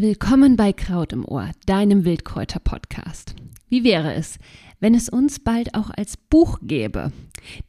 Willkommen 0.00 0.54
bei 0.54 0.72
Kraut 0.72 1.12
im 1.12 1.24
Ohr, 1.24 1.50
deinem 1.66 2.04
Wildkräuter-Podcast. 2.04 3.34
Wie 3.68 3.82
wäre 3.82 4.14
es, 4.14 4.38
wenn 4.78 4.94
es 4.94 5.08
uns 5.08 5.40
bald 5.40 5.74
auch 5.74 5.90
als 5.90 6.16
Buch 6.16 6.60
gäbe? 6.62 7.10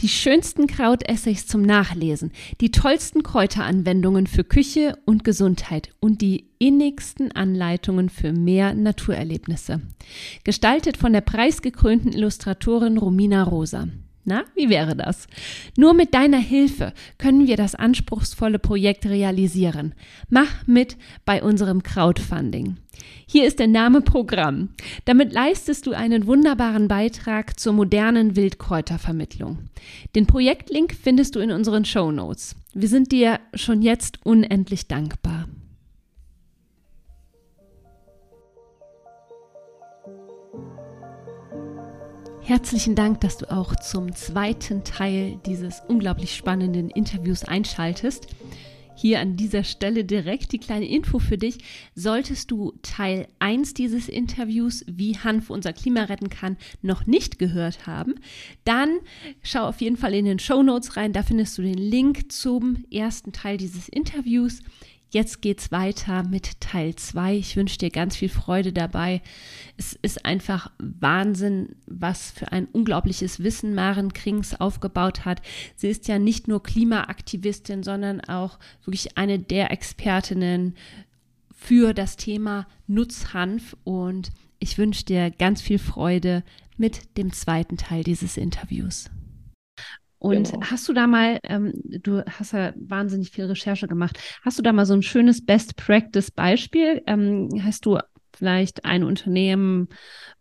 Die 0.02 0.10
schönsten 0.10 0.68
Krautessays 0.68 1.48
zum 1.48 1.64
Nachlesen, 1.64 2.32
die 2.62 2.70
tollsten 2.70 3.24
Kräuteranwendungen 3.24 4.28
für 4.28 4.44
Küche 4.44 4.96
und 5.08 5.24
Gesundheit 5.24 5.90
und 6.00 6.22
die 6.22 6.52
innigsten 6.60 7.32
Anleitungen 7.32 8.10
für 8.10 8.32
mehr 8.32 8.76
Naturerlebnisse. 8.76 9.82
Gestaltet 10.44 10.98
von 10.98 11.14
der 11.14 11.22
preisgekrönten 11.22 12.14
Illustratorin 12.14 13.00
Romina 13.00 13.42
Rosa. 13.42 13.88
Na, 14.26 14.44
wie 14.56 14.70
wäre 14.70 14.96
das? 14.96 15.28
Nur 15.78 15.94
mit 15.94 16.14
deiner 16.14 16.40
Hilfe 16.40 16.94
können 17.18 17.48
wir 17.48 17.58
das 17.58 17.76
anspruchsvolle 17.76 18.60
Projekt 18.60 19.06
realisieren. 19.06 19.96
Mach 20.30 20.68
mit 20.68 20.98
bei 21.26 21.42
unserem 21.42 21.84
Crowdfunding. 21.84 22.78
Hier 23.26 23.46
ist 23.46 23.60
der 23.60 23.68
Name 23.68 24.02
Programm. 24.02 24.70
Damit 25.06 25.34
leistest 25.34 25.88
du 25.88 25.94
einen 25.94 26.28
wunderbaren 26.28 26.88
Beitrag 26.88 27.60
zur 27.60 27.74
modernen 27.74 28.36
Wildkräutervermittlung. 28.36 29.70
Den 30.16 30.26
Projektlink 30.26 30.94
findest 30.94 31.36
du 31.36 31.40
in 31.40 31.52
unseren 31.52 31.86
Show 31.86 32.12
Notes. 32.12 32.56
Wir 32.74 32.90
sind 32.90 33.12
dir 33.12 33.40
schon 33.54 33.82
jetzt 33.82 34.20
unendlich 34.26 34.88
dankbar. 34.88 35.48
Herzlichen 42.50 42.96
Dank, 42.96 43.22
dass 43.22 43.38
du 43.38 43.52
auch 43.52 43.76
zum 43.76 44.16
zweiten 44.16 44.84
Teil 44.84 45.40
dieses 45.46 45.84
unglaublich 45.88 46.36
spannenden 46.36 46.90
Interviews 46.90 47.44
einschaltest. 47.44 48.26
Hier 48.96 49.20
an 49.20 49.38
dieser 49.38 49.64
Stelle 49.64 50.04
direkt 50.04 50.52
die 50.52 50.58
kleine 50.58 50.88
Info 50.88 51.20
für 51.20 51.38
dich. 51.38 51.60
Solltest 51.94 52.50
du 52.50 52.74
Teil 52.82 53.28
1 53.38 53.76
dieses 53.76 54.10
Interviews, 54.10 54.84
wie 54.88 55.16
Hanf 55.20 55.52
unser 55.52 55.74
Klima 55.74 56.06
retten 56.06 56.30
kann, 56.30 56.58
noch 56.82 57.06
nicht 57.06 57.38
gehört 57.38 57.86
haben, 57.86 58.16
dann 58.64 58.98
schau 59.44 59.68
auf 59.68 59.80
jeden 59.80 59.96
Fall 59.96 60.16
in 60.16 60.26
den 60.26 60.40
Show 60.40 60.64
Notes 60.64 60.98
rein. 60.98 61.14
Da 61.14 61.22
findest 61.22 61.56
du 61.60 61.62
den 61.62 61.78
Link 61.78 62.32
zum 62.32 62.84
ersten 62.90 63.32
Teil 63.32 63.58
dieses 63.58 63.90
Interviews. 63.90 64.64
Jetzt 65.12 65.42
geht's 65.42 65.72
weiter 65.72 66.22
mit 66.22 66.62
Teil 66.62 66.96
2. 66.96 67.36
Ich 67.36 67.56
wünsche 67.56 67.80
dir 67.80 67.90
ganz 67.90 68.16
viel 68.16 68.30
Freude 68.30 68.72
dabei. 68.72 69.24
Es 69.76 69.98
ist 70.02 70.24
einfach 70.24 70.72
Wahnsinn, 70.78 71.76
was 71.88 72.30
für 72.30 72.52
ein 72.52 72.66
unglaubliches 72.68 73.42
Wissen 73.42 73.74
Maren 73.74 74.14
Krings 74.14 74.60
aufgebaut 74.60 75.26
hat. 75.26 75.42
Sie 75.76 75.88
ist 75.88 76.08
ja 76.08 76.20
nicht 76.20 76.48
nur 76.48 76.62
Klimaaktivistin, 76.62 77.82
sondern 77.82 78.22
auch 78.22 78.60
wirklich 78.86 79.18
eine 79.18 79.40
der 79.40 79.72
Expertinnen 79.72 80.76
für 81.52 81.94
das 81.96 82.16
Thema 82.16 82.68
Nutzhanf 82.86 83.76
und 83.84 84.32
ich 84.60 84.78
wünsche 84.78 85.06
dir 85.06 85.32
ganz 85.32 85.62
viel 85.62 85.80
Freude 85.80 86.44
mit 86.78 87.18
dem 87.18 87.34
zweiten 87.34 87.78
Teil 87.78 88.04
dieses 88.04 88.38
Interviews. 88.38 89.10
Und 90.20 90.52
genau. 90.52 90.66
hast 90.70 90.88
du 90.88 90.94
da 90.94 91.08
mal, 91.08 91.40
ähm, 91.44 91.74
du 91.84 92.24
hast 92.26 92.52
ja 92.52 92.74
wahnsinnig 92.76 93.32
viel 93.32 93.46
Recherche 93.46 93.88
gemacht, 93.88 94.20
hast 94.44 94.60
du 94.60 94.62
da 94.62 94.74
mal 94.74 94.86
so 94.86 94.94
ein 94.94 95.02
schönes 95.02 95.46
Best-Practice-Beispiel? 95.46 97.02
Ähm, 97.08 97.50
hast 97.64 97.86
du 97.86 97.98
vielleicht 98.40 98.86
ein 98.86 99.04
Unternehmen, 99.04 99.90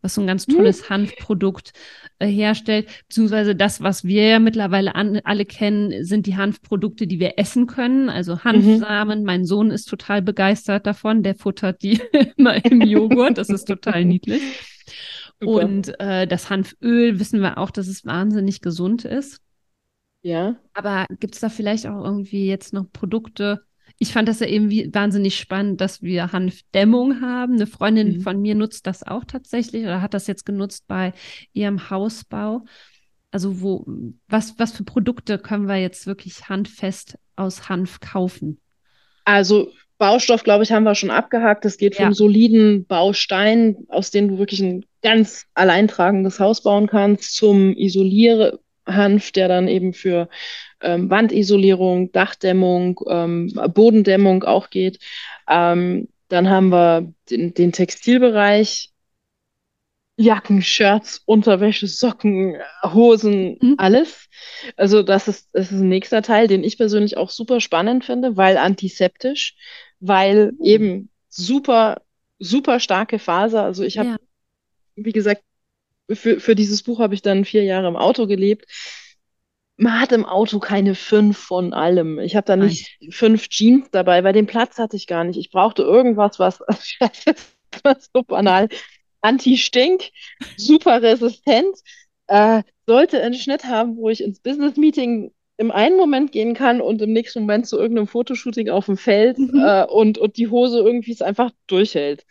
was 0.02 0.14
so 0.14 0.20
ein 0.20 0.26
ganz 0.26 0.46
tolles 0.46 0.82
hm. 0.82 0.90
Hanfprodukt 0.90 1.72
äh, 2.18 2.26
herstellt, 2.26 2.88
beziehungsweise 3.08 3.56
das, 3.56 3.82
was 3.82 4.04
wir 4.04 4.28
ja 4.28 4.38
mittlerweile 4.38 4.94
an, 4.94 5.20
alle 5.24 5.44
kennen, 5.44 6.04
sind 6.04 6.26
die 6.26 6.36
Hanfprodukte, 6.36 7.06
die 7.06 7.18
wir 7.18 7.38
essen 7.38 7.66
können, 7.66 8.08
also 8.08 8.34
mhm. 8.34 8.44
Hanfsamen. 8.44 9.20
Mhm. 9.20 9.24
Mein 9.24 9.44
Sohn 9.44 9.70
ist 9.70 9.86
total 9.86 10.22
begeistert 10.22 10.86
davon, 10.86 11.22
der 11.22 11.34
futtert 11.34 11.82
die 11.82 12.00
immer 12.36 12.64
im 12.64 12.80
Joghurt, 12.82 13.38
das 13.38 13.48
ist 13.48 13.66
total 13.66 14.04
niedlich. 14.04 14.42
Super. 15.40 15.64
Und 15.64 16.00
äh, 16.00 16.26
das 16.26 16.50
Hanföl 16.50 17.20
wissen 17.20 17.40
wir 17.40 17.58
auch, 17.58 17.70
dass 17.70 17.86
es 17.86 18.04
wahnsinnig 18.04 18.60
gesund 18.60 19.04
ist. 19.04 19.40
Ja. 20.28 20.56
Aber 20.74 21.06
gibt 21.20 21.34
es 21.34 21.40
da 21.40 21.48
vielleicht 21.48 21.86
auch 21.86 22.04
irgendwie 22.04 22.46
jetzt 22.46 22.74
noch 22.74 22.84
Produkte? 22.92 23.62
Ich 23.98 24.12
fand 24.12 24.28
das 24.28 24.40
ja 24.40 24.46
irgendwie 24.46 24.90
wahnsinnig 24.92 25.38
spannend, 25.38 25.80
dass 25.80 26.02
wir 26.02 26.32
Hanfdämmung 26.32 27.22
haben. 27.22 27.54
Eine 27.54 27.66
Freundin 27.66 28.18
mhm. 28.18 28.20
von 28.20 28.38
mir 28.38 28.54
nutzt 28.54 28.86
das 28.86 29.02
auch 29.02 29.24
tatsächlich 29.24 29.84
oder 29.84 30.02
hat 30.02 30.12
das 30.12 30.26
jetzt 30.26 30.44
genutzt 30.44 30.84
bei 30.86 31.14
ihrem 31.54 31.88
Hausbau. 31.88 32.66
Also 33.30 33.62
wo, 33.62 33.86
was, 34.28 34.58
was 34.58 34.72
für 34.72 34.84
Produkte 34.84 35.38
können 35.38 35.66
wir 35.66 35.76
jetzt 35.76 36.06
wirklich 36.06 36.50
handfest 36.50 37.18
aus 37.34 37.70
Hanf 37.70 38.00
kaufen? 38.00 38.60
Also 39.24 39.70
Baustoff, 39.96 40.44
glaube 40.44 40.62
ich, 40.62 40.72
haben 40.72 40.84
wir 40.84 40.94
schon 40.94 41.10
abgehakt. 41.10 41.64
Es 41.64 41.78
geht 41.78 41.98
ja. 41.98 42.04
vom 42.04 42.12
soliden 42.12 42.84
Baustein, 42.84 43.78
aus 43.88 44.10
dem 44.10 44.28
du 44.28 44.38
wirklich 44.38 44.60
ein 44.60 44.84
ganz 45.02 45.46
alleintragendes 45.54 46.38
Haus 46.38 46.62
bauen 46.62 46.86
kannst, 46.86 47.34
zum 47.34 47.72
Isoliere, 47.72 48.60
Hanf, 48.88 49.32
der 49.32 49.48
dann 49.48 49.68
eben 49.68 49.92
für 49.92 50.28
ähm, 50.80 51.10
Wandisolierung, 51.10 52.12
Dachdämmung, 52.12 53.00
ähm, 53.08 53.52
Bodendämmung 53.74 54.44
auch 54.44 54.70
geht. 54.70 54.98
Ähm, 55.48 56.08
dann 56.28 56.50
haben 56.50 56.70
wir 56.70 57.12
den, 57.30 57.54
den 57.54 57.72
Textilbereich, 57.72 58.92
Jacken, 60.20 60.62
Shirts, 60.62 61.22
Unterwäsche, 61.26 61.86
Socken, 61.86 62.56
Hosen, 62.82 63.56
mhm. 63.60 63.74
alles. 63.78 64.28
Also 64.76 65.02
das 65.04 65.28
ist, 65.28 65.48
das 65.52 65.70
ist 65.70 65.80
ein 65.80 65.88
nächster 65.88 66.22
Teil, 66.22 66.48
den 66.48 66.64
ich 66.64 66.76
persönlich 66.76 67.16
auch 67.16 67.30
super 67.30 67.60
spannend 67.60 68.04
finde, 68.04 68.36
weil 68.36 68.56
antiseptisch, 68.56 69.54
weil 70.00 70.52
mhm. 70.52 70.64
eben 70.64 71.10
super, 71.28 72.02
super 72.40 72.80
starke 72.80 73.20
Faser. 73.20 73.62
Also 73.62 73.84
ich 73.84 73.96
habe, 73.96 74.08
ja. 74.10 74.16
wie 74.96 75.12
gesagt, 75.12 75.42
für, 76.10 76.40
für 76.40 76.54
dieses 76.54 76.82
Buch 76.82 77.00
habe 77.00 77.14
ich 77.14 77.22
dann 77.22 77.44
vier 77.44 77.64
Jahre 77.64 77.88
im 77.88 77.96
Auto 77.96 78.26
gelebt. 78.26 78.66
Man 79.76 80.00
hat 80.00 80.12
im 80.12 80.24
Auto 80.24 80.58
keine 80.58 80.94
fünf 80.94 81.38
von 81.38 81.72
allem. 81.72 82.18
Ich 82.18 82.34
habe 82.34 82.46
da 82.46 82.56
nicht 82.56 82.96
Nein. 83.00 83.12
fünf 83.12 83.48
Jeans 83.48 83.90
dabei, 83.90 84.24
weil 84.24 84.32
den 84.32 84.46
Platz 84.46 84.78
hatte 84.78 84.96
ich 84.96 85.06
gar 85.06 85.24
nicht. 85.24 85.38
Ich 85.38 85.50
brauchte 85.50 85.82
irgendwas, 85.82 86.38
was, 86.38 86.58
das 86.98 87.54
war 87.84 87.96
so 88.12 88.22
banal, 88.22 88.68
anti-stink, 89.20 90.10
super 90.56 91.02
resistent, 91.02 91.76
äh, 92.26 92.62
sollte 92.86 93.22
einen 93.22 93.34
Schnitt 93.34 93.64
haben, 93.64 93.96
wo 93.96 94.08
ich 94.08 94.22
ins 94.22 94.40
Business-Meeting 94.40 95.32
im 95.58 95.70
einen 95.72 95.96
Moment 95.96 96.32
gehen 96.32 96.54
kann 96.54 96.80
und 96.80 97.02
im 97.02 97.12
nächsten 97.12 97.40
Moment 97.40 97.66
zu 97.66 97.78
irgendeinem 97.78 98.06
Fotoshooting 98.06 98.70
auf 98.70 98.86
dem 98.86 98.96
Feld 98.96 99.38
mhm. 99.38 99.60
äh, 99.64 99.84
und, 99.84 100.16
und 100.16 100.36
die 100.36 100.48
Hose 100.48 100.78
irgendwie 100.78 101.12
es 101.12 101.22
einfach 101.22 101.50
durchhält. 101.66 102.24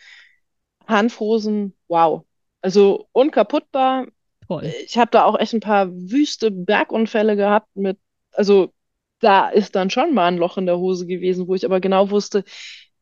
Hanfhosen, 0.87 1.73
wow. 1.87 2.26
Also 2.67 3.07
unkaputtbar. 3.13 4.07
Toll. 4.45 4.73
Ich 4.85 4.97
habe 4.97 5.09
da 5.09 5.23
auch 5.23 5.39
echt 5.39 5.53
ein 5.53 5.61
paar 5.61 5.89
wüste 5.89 6.51
Bergunfälle 6.51 7.37
gehabt 7.37 7.69
mit, 7.75 7.97
also 8.33 8.73
da 9.19 9.47
ist 9.47 9.77
dann 9.77 9.89
schon 9.89 10.13
mal 10.13 10.25
ein 10.25 10.35
Loch 10.35 10.57
in 10.57 10.65
der 10.65 10.77
Hose 10.77 11.07
gewesen, 11.07 11.47
wo 11.47 11.55
ich 11.55 11.63
aber 11.63 11.79
genau 11.79 12.09
wusste, 12.09 12.43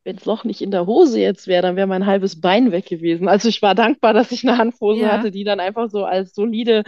wenn 0.04 0.18
das 0.18 0.26
Loch 0.26 0.44
nicht 0.44 0.62
in 0.62 0.70
der 0.70 0.86
Hose 0.86 1.20
jetzt 1.20 1.48
wäre, 1.48 1.64
dann 1.64 1.78
wäre 1.78 1.88
mein 1.88 2.06
halbes 2.06 2.40
Bein 2.40 2.72
weg 2.72 2.86
gewesen. 2.86 3.28
Also 3.28 3.50
ich 3.50 3.64
war 3.64 3.74
dankbar, 3.74 4.14
dass 4.14 4.32
ich 4.32 4.48
eine 4.48 4.60
Handhose 4.60 5.02
ja. 5.02 5.12
hatte, 5.12 5.32
die 5.32 5.44
dann 5.44 5.60
einfach 5.60 5.90
so 5.90 6.06
als 6.06 6.36
solide 6.36 6.84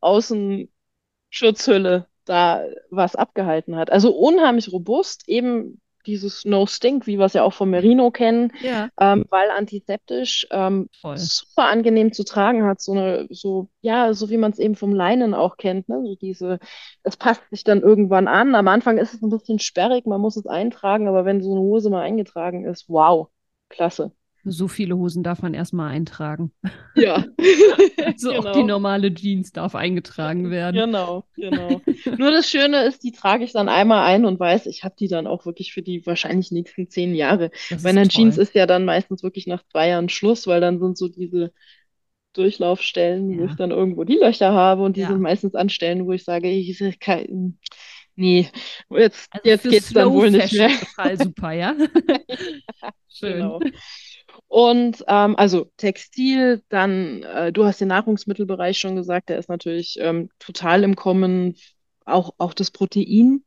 Außenschutzhülle 0.00 2.08
da 2.26 2.62
was 2.90 3.16
abgehalten 3.16 3.76
hat. 3.76 3.90
Also 3.90 4.14
unheimlich 4.14 4.70
robust, 4.70 5.26
eben 5.30 5.80
dieses 6.08 6.44
No 6.44 6.66
Stink, 6.66 7.06
wie 7.06 7.18
wir 7.18 7.26
es 7.26 7.34
ja 7.34 7.44
auch 7.44 7.52
von 7.52 7.70
Merino 7.70 8.10
kennen, 8.10 8.52
ja. 8.62 8.88
ähm, 8.98 9.24
weil 9.28 9.50
antiseptisch 9.50 10.46
ähm, 10.50 10.88
super 11.14 11.68
angenehm 11.68 12.12
zu 12.12 12.24
tragen 12.24 12.64
hat, 12.64 12.80
so 12.80 12.92
eine, 12.92 13.28
so, 13.30 13.68
ja, 13.82 14.12
so 14.14 14.30
wie 14.30 14.38
man 14.38 14.50
es 14.50 14.58
eben 14.58 14.74
vom 14.74 14.92
Leinen 14.92 15.34
auch 15.34 15.58
kennt, 15.58 15.88
ne? 15.88 16.00
So 16.02 16.16
diese, 16.16 16.58
es 17.04 17.16
passt 17.16 17.42
sich 17.50 17.62
dann 17.62 17.82
irgendwann 17.82 18.26
an. 18.26 18.54
Am 18.54 18.66
Anfang 18.68 18.98
ist 18.98 19.14
es 19.14 19.22
ein 19.22 19.30
bisschen 19.30 19.58
sperrig, 19.60 20.06
man 20.06 20.20
muss 20.20 20.36
es 20.36 20.46
eintragen, 20.46 21.06
aber 21.06 21.24
wenn 21.24 21.42
so 21.42 21.52
eine 21.52 21.60
Hose 21.60 21.90
mal 21.90 22.02
eingetragen 22.02 22.64
ist, 22.64 22.88
wow, 22.88 23.28
klasse. 23.68 24.12
So 24.50 24.68
viele 24.68 24.96
Hosen 24.96 25.22
darf 25.22 25.42
man 25.42 25.54
erstmal 25.54 25.90
eintragen. 25.90 26.52
Ja. 26.94 27.24
also 28.04 28.30
genau. 28.30 28.40
auch 28.40 28.52
die 28.52 28.64
normale 28.64 29.14
Jeans 29.14 29.52
darf 29.52 29.76
eingetragen 29.76 30.50
werden. 30.50 30.74
Genau, 30.74 31.24
genau. 31.36 31.80
Nur 32.18 32.32
das 32.32 32.50
Schöne 32.50 32.82
ist, 32.86 33.04
die 33.04 33.12
trage 33.12 33.44
ich 33.44 33.52
dann 33.52 33.68
einmal 33.68 34.04
ein 34.04 34.24
und 34.24 34.40
weiß, 34.40 34.66
ich 34.66 34.82
habe 34.82 34.96
die 34.98 35.06
dann 35.06 35.28
auch 35.28 35.46
wirklich 35.46 35.72
für 35.72 35.80
die 35.80 36.04
wahrscheinlich 36.06 36.50
nächsten 36.50 36.90
zehn 36.90 37.14
Jahre. 37.14 37.52
Das 37.70 37.84
Bei 37.84 37.90
einer 37.90 38.08
Jeans 38.08 38.36
ist 38.36 38.56
ja 38.56 38.66
dann 38.66 38.84
meistens 38.84 39.22
wirklich 39.22 39.46
nach 39.46 39.62
zwei 39.70 39.90
Jahren 39.90 40.08
Schluss, 40.08 40.48
weil 40.48 40.60
dann 40.60 40.80
sind 40.80 40.98
so 40.98 41.06
diese 41.06 41.52
Durchlaufstellen, 42.32 43.30
ja. 43.30 43.38
wo 43.38 43.44
ich 43.44 43.54
dann 43.54 43.70
irgendwo 43.70 44.04
die 44.04 44.16
Löcher 44.16 44.52
habe 44.52 44.82
und 44.82 44.96
die 44.96 45.02
ja. 45.02 45.08
sind 45.08 45.20
meistens 45.20 45.54
an 45.54 45.68
Stellen, 45.68 46.06
wo 46.06 46.12
ich 46.12 46.24
sage, 46.24 46.50
ich, 46.50 47.00
kein, 47.00 47.58
nee, 48.16 48.48
jetzt, 48.90 49.28
also 49.30 49.48
jetzt 49.48 49.68
geht's 49.68 49.92
dann 49.92 50.12
wohl 50.12 50.30
nicht 50.30 50.52
mehr. 50.52 50.70
Total 50.70 51.18
super, 51.18 51.52
ja? 51.52 51.74
ja 51.76 52.90
Schön. 53.08 53.34
Genau. 53.34 53.60
Und 54.46 55.04
ähm, 55.08 55.36
also 55.36 55.70
Textil, 55.76 56.62
dann, 56.68 57.22
äh, 57.22 57.52
du 57.52 57.64
hast 57.64 57.80
den 57.80 57.88
Nahrungsmittelbereich 57.88 58.78
schon 58.78 58.96
gesagt, 58.96 59.28
der 59.28 59.38
ist 59.38 59.48
natürlich 59.48 59.98
ähm, 60.00 60.30
total 60.38 60.84
im 60.84 60.96
Kommen, 60.96 61.56
auch, 62.04 62.34
auch 62.38 62.54
das 62.54 62.70
Protein. 62.70 63.44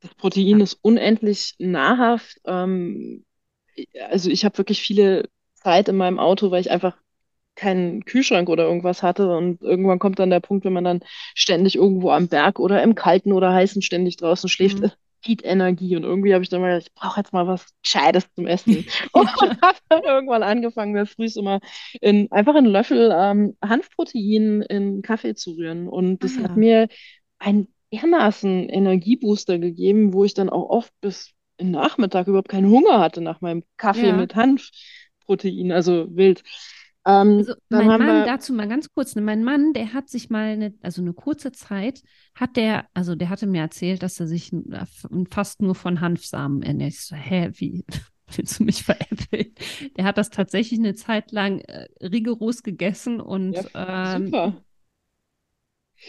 Das 0.00 0.14
Protein 0.14 0.60
ist 0.60 0.78
unendlich 0.82 1.54
nahrhaft. 1.58 2.40
Ähm, 2.44 3.24
also 4.10 4.30
ich 4.30 4.44
habe 4.44 4.58
wirklich 4.58 4.82
viele 4.82 5.28
Zeit 5.54 5.88
in 5.88 5.96
meinem 5.96 6.18
Auto, 6.18 6.50
weil 6.50 6.60
ich 6.60 6.70
einfach 6.70 6.96
keinen 7.54 8.04
Kühlschrank 8.04 8.48
oder 8.48 8.64
irgendwas 8.64 9.02
hatte. 9.02 9.28
Und 9.36 9.62
irgendwann 9.62 9.98
kommt 9.98 10.18
dann 10.18 10.30
der 10.30 10.40
Punkt, 10.40 10.64
wenn 10.64 10.72
man 10.72 10.84
dann 10.84 11.00
ständig 11.34 11.76
irgendwo 11.76 12.10
am 12.10 12.28
Berg 12.28 12.58
oder 12.58 12.82
im 12.82 12.94
Kalten 12.94 13.32
oder 13.32 13.52
Heißen 13.52 13.82
ständig 13.82 14.16
draußen 14.16 14.48
schläft, 14.48 14.80
mhm. 14.80 14.90
Zieht 15.22 15.44
Energie. 15.44 15.96
Und 15.96 16.04
irgendwie 16.04 16.34
habe 16.34 16.42
ich 16.42 16.50
dann 16.50 16.60
mal 16.60 16.72
gedacht, 16.72 16.88
ich 16.88 16.94
brauche 16.94 17.20
jetzt 17.20 17.32
mal 17.32 17.46
was 17.46 17.66
Gescheites 17.82 18.26
zum 18.34 18.46
Essen. 18.46 18.84
und 19.12 19.28
habe 19.28 19.78
dann 19.88 20.02
irgendwann 20.02 20.42
angefangen, 20.42 20.92
mir 20.92 21.06
früh 21.06 21.28
immer 21.36 21.60
in, 22.00 22.30
einfach 22.32 22.54
einen 22.54 22.66
Löffel 22.66 23.12
ähm, 23.14 23.56
Hanfprotein 23.62 24.62
in 24.62 25.02
Kaffee 25.02 25.34
zu 25.34 25.52
rühren. 25.52 25.88
Und 25.88 26.24
das 26.24 26.38
ah. 26.38 26.44
hat 26.44 26.56
mir 26.56 26.88
einen 27.38 27.68
dermaßen 27.92 28.68
Energiebooster 28.68 29.58
gegeben, 29.58 30.12
wo 30.12 30.24
ich 30.24 30.34
dann 30.34 30.48
auch 30.50 30.68
oft 30.70 30.92
bis 31.00 31.32
Nachmittag 31.60 32.26
überhaupt 32.26 32.48
keinen 32.48 32.70
Hunger 32.70 33.00
hatte 33.00 33.20
nach 33.20 33.40
meinem 33.40 33.62
Kaffee 33.76 34.08
ja. 34.08 34.16
mit 34.16 34.34
Hanfprotein, 34.34 35.72
also 35.72 36.06
wild. 36.10 36.42
Ähm, 37.04 37.38
also 37.38 37.54
mein 37.68 37.86
Mann, 37.86 38.00
wir... 38.00 38.24
dazu 38.26 38.52
mal 38.52 38.68
ganz 38.68 38.92
kurz, 38.92 39.16
ne, 39.16 39.22
mein 39.22 39.42
Mann, 39.42 39.72
der 39.72 39.92
hat 39.92 40.08
sich 40.08 40.30
mal 40.30 40.52
eine, 40.52 40.74
also 40.82 41.02
eine 41.02 41.12
kurze 41.12 41.52
Zeit, 41.52 42.02
hat 42.34 42.56
der, 42.56 42.86
also 42.94 43.14
der 43.14 43.28
hatte 43.28 43.46
mir 43.46 43.60
erzählt, 43.60 44.02
dass 44.02 44.20
er 44.20 44.26
sich 44.26 44.52
äh, 44.52 44.86
fast 45.30 45.62
nur 45.62 45.74
von 45.74 46.00
Hanfsamen 46.00 46.62
ernährt. 46.62 46.92
Ich 46.92 47.00
so, 47.00 47.16
hä, 47.16 47.50
wie 47.54 47.84
willst 48.36 48.60
du 48.60 48.64
mich 48.64 48.84
veräppeln? 48.84 49.54
Der 49.96 50.04
hat 50.04 50.16
das 50.16 50.30
tatsächlich 50.30 50.78
eine 50.78 50.94
Zeit 50.94 51.32
lang 51.32 51.60
äh, 51.60 51.88
rigoros 52.00 52.62
gegessen 52.62 53.20
und 53.20 53.54
ja, 53.74 54.16
ähm, 54.16 54.54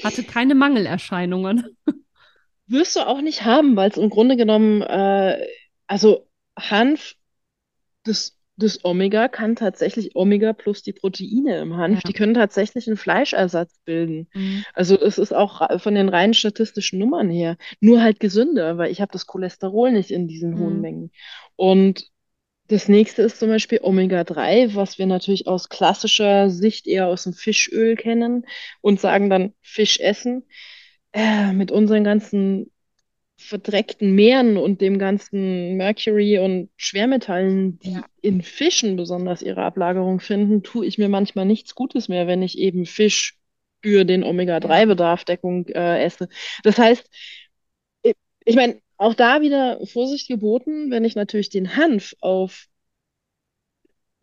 hatte 0.03 0.23
keine 0.23 0.55
Mangelerscheinungen. 0.55 1.75
Wirst 2.67 2.95
du 2.95 3.05
auch 3.05 3.21
nicht 3.21 3.43
haben, 3.43 3.75
weil 3.75 3.89
es 3.89 3.97
im 3.97 4.09
Grunde 4.09 4.37
genommen, 4.37 4.81
äh, 4.81 5.45
also 5.85 6.27
Hanf, 6.57 7.15
das 8.03 8.37
das 8.55 8.85
Omega 8.85 9.27
kann 9.27 9.55
tatsächlich 9.55 10.15
Omega 10.15 10.53
plus 10.53 10.83
die 10.83 10.93
Proteine 10.93 11.59
im 11.59 11.75
Hanf, 11.75 11.97
ja. 11.97 12.07
die 12.07 12.13
können 12.13 12.35
tatsächlich 12.35 12.87
einen 12.87 12.97
Fleischersatz 12.97 13.79
bilden. 13.83 14.27
Mhm. 14.33 14.63
Also 14.73 14.99
es 14.99 15.17
ist 15.17 15.33
auch 15.33 15.79
von 15.79 15.95
den 15.95 16.09
reinen 16.09 16.33
statistischen 16.33 16.99
Nummern 16.99 17.29
her 17.29 17.57
nur 17.79 18.01
halt 18.01 18.19
gesünder, 18.19 18.77
weil 18.77 18.91
ich 18.91 19.01
habe 19.01 19.11
das 19.11 19.25
Cholesterol 19.25 19.91
nicht 19.91 20.11
in 20.11 20.27
diesen 20.27 20.51
mhm. 20.51 20.59
hohen 20.59 20.81
Mengen. 20.81 21.11
Und 21.55 22.11
das 22.67 22.87
nächste 22.87 23.23
ist 23.23 23.39
zum 23.39 23.49
Beispiel 23.49 23.79
Omega-3, 23.81 24.75
was 24.75 24.97
wir 24.97 25.05
natürlich 25.05 25.47
aus 25.47 25.69
klassischer 25.69 26.49
Sicht 26.49 26.87
eher 26.87 27.07
aus 27.07 27.23
dem 27.23 27.33
Fischöl 27.33 27.95
kennen 27.95 28.45
und 28.81 29.01
sagen 29.01 29.29
dann 29.29 29.53
Fisch 29.61 29.99
essen. 29.99 30.45
Äh, 31.15 31.53
mit 31.53 31.71
unseren 31.71 32.03
ganzen 32.03 32.71
verdreckten 33.43 34.13
Meeren 34.15 34.57
und 34.57 34.81
dem 34.81 34.97
ganzen 34.97 35.75
Mercury 35.75 36.39
und 36.39 36.69
Schwermetallen, 36.77 37.79
die 37.79 37.93
ja. 37.93 38.05
in 38.21 38.41
Fischen 38.41 38.95
besonders 38.95 39.41
ihre 39.41 39.63
Ablagerung 39.63 40.19
finden, 40.19 40.63
tue 40.63 40.85
ich 40.85 40.97
mir 40.97 41.09
manchmal 41.09 41.45
nichts 41.45 41.75
Gutes 41.75 42.09
mehr, 42.09 42.27
wenn 42.27 42.41
ich 42.41 42.57
eben 42.57 42.85
Fisch 42.85 43.37
für 43.81 44.05
den 44.05 44.23
Omega-3-Bedarfdeckung 44.23 45.67
äh, 45.67 46.03
esse. 46.03 46.29
Das 46.63 46.77
heißt, 46.77 47.09
ich, 48.45 48.55
meine, 48.55 48.79
auch 48.97 49.13
da 49.13 49.41
wieder 49.41 49.85
Vorsicht 49.85 50.27
geboten, 50.27 50.89
wenn 50.89 51.05
ich 51.05 51.15
natürlich 51.15 51.49
den 51.49 51.75
Hanf 51.75 52.15
auf 52.21 52.67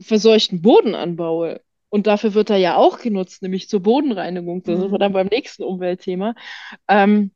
verseuchten 0.01 0.63
Boden 0.63 0.95
anbaue, 0.95 1.61
und 1.91 2.07
dafür 2.07 2.35
wird 2.35 2.51
er 2.51 2.57
ja 2.57 2.77
auch 2.77 3.01
genutzt, 3.01 3.43
nämlich 3.43 3.69
zur 3.69 3.81
Bodenreinigung. 3.81 4.63
Das 4.63 4.79
mhm. 4.79 4.95
ist 4.95 5.01
dann 5.01 5.13
beim 5.13 5.27
nächsten 5.27 5.65
Umweltthema. 5.65 6.35
Ähm, 6.89 7.33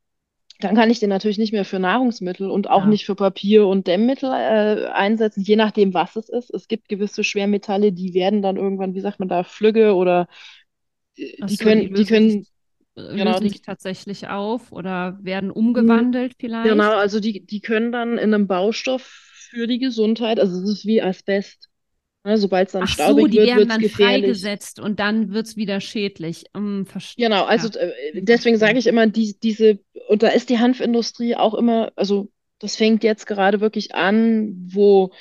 dann 0.65 0.75
kann 0.75 0.91
ich 0.91 0.99
den 0.99 1.11
natürlich 1.11 1.37
nicht 1.37 1.53
mehr 1.53 1.67
für 1.67 1.79
Nahrungsmittel 1.79 2.51
und 2.51 2.71
auch 2.71 2.85
ja. 2.85 2.87
nicht 2.87 3.05
für 3.05 3.15
Papier 3.15 3.67
und 3.67 3.87
Dämmmittel 3.87 4.31
äh, 4.31 4.87
einsetzen, 4.87 5.43
je 5.43 5.57
nachdem, 5.57 5.93
was 5.93 6.17
es 6.17 6.31
ist. 6.31 6.51
Es 6.51 6.69
gibt 6.69 6.89
gewisse 6.89 7.23
Schwermetalle, 7.23 7.93
die 7.93 8.15
werden 8.15 8.41
dann 8.41 8.57
irgendwann, 8.57 8.95
wie 8.95 9.01
sagt 9.01 9.19
man 9.19 9.29
da, 9.29 9.45
Flügge 9.45 9.95
oder 9.95 10.27
äh, 11.17 11.45
die 11.47 11.57
so, 11.57 11.65
können, 11.65 11.81
die, 11.81 11.93
die 11.93 12.05
können 12.07 12.47
äh, 12.97 13.17
genau, 13.17 13.39
sich 13.39 13.61
tatsächlich 13.61 14.29
auf 14.29 14.73
oder 14.73 15.19
werden 15.23 15.51
umgewandelt 15.51 16.33
mhm. 16.33 16.37
vielleicht. 16.41 16.71
Genau, 16.71 16.95
also 16.95 17.21
die, 17.21 17.45
die 17.45 17.61
können 17.61 17.93
dann 17.93 18.13
in 18.13 18.33
einem 18.33 18.47
Baustoff 18.47 19.03
für 19.51 19.67
die 19.67 19.79
Gesundheit, 19.79 20.41
also 20.41 20.63
es 20.63 20.69
ist 20.69 20.87
wie 20.87 21.03
Asbest. 21.03 21.69
Ne, 22.25 22.39
Sobald 22.39 22.69
es 22.69 22.73
dann 22.73 22.85
Ach 22.85 22.89
staubig 22.89 23.25
so, 23.25 23.29
die 23.29 23.37
wird, 23.39 23.49
werden 23.49 23.69
dann 23.69 23.81
gefährlich. 23.81 24.23
freigesetzt 24.23 24.81
und 24.81 24.99
dann 24.99 25.33
wird 25.33 25.47
es 25.47 25.57
wieder 25.57 25.81
schädlich. 25.81 26.45
Um, 26.55 26.87
genau, 27.17 27.45
also 27.45 27.69
ja. 27.69 27.87
Äh, 27.87 28.23
deswegen 28.23 28.57
sage 28.57 28.79
ich 28.79 28.87
immer, 28.87 29.07
die, 29.07 29.39
diese, 29.39 29.79
und 30.09 30.23
da 30.23 30.29
ist 30.29 30.49
die 30.49 30.59
Hanfindustrie 30.59 31.37
auch 31.37 31.53
immer, 31.55 31.93
also 31.97 32.31
das 32.61 32.77
fängt 32.77 33.05
jetzt 33.05 33.27
gerade 33.27 33.61
wirklich 33.61 33.95
an, 33.95 34.55
wo 34.73 35.13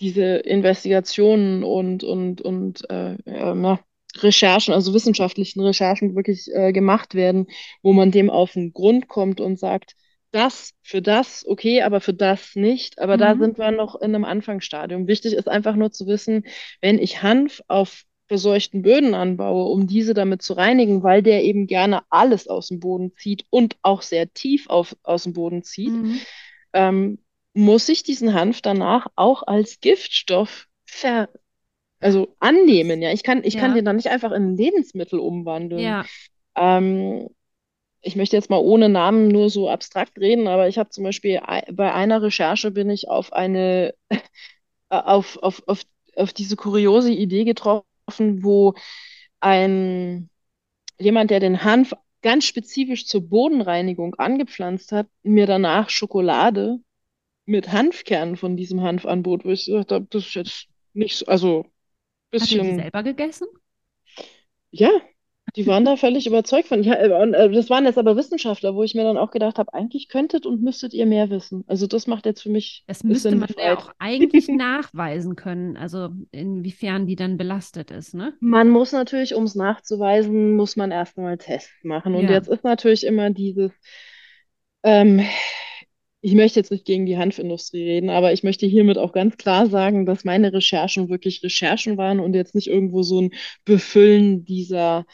diese 0.00 0.36
Investigationen 0.36 1.64
und, 1.64 2.04
und, 2.04 2.40
und 2.40 2.88
äh, 2.88 3.14
äh, 3.24 3.76
Recherchen, 4.18 4.72
also 4.74 4.94
wissenschaftlichen 4.94 5.60
Recherchen 5.60 6.14
wirklich 6.14 6.48
äh, 6.52 6.72
gemacht 6.72 7.14
werden, 7.14 7.46
wo 7.82 7.92
man 7.92 8.12
dem 8.12 8.30
auf 8.30 8.52
den 8.52 8.72
Grund 8.72 9.08
kommt 9.08 9.40
und 9.40 9.58
sagt, 9.58 9.96
das 10.34 10.72
für 10.82 11.00
das, 11.00 11.44
okay, 11.46 11.82
aber 11.82 12.00
für 12.00 12.14
das 12.14 12.56
nicht. 12.56 12.98
Aber 12.98 13.16
mhm. 13.16 13.20
da 13.20 13.36
sind 13.36 13.58
wir 13.58 13.70
noch 13.70 13.94
in 13.94 14.14
einem 14.14 14.24
Anfangsstadium. 14.24 15.06
Wichtig 15.06 15.34
ist 15.34 15.48
einfach 15.48 15.76
nur 15.76 15.92
zu 15.92 16.06
wissen, 16.06 16.44
wenn 16.80 16.98
ich 16.98 17.22
Hanf 17.22 17.62
auf 17.68 18.04
verseuchten 18.26 18.82
Böden 18.82 19.14
anbaue, 19.14 19.66
um 19.66 19.86
diese 19.86 20.14
damit 20.14 20.42
zu 20.42 20.54
reinigen, 20.54 21.02
weil 21.02 21.22
der 21.22 21.44
eben 21.44 21.66
gerne 21.66 22.02
alles 22.10 22.48
aus 22.48 22.68
dem 22.68 22.80
Boden 22.80 23.12
zieht 23.16 23.44
und 23.50 23.76
auch 23.82 24.02
sehr 24.02 24.32
tief 24.32 24.68
auf, 24.68 24.96
aus 25.02 25.24
dem 25.24 25.34
Boden 25.34 25.62
zieht, 25.62 25.92
mhm. 25.92 26.20
ähm, 26.72 27.18
muss 27.52 27.88
ich 27.88 28.02
diesen 28.02 28.34
Hanf 28.34 28.60
danach 28.60 29.06
auch 29.14 29.46
als 29.46 29.80
Giftstoff 29.80 30.66
ver 30.84 31.28
also 32.00 32.34
annehmen. 32.38 33.00
Ja, 33.00 33.12
ich 33.12 33.22
kann, 33.22 33.44
ich 33.44 33.54
ja. 33.54 33.60
kann 33.60 33.74
den 33.74 33.84
dann 33.84 33.96
nicht 33.96 34.08
einfach 34.08 34.32
in 34.32 34.56
Lebensmittel 34.56 35.18
umwandeln. 35.18 35.80
Ja. 35.82 36.04
Ähm, 36.56 37.28
ich 38.04 38.16
möchte 38.16 38.36
jetzt 38.36 38.50
mal 38.50 38.58
ohne 38.58 38.88
Namen 38.88 39.28
nur 39.28 39.50
so 39.50 39.68
abstrakt 39.68 40.18
reden, 40.18 40.46
aber 40.46 40.68
ich 40.68 40.78
habe 40.78 40.90
zum 40.90 41.04
Beispiel 41.04 41.40
bei 41.72 41.92
einer 41.92 42.22
Recherche 42.22 42.70
bin 42.70 42.90
ich 42.90 43.08
auf 43.08 43.32
eine, 43.32 43.94
auf, 44.88 45.38
auf, 45.38 45.62
auf, 45.66 45.82
auf 46.16 46.32
diese 46.32 46.56
kuriose 46.56 47.12
Idee 47.12 47.44
getroffen, 47.44 48.44
wo 48.44 48.74
ein 49.40 50.30
jemand, 50.98 51.30
der 51.30 51.40
den 51.40 51.64
Hanf 51.64 51.94
ganz 52.22 52.44
spezifisch 52.44 53.06
zur 53.06 53.28
Bodenreinigung 53.28 54.14
angepflanzt 54.14 54.92
hat, 54.92 55.08
mir 55.22 55.46
danach 55.46 55.90
Schokolade 55.90 56.78
mit 57.46 57.72
Hanfkernen 57.72 58.36
von 58.36 58.56
diesem 58.56 58.82
Hanf 58.82 59.04
anbot, 59.04 59.44
wo 59.44 59.50
ich 59.50 59.66
gesagt 59.66 59.92
habe, 59.92 60.06
das 60.10 60.26
ist 60.26 60.34
jetzt 60.34 60.66
nicht 60.92 61.16
so, 61.16 61.26
also 61.26 61.66
bisschen. 62.30 62.60
Hat 62.60 62.66
ihr 62.66 62.72
die 62.72 62.80
selber 62.80 63.02
gegessen? 63.02 63.46
Ja, 64.70 64.90
die 65.56 65.66
waren 65.66 65.84
da 65.84 65.96
völlig 65.96 66.26
überzeugt 66.26 66.66
von. 66.68 66.82
Ja, 66.82 66.94
äh, 66.94 67.50
das 67.52 67.70
waren 67.70 67.84
jetzt 67.84 67.98
aber 67.98 68.16
Wissenschaftler, 68.16 68.74
wo 68.74 68.82
ich 68.82 68.94
mir 68.94 69.04
dann 69.04 69.16
auch 69.16 69.30
gedacht 69.30 69.58
habe, 69.58 69.72
eigentlich 69.72 70.08
könntet 70.08 70.46
und 70.46 70.62
müsstet 70.62 70.92
ihr 70.94 71.06
mehr 71.06 71.30
wissen. 71.30 71.64
Also 71.68 71.86
das 71.86 72.06
macht 72.06 72.26
jetzt 72.26 72.42
für 72.42 72.50
mich. 72.50 72.82
Das 72.88 73.04
müsste 73.04 73.34
man 73.36 73.48
ja 73.56 73.76
auch 73.76 73.92
eigentlich 73.98 74.48
nachweisen 74.48 75.36
können, 75.36 75.76
also 75.76 76.08
inwiefern 76.32 77.06
die 77.06 77.16
dann 77.16 77.36
belastet 77.36 77.90
ist, 77.92 78.14
ne? 78.14 78.34
Man 78.40 78.68
muss 78.68 78.92
natürlich, 78.92 79.34
um 79.34 79.44
es 79.44 79.54
nachzuweisen, 79.54 80.56
muss 80.56 80.76
man 80.76 80.90
erstmal 80.90 81.38
Tests 81.38 81.84
machen. 81.84 82.14
Und 82.14 82.24
ja. 82.24 82.32
jetzt 82.32 82.48
ist 82.48 82.64
natürlich 82.64 83.06
immer 83.06 83.30
dieses, 83.30 83.70
ähm, 84.82 85.20
ich 86.20 86.34
möchte 86.34 86.58
jetzt 86.58 86.72
nicht 86.72 86.84
gegen 86.84 87.06
die 87.06 87.18
Hanfindustrie 87.18 87.84
reden, 87.84 88.10
aber 88.10 88.32
ich 88.32 88.42
möchte 88.42 88.66
hiermit 88.66 88.98
auch 88.98 89.12
ganz 89.12 89.36
klar 89.36 89.66
sagen, 89.66 90.04
dass 90.04 90.24
meine 90.24 90.52
Recherchen 90.52 91.10
wirklich 91.10 91.44
Recherchen 91.44 91.96
waren 91.96 92.18
und 92.18 92.34
jetzt 92.34 92.56
nicht 92.56 92.66
irgendwo 92.66 93.02
so 93.02 93.20
ein 93.20 93.34
Befüllen 93.64 94.44
dieser 94.44 95.04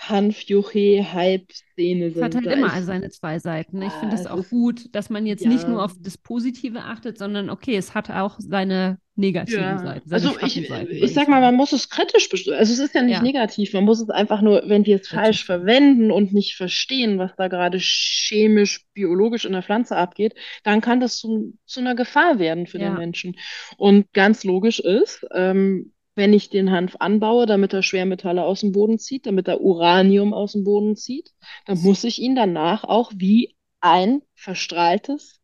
Hanf-Juche-Hype-Szene 0.00 2.10
sind. 2.10 2.16
Es 2.16 2.22
hat 2.22 2.34
halt 2.34 2.46
immer 2.46 2.78
ich, 2.78 2.84
seine 2.84 3.10
zwei 3.10 3.38
Seiten. 3.38 3.82
Ich 3.82 3.92
finde 3.92 4.16
es 4.16 4.26
auch 4.26 4.48
gut, 4.48 4.94
dass 4.94 5.10
man 5.10 5.26
jetzt 5.26 5.44
ja. 5.44 5.50
nicht 5.50 5.68
nur 5.68 5.84
auf 5.84 5.92
das 6.00 6.16
Positive 6.16 6.80
achtet, 6.80 7.18
sondern 7.18 7.50
okay, 7.50 7.76
es 7.76 7.94
hat 7.94 8.10
auch 8.10 8.36
seine 8.38 8.98
negativen 9.14 9.62
ja. 9.62 9.78
Seiten. 9.78 10.08
Seine 10.08 10.28
also 10.28 10.46
ich, 10.46 10.70
ich 10.90 11.12
sag 11.12 11.28
mal, 11.28 11.42
man 11.42 11.54
muss 11.54 11.72
es 11.72 11.90
kritisch 11.90 12.30
bestimmen. 12.30 12.56
Also 12.56 12.72
es 12.72 12.78
ist 12.78 12.94
ja 12.94 13.02
nicht 13.02 13.18
ja. 13.18 13.22
negativ, 13.22 13.74
man 13.74 13.84
muss 13.84 14.00
es 14.00 14.08
einfach 14.08 14.40
nur, 14.40 14.62
wenn 14.66 14.86
wir 14.86 15.00
es 15.00 15.08
falsch 15.08 15.44
verwenden 15.44 16.10
und 16.10 16.32
nicht 16.32 16.56
verstehen, 16.56 17.18
was 17.18 17.32
da 17.36 17.48
gerade 17.48 17.76
chemisch, 17.78 18.86
biologisch 18.94 19.44
in 19.44 19.52
der 19.52 19.62
Pflanze 19.62 19.96
abgeht, 19.96 20.34
dann 20.64 20.80
kann 20.80 21.00
das 21.00 21.18
zu, 21.18 21.52
zu 21.66 21.80
einer 21.80 21.94
Gefahr 21.94 22.38
werden 22.38 22.66
für 22.66 22.78
den 22.78 22.94
Menschen. 22.94 23.36
Und 23.76 24.10
ganz 24.14 24.44
logisch 24.44 24.80
ist, 24.80 25.26
ähm, 25.34 25.92
wenn 26.20 26.34
ich 26.34 26.50
den 26.50 26.70
Hanf 26.70 26.96
anbaue, 26.98 27.46
damit 27.46 27.72
er 27.72 27.82
Schwermetalle 27.82 28.44
aus 28.44 28.60
dem 28.60 28.72
Boden 28.72 28.98
zieht, 28.98 29.24
damit 29.24 29.48
er 29.48 29.62
Uranium 29.62 30.34
aus 30.34 30.52
dem 30.52 30.64
Boden 30.64 30.94
zieht, 30.94 31.32
dann 31.64 31.80
muss 31.80 32.04
ich 32.04 32.20
ihn 32.20 32.36
danach 32.36 32.84
auch 32.84 33.10
wie 33.16 33.56
ein 33.80 34.20
verstrahltes 34.34 35.40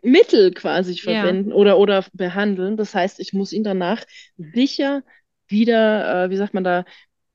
Mittel 0.00 0.52
quasi 0.54 0.96
verwenden 0.96 1.50
ja. 1.50 1.54
oder, 1.54 1.78
oder 1.78 2.02
behandeln. 2.14 2.78
Das 2.78 2.94
heißt, 2.94 3.20
ich 3.20 3.34
muss 3.34 3.52
ihn 3.52 3.62
danach 3.62 4.02
sicher 4.38 5.02
wieder, 5.46 6.24
äh, 6.24 6.30
wie 6.30 6.36
sagt 6.38 6.54
man 6.54 6.64
da, 6.64 6.86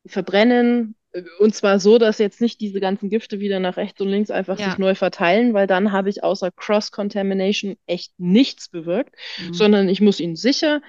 verbrennen, 0.08 0.96
Und 1.40 1.56
zwar 1.56 1.80
so, 1.80 1.98
dass 1.98 2.20
jetzt 2.20 2.40
nicht 2.40 2.62
diese 2.62 2.80
ganzen 2.80 3.10
Gifte 3.10 3.40
wieder 3.40 3.60
nach 3.60 3.78
rechts 3.78 4.00
und 4.00 4.10
links 4.10 4.30
einfach 4.30 4.60
Ja. 4.60 4.66
sich 4.66 4.78
neu 4.78 4.94
verteilen, 4.96 5.54
weil 5.54 5.66
dann 5.68 5.92
habe 5.92 6.10
ich 6.10 6.24
außer 6.24 6.52
Cross-Contamination 6.52 7.78
echt 7.88 8.14
nichts 8.20 8.70
bewirkt, 8.70 9.16
Mhm. 9.38 9.54
sondern 9.54 9.90
ich 9.90 10.02
muss 10.02 10.20
ihn 10.20 10.36
sicher, 10.36 10.82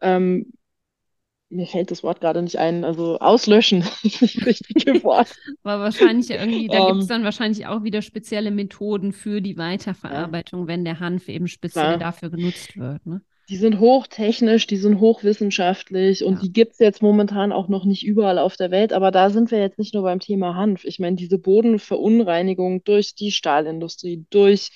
ähm, 0.00 0.52
mir 1.48 1.66
fällt 1.66 1.90
das 1.90 2.02
Wort 2.02 2.20
gerade 2.20 2.42
nicht 2.42 2.58
ein, 2.58 2.84
also 2.84 3.18
auslöschen 3.18 3.80
ist 4.02 4.02
nicht 4.02 4.22
das 4.22 4.46
richtige 4.46 4.94
Wort. 5.04 5.36
Aber 5.62 5.82
wahrscheinlich 5.84 6.28
ja 6.28 6.36
irgendwie, 6.40 6.68
da 6.68 6.80
gibt 6.80 7.02
es 7.02 7.06
Ähm, 7.06 7.08
dann 7.08 7.24
wahrscheinlich 7.24 7.66
auch 7.66 7.84
wieder 7.84 8.02
spezielle 8.02 8.50
Methoden 8.50 9.12
für 9.12 9.40
die 9.40 9.56
Weiterverarbeitung, 9.56 10.66
wenn 10.66 10.84
der 10.84 11.00
Hanf 11.00 11.28
eben 11.28 11.48
speziell 11.48 11.98
Klar. 11.98 11.98
dafür 11.98 12.30
genutzt 12.30 12.76
wird. 12.76 13.06
Ne? 13.06 13.22
Die 13.48 13.56
sind 13.56 13.78
hochtechnisch, 13.78 14.66
die 14.66 14.76
sind 14.76 14.98
hochwissenschaftlich 14.98 16.24
und 16.24 16.34
Ja. 16.34 16.40
die 16.40 16.52
gibt 16.52 16.72
es 16.72 16.78
jetzt 16.80 17.00
momentan 17.00 17.52
auch 17.52 17.68
noch 17.68 17.84
nicht 17.84 18.04
überall 18.04 18.38
auf 18.38 18.56
der 18.56 18.72
Welt. 18.72 18.92
Aber 18.92 19.12
da 19.12 19.30
sind 19.30 19.52
wir 19.52 19.60
jetzt 19.60 19.78
nicht 19.78 19.94
nur 19.94 20.02
beim 20.02 20.18
Thema 20.18 20.56
Hanf. 20.56 20.84
Ich 20.84 20.98
meine, 20.98 21.14
diese 21.14 21.38
Bodenverunreinigung 21.38 22.82
durch 22.82 23.14
die 23.14 23.30
Stahlindustrie, 23.30 24.26
durch 24.30 24.70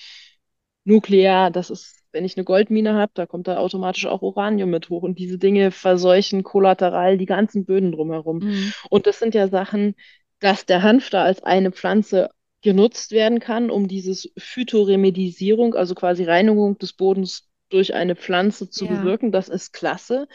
Nuklear, 0.84 1.50
das 1.50 1.70
ist, 1.70 1.96
wenn 2.12 2.24
ich 2.24 2.36
eine 2.36 2.44
Goldmine 2.44 2.94
habe, 2.94 3.10
da 3.14 3.26
kommt 3.26 3.48
da 3.48 3.58
automatisch 3.58 4.06
auch 4.06 4.22
Uranium 4.22 4.70
mit 4.70 4.88
hoch. 4.88 5.02
Und 5.02 5.18
diese 5.18 5.38
Dinge 5.38 5.72
verseuchen 5.72 6.44
kollateral 6.44 7.18
die 7.18 7.26
ganzen 7.26 7.64
Böden 7.64 7.90
drumherum. 7.90 8.38
Mhm. 8.38 8.72
Und 8.88 9.06
das 9.08 9.18
sind 9.18 9.34
ja 9.34 9.48
Sachen, 9.48 9.96
dass 10.38 10.64
der 10.64 10.82
Hanf 10.84 11.10
da 11.10 11.24
als 11.24 11.42
eine 11.42 11.72
Pflanze 11.72 12.30
genutzt 12.62 13.10
werden 13.10 13.40
kann, 13.40 13.70
um 13.70 13.88
dieses 13.88 14.32
Phytoremedisierung, 14.38 15.74
also 15.74 15.94
quasi 15.94 16.24
Reinigung 16.24 16.78
des 16.78 16.92
Bodens 16.92 17.49
durch 17.70 17.94
eine 17.94 18.16
Pflanze 18.16 18.70
zu 18.70 18.84
Ja. 18.86 18.90
bewirken. 18.98 19.32
Das 19.32 19.48
ist 19.48 19.72
klasse. 19.72 20.28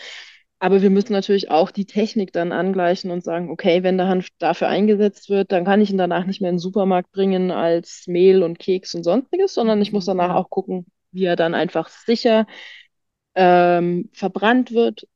Aber 0.60 0.82
wir 0.82 0.90
müssen 0.90 1.12
natürlich 1.14 1.52
auch 1.52 1.70
die 1.72 1.86
Technik 1.86 2.32
dann 2.34 2.52
angleichen 2.52 3.12
und 3.12 3.24
sagen, 3.24 3.52
okay, 3.52 3.84
wenn 3.84 3.98
der 3.98 4.08
Hanf 4.08 4.30
dafür 4.40 4.68
eingesetzt 4.70 5.30
wird, 5.30 5.52
dann 5.52 5.66
kann 5.66 5.82
ich 5.82 5.92
ihn 5.92 5.98
danach 5.98 6.26
nicht 6.26 6.42
mehr 6.42 6.50
in 6.50 6.56
den 6.56 6.60
Supermarkt 6.62 7.12
bringen 7.12 7.52
als 7.52 8.06
Mehl 8.08 8.42
und 8.42 8.58
Keks 8.60 8.96
und 8.96 9.04
sonstiges, 9.04 9.54
sondern 9.54 9.82
ich 9.82 9.92
muss 9.92 10.06
danach 10.06 10.34
auch 10.34 10.50
gucken, 10.50 10.86
wie 11.12 11.26
er 11.26 11.36
dann 11.36 11.54
einfach 11.54 11.90
sicher 11.90 12.48
ähm, 13.36 14.10
verbrannt 14.14 14.72
wird. 14.74 15.08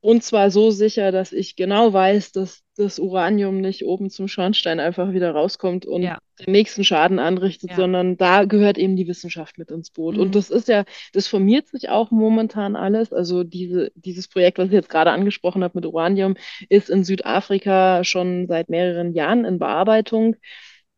Und 0.00 0.22
zwar 0.22 0.50
so 0.50 0.70
sicher, 0.70 1.12
dass 1.12 1.32
ich 1.32 1.56
genau 1.56 1.92
weiß, 1.92 2.32
dass 2.32 2.62
das 2.76 2.98
Uranium 2.98 3.60
nicht 3.60 3.84
oben 3.84 4.10
zum 4.10 4.26
Schornstein 4.28 4.80
einfach 4.80 5.12
wieder 5.12 5.30
rauskommt 5.30 5.86
und 5.86 6.02
Ja. 6.02 6.18
den 6.40 6.52
nächsten 6.52 6.82
Schaden 6.82 7.18
anrichtet, 7.18 7.70
Ja. 7.70 7.76
sondern 7.76 8.16
da 8.16 8.44
gehört 8.44 8.78
eben 8.78 8.96
die 8.96 9.06
Wissenschaft 9.06 9.58
mit 9.58 9.70
ins 9.70 9.90
Boot. 9.90 10.16
Mhm. 10.16 10.22
Und 10.22 10.34
das 10.34 10.50
ist 10.50 10.68
ja, 10.68 10.84
das 11.12 11.28
formiert 11.28 11.68
sich 11.68 11.88
auch 11.88 12.10
momentan 12.10 12.74
alles. 12.74 13.12
Also 13.12 13.44
diese, 13.44 13.92
dieses 13.94 14.28
Projekt, 14.28 14.58
was 14.58 14.66
ich 14.66 14.72
jetzt 14.72 14.88
gerade 14.88 15.12
angesprochen 15.12 15.62
habe 15.62 15.78
mit 15.78 15.86
Uranium, 15.86 16.36
ist 16.68 16.90
in 16.90 17.04
Südafrika 17.04 18.02
schon 18.02 18.46
seit 18.48 18.68
mehreren 18.68 19.14
Jahren 19.14 19.44
in 19.44 19.58
Bearbeitung. 19.58 20.36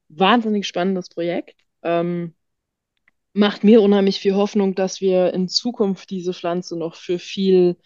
Wahnsinnig 0.08 0.66
spannendes 0.66 1.08
Projekt. 1.08 1.56
Ähm, 1.82 2.34
macht 3.34 3.64
mir 3.64 3.82
unheimlich 3.82 4.18
viel 4.18 4.34
Hoffnung, 4.34 4.74
dass 4.74 5.02
wir 5.02 5.34
in 5.34 5.48
Zukunft 5.48 6.08
diese 6.08 6.32
Pflanze 6.32 6.78
noch 6.78 6.94
für 6.94 7.18
viel 7.18 7.76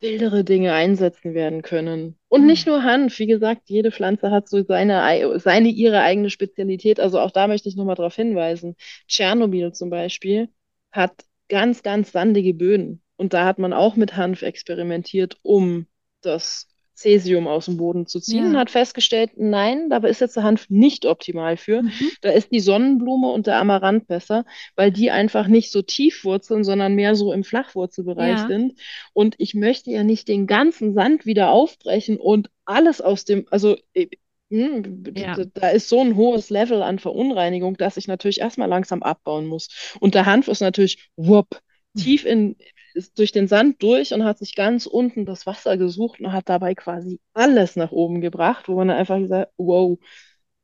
wildere 0.00 0.44
Dinge 0.44 0.72
einsetzen 0.72 1.34
werden 1.34 1.62
können. 1.62 2.18
Und 2.28 2.42
Mhm. 2.42 2.46
nicht 2.46 2.66
nur 2.66 2.82
Hanf, 2.84 3.18
wie 3.18 3.26
gesagt, 3.26 3.68
jede 3.68 3.92
Pflanze 3.92 4.30
hat 4.30 4.48
so 4.48 4.62
seine, 4.64 5.02
ei- 5.02 5.38
seine 5.38 5.68
ihre 5.68 6.00
eigene 6.00 6.30
Spezialität. 6.30 7.00
Also 7.00 7.20
auch 7.20 7.30
da 7.30 7.46
möchte 7.48 7.68
ich 7.68 7.76
nochmal 7.76 7.96
darauf 7.96 8.16
hinweisen. 8.16 8.76
Tschernobyl 9.08 9.72
zum 9.72 9.90
Beispiel 9.90 10.48
hat 10.92 11.24
ganz, 11.48 11.82
ganz 11.82 12.12
sandige 12.12 12.54
Böden. 12.54 13.02
Und 13.16 13.34
da 13.34 13.44
hat 13.44 13.58
man 13.58 13.72
auch 13.74 13.96
mit 13.96 14.16
Hanf 14.16 14.42
experimentiert, 14.42 15.38
um 15.42 15.86
das 16.22 16.68
Cäsium 17.00 17.48
aus 17.48 17.64
dem 17.64 17.76
Boden 17.78 18.06
zu 18.06 18.20
ziehen 18.20 18.44
und 18.46 18.54
Ja. 18.54 18.60
hat 18.60 18.70
festgestellt, 18.70 19.30
nein, 19.36 19.88
da 19.88 19.96
ist 19.98 20.20
jetzt 20.20 20.36
der 20.36 20.42
Hanf 20.42 20.68
nicht 20.68 21.06
optimal 21.06 21.56
für. 21.56 21.82
Mhm. 21.82 22.10
Da 22.20 22.30
ist 22.30 22.52
die 22.52 22.60
Sonnenblume 22.60 23.30
und 23.30 23.46
der 23.46 23.58
Amaranth 23.58 24.06
besser, 24.06 24.44
weil 24.76 24.92
die 24.92 25.10
einfach 25.10 25.48
nicht 25.48 25.72
so 25.72 25.82
tief 25.82 26.24
wurzeln, 26.24 26.62
sondern 26.62 26.94
mehr 26.94 27.14
so 27.14 27.32
im 27.32 27.42
Flachwurzelbereich 27.44 28.38
Ja. 28.40 28.46
sind. 28.46 28.74
Und 29.14 29.34
ich 29.38 29.54
möchte 29.54 29.90
ja 29.90 30.02
nicht 30.04 30.28
den 30.28 30.46
ganzen 30.46 30.92
Sand 30.94 31.24
wieder 31.24 31.50
aufbrechen 31.50 32.18
und 32.18 32.50
alles 32.66 33.00
aus 33.00 33.24
dem, 33.24 33.46
also 33.50 33.76
äh, 33.94 34.08
hm, 34.50 35.04
Ja. 35.16 35.36
da 35.54 35.68
ist 35.70 35.88
so 35.88 36.00
ein 36.00 36.16
hohes 36.16 36.50
Level 36.50 36.82
an 36.82 36.98
Verunreinigung, 36.98 37.76
dass 37.76 37.96
ich 37.96 38.08
natürlich 38.08 38.40
erstmal 38.40 38.68
langsam 38.68 39.02
abbauen 39.02 39.46
muss. 39.46 39.68
Und 40.00 40.14
der 40.14 40.26
Hanf 40.26 40.48
ist 40.48 40.60
natürlich, 40.60 41.08
wupp, 41.16 41.60
tief 41.96 42.24
in, 42.24 42.56
ist 42.94 43.18
durch 43.18 43.32
den 43.32 43.48
Sand 43.48 43.82
durch 43.82 44.12
und 44.14 44.24
hat 44.24 44.38
sich 44.38 44.54
ganz 44.54 44.86
unten 44.86 45.24
das 45.26 45.46
Wasser 45.46 45.76
gesucht 45.76 46.20
und 46.20 46.32
hat 46.32 46.48
dabei 46.48 46.74
quasi 46.74 47.20
alles 47.34 47.76
nach 47.76 47.92
oben 47.92 48.20
gebracht, 48.20 48.68
wo 48.68 48.76
man 48.76 48.88
dann 48.88 48.96
einfach 48.98 49.18
gesagt, 49.18 49.52
wow, 49.56 49.98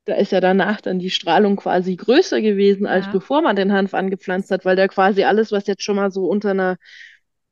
da 0.04 0.14
ist 0.14 0.32
ja 0.32 0.40
danach 0.40 0.80
dann 0.80 0.98
die 0.98 1.10
Strahlung 1.10 1.56
quasi 1.56 1.96
größer 1.96 2.40
gewesen, 2.40 2.86
als 2.86 3.06
Ja. 3.06 3.12
bevor 3.12 3.42
man 3.42 3.56
den 3.56 3.72
Hanf 3.72 3.94
angepflanzt 3.94 4.50
hat, 4.50 4.64
weil 4.64 4.76
der 4.76 4.88
quasi 4.88 5.24
alles, 5.24 5.52
was 5.52 5.66
jetzt 5.66 5.82
schon 5.82 5.96
mal 5.96 6.10
so 6.12 6.26
unter 6.26 6.50
einer 6.50 6.76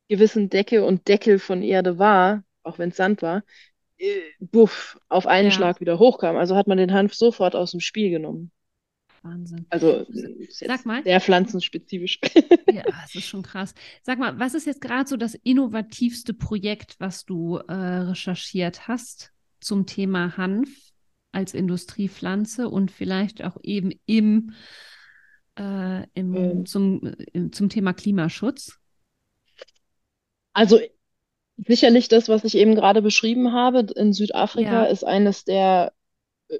gewissen 0.09 0.50
Decke 0.50 0.85
und 0.85 1.09
Deckel 1.09 1.38
von 1.38 1.62
Erde 1.62 1.99
war, 1.99 2.45
auch 2.62 2.78
wenn 2.78 2.90
es 2.90 2.97
Sand 2.97 3.23
war, 3.23 3.43
äh, 3.99 4.21
buff, 4.40 4.99
auf 5.09 5.26
einen 5.26 5.50
Ja. 5.50 5.57
Schlag 5.57 5.81
wieder 5.81 5.99
hochkam. 5.99 6.37
Also 6.37 6.57
hat 6.57 6.66
man 6.66 6.78
den 6.78 6.93
Hanf 6.93 7.14
sofort 7.14 7.57
aus 7.57 7.73
dem 7.73 7.81
Spiel 7.81 8.11
genommen. 8.11 8.52
Wahnsinn. 9.25 9.66
Also 9.71 10.00
ist 10.00 10.59
Sag 10.59 10.85
mal. 10.87 11.02
sehr 11.02 11.21
pflanzenspezifisch. 11.21 12.21
Ja, 12.71 12.83
es 13.04 13.14
ist 13.14 13.26
schon 13.26 13.43
krass. 13.43 13.75
Sag 14.02 14.19
mal, 14.19 14.38
was 14.38 14.54
ist 14.54 14.66
jetzt 14.66 14.81
gerade 14.81 15.09
so 15.09 15.16
das 15.16 15.35
innovativste 15.35 16.35
Projekt, 16.35 16.97
was 16.99 17.25
du 17.25 17.57
äh, 17.57 17.73
recherchiert 17.73 18.88
hast 18.88 19.33
zum 19.61 19.87
Thema 19.87 20.37
Hanf 20.37 20.69
als 21.33 21.54
Industriepflanze 21.54 22.69
und 22.69 22.90
vielleicht 22.90 23.43
auch 23.45 23.57
eben 23.62 23.93
im, 24.07 24.52
äh, 25.59 26.02
im, 26.14 26.35
Ähm. 26.35 26.66
zum, 26.66 27.14
im, 27.33 27.52
zum 27.52 27.69
Thema 27.69 27.93
Klimaschutz? 27.93 28.78
Also 30.52 30.81
sicherlich 31.57 32.09
das, 32.09 32.28
was 32.28 32.45
ich 32.45 32.57
eben 32.57 32.75
gerade 32.75 33.02
beschrieben 33.02 33.52
habe 33.52 33.87
in 33.97 34.12
Südafrika, 34.12 34.85
Ja. 34.85 34.85
ist 34.85 35.04
eines 35.04 35.45
der 35.45 35.93
äh, 36.49 36.59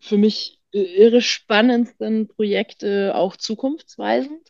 für 0.00 0.16
mich 0.16 0.60
irre 0.80 1.20
spannendsten 1.20 2.28
Projekte, 2.28 3.14
auch 3.14 3.36
zukunftsweisend. 3.36 4.40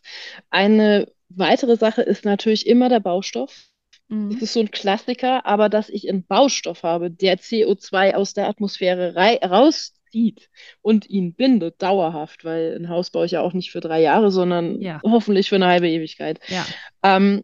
Eine 0.49 1.11
weitere 1.29 1.75
Sache 1.77 2.01
ist 2.01 2.25
natürlich 2.25 2.67
immer 2.67 2.89
der 2.89 2.99
Baustoff. 2.99 3.65
Das 4.09 4.17
Mhm. 4.17 4.41
ist 4.41 4.53
so 4.53 4.59
ein 4.61 4.71
Klassiker, 4.71 5.45
aber 5.45 5.69
dass 5.69 5.89
ich 5.89 6.09
einen 6.09 6.25
Baustoff 6.25 6.83
habe, 6.83 7.11
der 7.11 7.37
CO2 7.39 8.15
aus 8.15 8.33
der 8.33 8.47
Atmosphäre 8.47 9.15
rauszieht 9.15 10.49
und 10.81 11.09
ihn 11.09 11.33
bindet, 11.33 11.81
dauerhaft, 11.81 12.45
weil 12.45 12.75
ein 12.79 12.89
Haus 12.89 13.09
baue 13.09 13.25
ich 13.25 13.33
ja 13.33 13.41
auch 13.41 13.53
nicht 13.53 13.71
für 13.71 13.81
drei 13.81 14.01
Jahre, 14.01 14.31
sondern 14.31 14.81
Ja. 14.81 15.01
hoffentlich 15.03 15.49
für 15.49 15.55
eine 15.55 15.67
halbe 15.67 15.89
Ewigkeit, 15.89 16.39
Ja, 16.47 16.65
ähm, 17.03 17.43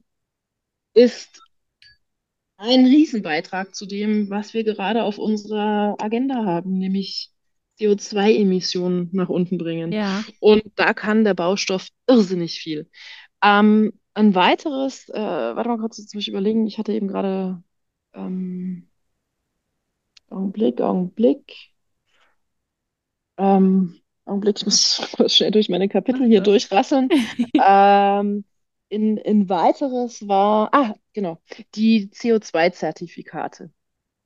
ist 0.94 1.42
ein 2.58 2.86
Riesenbeitrag 2.86 3.76
zu 3.76 3.86
dem, 3.86 4.30
was 4.30 4.54
wir 4.54 4.64
gerade 4.64 5.04
auf 5.04 5.18
unserer 5.18 5.96
Agenda 6.00 6.46
haben, 6.46 6.78
nämlich 6.78 7.30
CO2-Emissionen 7.78 9.10
nach 9.14 9.30
unten 9.30 9.58
bringen. 9.58 9.92
ja, 9.92 10.24
Und 10.40 10.64
da 10.76 10.94
kann 10.94 11.24
der 11.24 11.34
Baustoff 11.34 11.88
irrsinnig 12.08 12.60
viel. 12.60 12.90
Ähm, 13.44 13.94
ein 14.16 14.36
weiteres, 14.36 15.10
äh, 15.10 15.16
warte 15.20 15.70
mal 15.70 15.80
kurz, 15.80 15.98
jetzt 16.00 16.14
muss 16.16 16.24
ich 16.24 16.30
überlegen, 16.30 16.68
ich 16.68 16.78
hatte 16.80 16.94
eben 16.94 17.08
gerade, 17.08 17.64
ähm, 18.14 18.90
Augenblick, 20.30 20.82
Augenblick, 20.82 21.72
ähm, 23.38 24.00
Augenblick, 24.26 24.58
ich 24.60 24.66
muss 24.66 25.02
schnell 25.28 25.52
durch 25.52 25.70
meine 25.70 25.90
Kapitel 25.90 26.28
hier 26.28 26.42
durchrasseln. 26.42 27.10
Ähm, 27.66 28.46
in, 28.90 29.18
in 29.18 29.50
weiteres 29.50 30.28
war, 30.28 30.70
ah, 30.74 30.94
genau, 31.14 31.40
die 31.76 32.10
CO2-Zertifikate. 32.12 33.72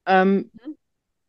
Ähm, 0.05 0.51
Mhm. 0.53 0.75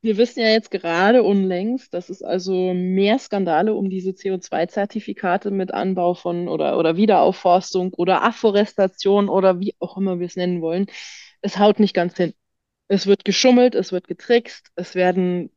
Wir 0.08 0.16
wissen 0.16 0.40
ja 0.40 0.48
jetzt 0.48 0.70
gerade 0.70 1.22
unlängst, 1.22 1.92
dass 1.92 2.08
es 2.08 2.22
also 2.22 2.72
mehr 2.74 3.18
Skandale 3.18 3.74
um 3.74 3.90
diese 3.90 4.14
CO2-Zertifikate 4.14 5.50
mit 5.50 5.74
Anbau 5.74 6.14
von 6.14 6.48
oder, 6.48 6.78
oder 6.78 6.96
Wiederaufforstung 6.96 7.92
oder 7.94 8.22
Afforestation 8.22 9.28
oder 9.28 9.60
wie 9.60 9.74
auch 9.80 9.98
immer 9.98 10.18
wir 10.18 10.26
es 10.26 10.36
nennen 10.36 10.62
wollen. 10.62 10.86
Es 11.42 11.58
haut 11.58 11.78
nicht 11.80 11.94
ganz 11.94 12.16
hin. 12.16 12.32
Es 12.88 13.06
wird 13.06 13.24
geschummelt, 13.24 13.74
es 13.74 13.92
wird 13.92 14.08
getrickst, 14.08 14.68
es 14.76 14.94
werden 14.94 15.50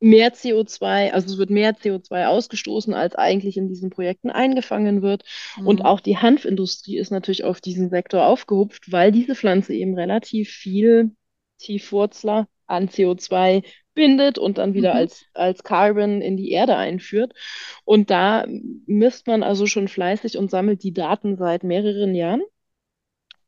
mehr 0.00 0.32
CO2, 0.32 1.12
also 1.12 1.32
es 1.32 1.38
wird 1.38 1.50
mehr 1.50 1.74
CO2 1.76 2.26
ausgestoßen, 2.26 2.94
als 2.94 3.14
eigentlich 3.14 3.56
in 3.56 3.68
diesen 3.68 3.90
Projekten 3.90 4.30
eingefangen 4.30 5.02
wird. 5.02 5.24
Und 5.64 5.80
Mhm. 5.80 5.86
auch 5.86 6.00
die 6.00 6.16
Hanfindustrie 6.18 6.98
ist 6.98 7.10
natürlich 7.10 7.44
auf 7.44 7.60
diesen 7.60 7.90
Sektor 7.90 8.26
aufgehupft, 8.26 8.90
weil 8.92 9.12
diese 9.12 9.34
Pflanze 9.34 9.74
eben 9.74 9.94
relativ 9.94 10.50
viel 10.50 11.14
Tiefwurzler 11.58 12.48
an 12.70 12.88
CO2 12.88 13.62
bindet 13.94 14.38
und 14.38 14.58
dann 14.58 14.74
wieder 14.74 14.92
Mhm. 14.92 14.96
als, 14.96 15.26
als 15.34 15.62
Carbon 15.64 16.22
in 16.22 16.36
die 16.36 16.50
Erde 16.52 16.76
einführt. 16.76 17.32
Und 17.84 18.10
da 18.10 18.46
misst 18.86 19.26
man 19.26 19.42
also 19.42 19.66
schon 19.66 19.88
fleißig 19.88 20.38
und 20.38 20.50
sammelt 20.50 20.82
die 20.82 20.92
Daten 20.94 21.36
seit 21.36 21.64
mehreren 21.64 22.14
Jahren. 22.14 22.42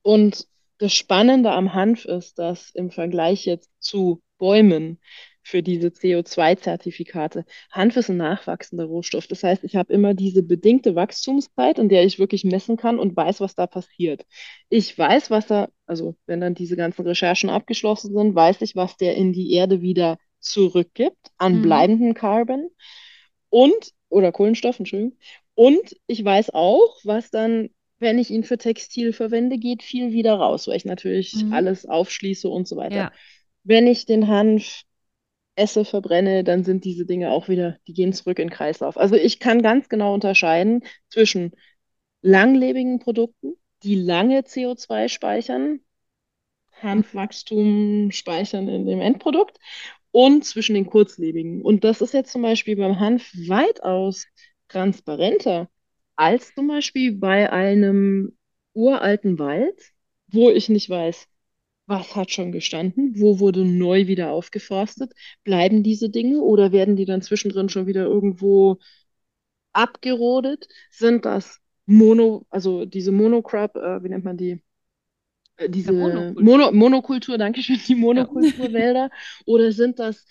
Und 0.03 0.47
das 0.79 0.93
Spannende 0.95 1.53
am 1.53 1.75
Hanf 1.75 2.05
ist, 2.05 2.39
dass 2.39 2.71
im 2.71 2.91
Vergleich 2.91 3.45
jetzt 3.47 3.71
zu 3.81 4.23
Bäumen 4.39 4.99
für 5.43 5.63
diese 5.63 5.89
CO2-Zertifikate. 5.89 7.45
Hanf 7.71 7.97
ist 7.97 8.09
ein 8.09 8.17
nachwachsender 8.17 8.85
Rohstoff. 8.85 9.27
Das 9.27 9.43
heißt, 9.43 9.65
ich 9.65 9.77
habe 9.77 9.93
immer 9.93 10.15
diese 10.15 10.43
bedingte 10.43 10.95
Wachstumszeit, 10.95 11.79
in 11.79 11.89
der 11.89 12.05
ich 12.05 12.19
wirklich 12.19 12.45
messen 12.45 12.77
kann 12.77 12.99
und 12.99 13.17
weiß, 13.17 13.41
was 13.41 13.55
da 13.55 13.67
passiert. 13.67 14.25
Ich 14.69 14.97
weiß, 14.97 15.31
was 15.31 15.47
da, 15.47 15.69
also 15.87 16.17
wenn 16.27 16.41
dann 16.41 16.55
diese 16.55 16.77
ganzen 16.77 17.07
Recherchen 17.07 17.51
abgeschlossen 17.51 18.15
sind, 18.15 18.35
weiß 18.35 18.63
ich, 18.63 18.77
was 18.77 18.97
der 18.97 19.17
in 19.17 19.33
die 19.33 19.53
Erde 19.53 19.83
wieder 19.83 20.19
zurückgibt 20.41 21.31
an 21.39 21.59
mhm. 21.59 21.63
bleibenden 21.63 22.15
Carbon 22.15 22.69
und 23.49 23.93
oder 24.09 24.33
Kohlenstoff, 24.33 24.79
Entschuldigung. 24.79 25.17
Und 25.55 25.97
ich 26.07 26.25
weiß 26.25 26.51
auch, 26.51 26.97
was 27.05 27.31
dann, 27.31 27.71
wenn 27.99 28.19
ich 28.19 28.31
ihn 28.31 28.45
für 28.45 28.59
Textil 28.59 29.13
verwende, 29.13 29.59
geht 29.59 29.83
viel 29.83 30.13
wieder 30.13 30.35
raus, 30.35 30.67
weil 30.67 30.77
ich 30.77 30.85
natürlich 30.85 31.35
mhm. 31.45 31.53
alles 31.53 31.87
aufschließe 31.87 32.49
und 32.49 32.69
so 32.69 32.77
weiter. 32.77 32.97
Ja. 32.97 33.13
Wenn 33.65 33.87
ich 33.87 34.07
den 34.07 34.29
Hanf 34.29 34.83
esse, 35.55 35.85
verbrenne, 35.85 36.45
dann 36.45 36.65
sind 36.65 36.85
diese 36.85 37.07
Dinge 37.07 37.31
auch 37.31 37.49
wieder, 37.49 37.79
die 37.87 37.93
gehen 37.93 38.13
zurück 38.13 38.39
in 38.39 38.49
den 38.49 38.55
Kreislauf. 38.55 38.97
Also 38.97 39.17
ich 39.17 39.39
kann 39.39 39.63
ganz 39.63 39.89
genau 39.89 40.15
unterscheiden 40.15 40.85
zwischen 41.11 41.53
langlebigen 42.23 42.99
Produkten, 43.01 43.55
die 43.83 43.97
lange 43.97 44.45
CO2 44.45 45.09
speichern, 45.09 45.81
Hanfwachstum 46.81 48.11
speichern 48.11 48.69
in 48.69 48.87
dem 48.87 49.01
Endprodukt 49.01 49.59
und 50.11 50.45
zwischen 50.45 50.75
den 50.75 50.87
kurzlebigen. 50.87 51.63
Und 51.63 51.85
das 51.85 52.01
ist 52.01 52.15
jetzt 52.15 52.33
zum 52.33 52.43
Beispiel 52.43 52.77
beim 52.77 53.01
Hanf 53.01 53.33
weitaus 53.49 54.27
transparenter 54.69 55.69
als 56.17 56.55
zum 56.55 56.69
Beispiel 56.69 57.13
bei 57.13 57.51
einem 57.53 58.37
uralten 58.75 59.39
Wald, 59.39 59.93
wo 60.29 60.51
ich 60.51 60.69
nicht 60.69 60.89
weiß, 60.89 61.29
was 61.93 62.17
hat 62.17 62.31
schon 62.31 62.53
gestanden, 62.53 63.13
wo 63.21 63.39
wurde 63.39 63.65
neu 63.65 64.07
wieder 64.07 64.31
aufgeforstet, 64.31 65.13
bleiben 65.45 65.83
diese 65.83 66.09
Dinge 66.09 66.41
oder 66.41 66.73
werden 66.73 66.97
die 66.97 67.05
dann 67.05 67.23
zwischendrin 67.23 67.69
schon 67.69 67.87
wieder 67.87 68.05
irgendwo 68.05 68.79
abgerodet? 69.73 70.67
Sind 70.91 71.25
das 71.25 71.61
Mono, 71.87 72.47
also 72.49 72.87
diese 72.87 73.13
Monocrop, 73.13 73.77
äh, 73.77 74.03
wie 74.03 74.09
nennt 74.09 74.25
man 74.25 74.37
die? 74.37 74.63
Äh, 75.57 75.69
diese 75.69 75.93
Monokultur, 75.93 76.43
Mono, 76.43 76.73
Monokultur, 76.73 77.39
danke 77.39 77.63
schön, 77.63 77.79
die 77.87 77.95
Monokulturwälder? 77.95 79.11
Oder 79.47 79.73
sind 79.73 79.99
das 79.99 80.25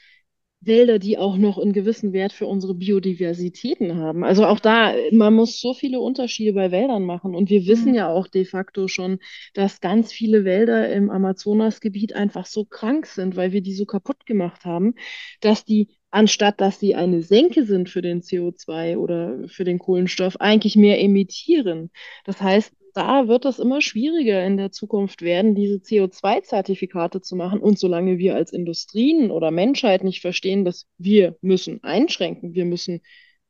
Wälder, 0.61 0.99
die 0.99 1.17
auch 1.17 1.37
noch 1.37 1.57
einen 1.57 1.73
gewissen 1.73 2.13
Wert 2.13 2.33
für 2.33 2.45
unsere 2.45 2.75
Biodiversitäten 2.75 3.97
haben. 3.97 4.23
Also 4.23 4.45
auch 4.45 4.59
da, 4.59 4.93
man 5.11 5.33
muss 5.33 5.59
so 5.59 5.73
viele 5.73 5.99
Unterschiede 5.99 6.53
bei 6.53 6.71
Wäldern 6.71 7.03
machen. 7.03 7.35
Und 7.35 7.49
wir 7.49 7.65
wissen 7.65 7.89
mhm. 7.89 7.95
ja 7.95 8.09
auch 8.09 8.27
de 8.27 8.45
facto 8.45 8.87
schon, 8.87 9.19
dass 9.55 9.81
ganz 9.81 10.13
viele 10.13 10.45
Wälder 10.45 10.91
im 10.93 11.09
Amazonasgebiet 11.09 12.13
einfach 12.13 12.45
so 12.45 12.63
krank 12.63 13.07
sind, 13.07 13.35
weil 13.35 13.51
wir 13.51 13.61
die 13.61 13.73
so 13.73 13.85
kaputt 13.85 14.25
gemacht 14.27 14.63
haben, 14.63 14.93
dass 15.41 15.65
die 15.65 15.87
anstatt 16.11 16.59
dass 16.61 16.79
sie 16.79 16.93
eine 16.93 17.23
Senke 17.23 17.65
sind 17.65 17.89
für 17.89 18.01
den 18.01 18.21
CO2 18.21 18.97
oder 18.97 19.47
für 19.47 19.63
den 19.63 19.79
Kohlenstoff, 19.79 20.39
eigentlich 20.39 20.75
mehr 20.75 21.01
emittieren. 21.01 21.89
Das 22.25 22.41
heißt, 22.41 22.73
da 22.93 23.27
wird 23.27 23.45
es 23.45 23.59
immer 23.59 23.81
schwieriger 23.81 24.45
in 24.45 24.57
der 24.57 24.71
Zukunft 24.71 25.21
werden, 25.21 25.55
diese 25.55 25.75
CO2-Zertifikate 25.77 27.21
zu 27.21 27.35
machen. 27.35 27.59
Und 27.59 27.79
solange 27.79 28.17
wir 28.17 28.35
als 28.35 28.53
Industrien 28.53 29.31
oder 29.31 29.51
Menschheit 29.51 30.03
nicht 30.03 30.21
verstehen, 30.21 30.65
dass 30.65 30.87
wir 30.97 31.37
müssen 31.41 31.83
einschränken, 31.83 32.53
wir 32.53 32.65
müssen 32.65 33.01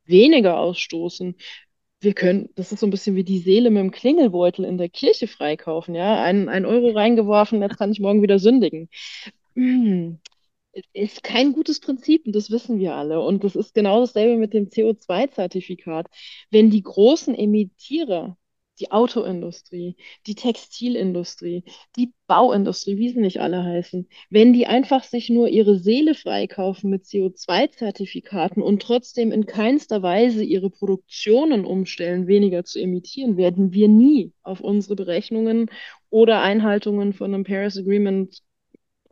weniger 0.06 0.60
ausstoßen, 0.60 1.36
wir 2.02 2.14
können, 2.14 2.50
das 2.56 2.72
ist 2.72 2.80
so 2.80 2.88
ein 2.88 2.92
bisschen 2.92 3.16
wie 3.16 3.24
die 3.24 3.40
Seele 3.40 3.70
mit 3.70 3.82
dem 3.82 3.92
Klingelbeutel 3.92 4.66
in 4.66 4.78
der 4.78 4.90
Kirche 4.90 5.28
freikaufen, 5.28 5.94
ja, 5.94 6.24
ein, 6.24 6.50
ein 6.50 6.66
Euro 6.66 6.90
reingeworfen, 6.92 7.62
jetzt 7.62 7.78
kann 7.78 7.92
ich 7.92 8.00
morgen 8.00 8.24
wieder 8.24 8.40
sündigen. 8.40 8.90
Hm 9.56 10.20
ist 10.94 11.24
kein 11.24 11.54
gutes 11.54 11.80
Prinzip 11.80 12.26
und 12.26 12.36
das 12.36 12.52
wissen 12.52 12.80
wir 12.80 12.96
alle. 12.96 13.22
Und 13.22 13.44
das 13.44 13.56
ist 13.56 13.74
genau 13.74 14.00
dasselbe 14.00 14.38
mit 14.38 14.54
dem 14.54 14.70
CO2-Zertifikat. 14.70 16.08
Wenn 16.50 16.70
die 16.70 16.84
großen 16.84 17.36
Emittierer 17.36 18.38
die 18.82 18.92
Autoindustrie, 18.92 19.96
die 20.26 20.36
Textilindustrie, 20.36 21.64
die 21.96 22.14
Bauindustrie, 22.28 22.98
wie 22.98 23.10
sie 23.10 23.20
nicht 23.20 23.40
alle 23.40 23.64
heißen, 23.64 24.08
wenn 24.30 24.54
die 24.54 24.66
einfach 24.66 25.04
sich 25.04 25.30
nur 25.30 25.48
ihre 25.48 25.78
Seele 25.78 26.16
freikaufen 26.16 26.90
mit 26.90 27.04
CO2-Zertifikaten 27.04 28.62
und 28.62 28.82
trotzdem 28.82 29.32
in 29.32 29.46
keinster 29.46 30.02
Weise 30.02 30.44
ihre 30.44 30.70
Produktionen 30.70 31.66
umstellen, 31.66 32.28
weniger 32.28 32.64
zu 32.64 32.80
emittieren, 32.80 33.38
werden 33.38 33.72
wir 33.72 33.88
nie 33.88 34.34
auf 34.42 34.62
unsere 34.62 34.96
Berechnungen 34.96 35.70
oder 36.10 36.42
Einhaltungen 36.42 37.14
von 37.14 37.34
einem 37.34 37.44
Paris 37.44 37.78
Agreement, 37.78 38.42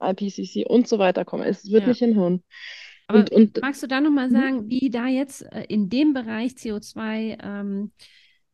IPCC 0.02 0.66
und 0.66 0.88
so 0.88 0.98
weiter 0.98 1.26
kommen. 1.26 1.44
Es 1.44 1.70
wird 1.70 1.84
ja. 1.84 1.90
nicht 1.90 2.00
hinhauen. 2.00 2.44
Aber 3.08 3.20
und, 3.20 3.32
und, 3.32 3.62
magst 3.62 3.82
du 3.84 3.88
da 3.88 4.02
nochmal 4.02 4.30
mhm. 4.30 4.34
sagen, 4.34 4.70
wie 4.70 4.90
da 4.90 5.08
jetzt 5.08 5.42
äh, 5.52 5.66
in 5.68 5.90
dem 5.90 6.14
Bereich 6.14 6.54
CO2 6.54 7.38
ähm, 7.44 7.92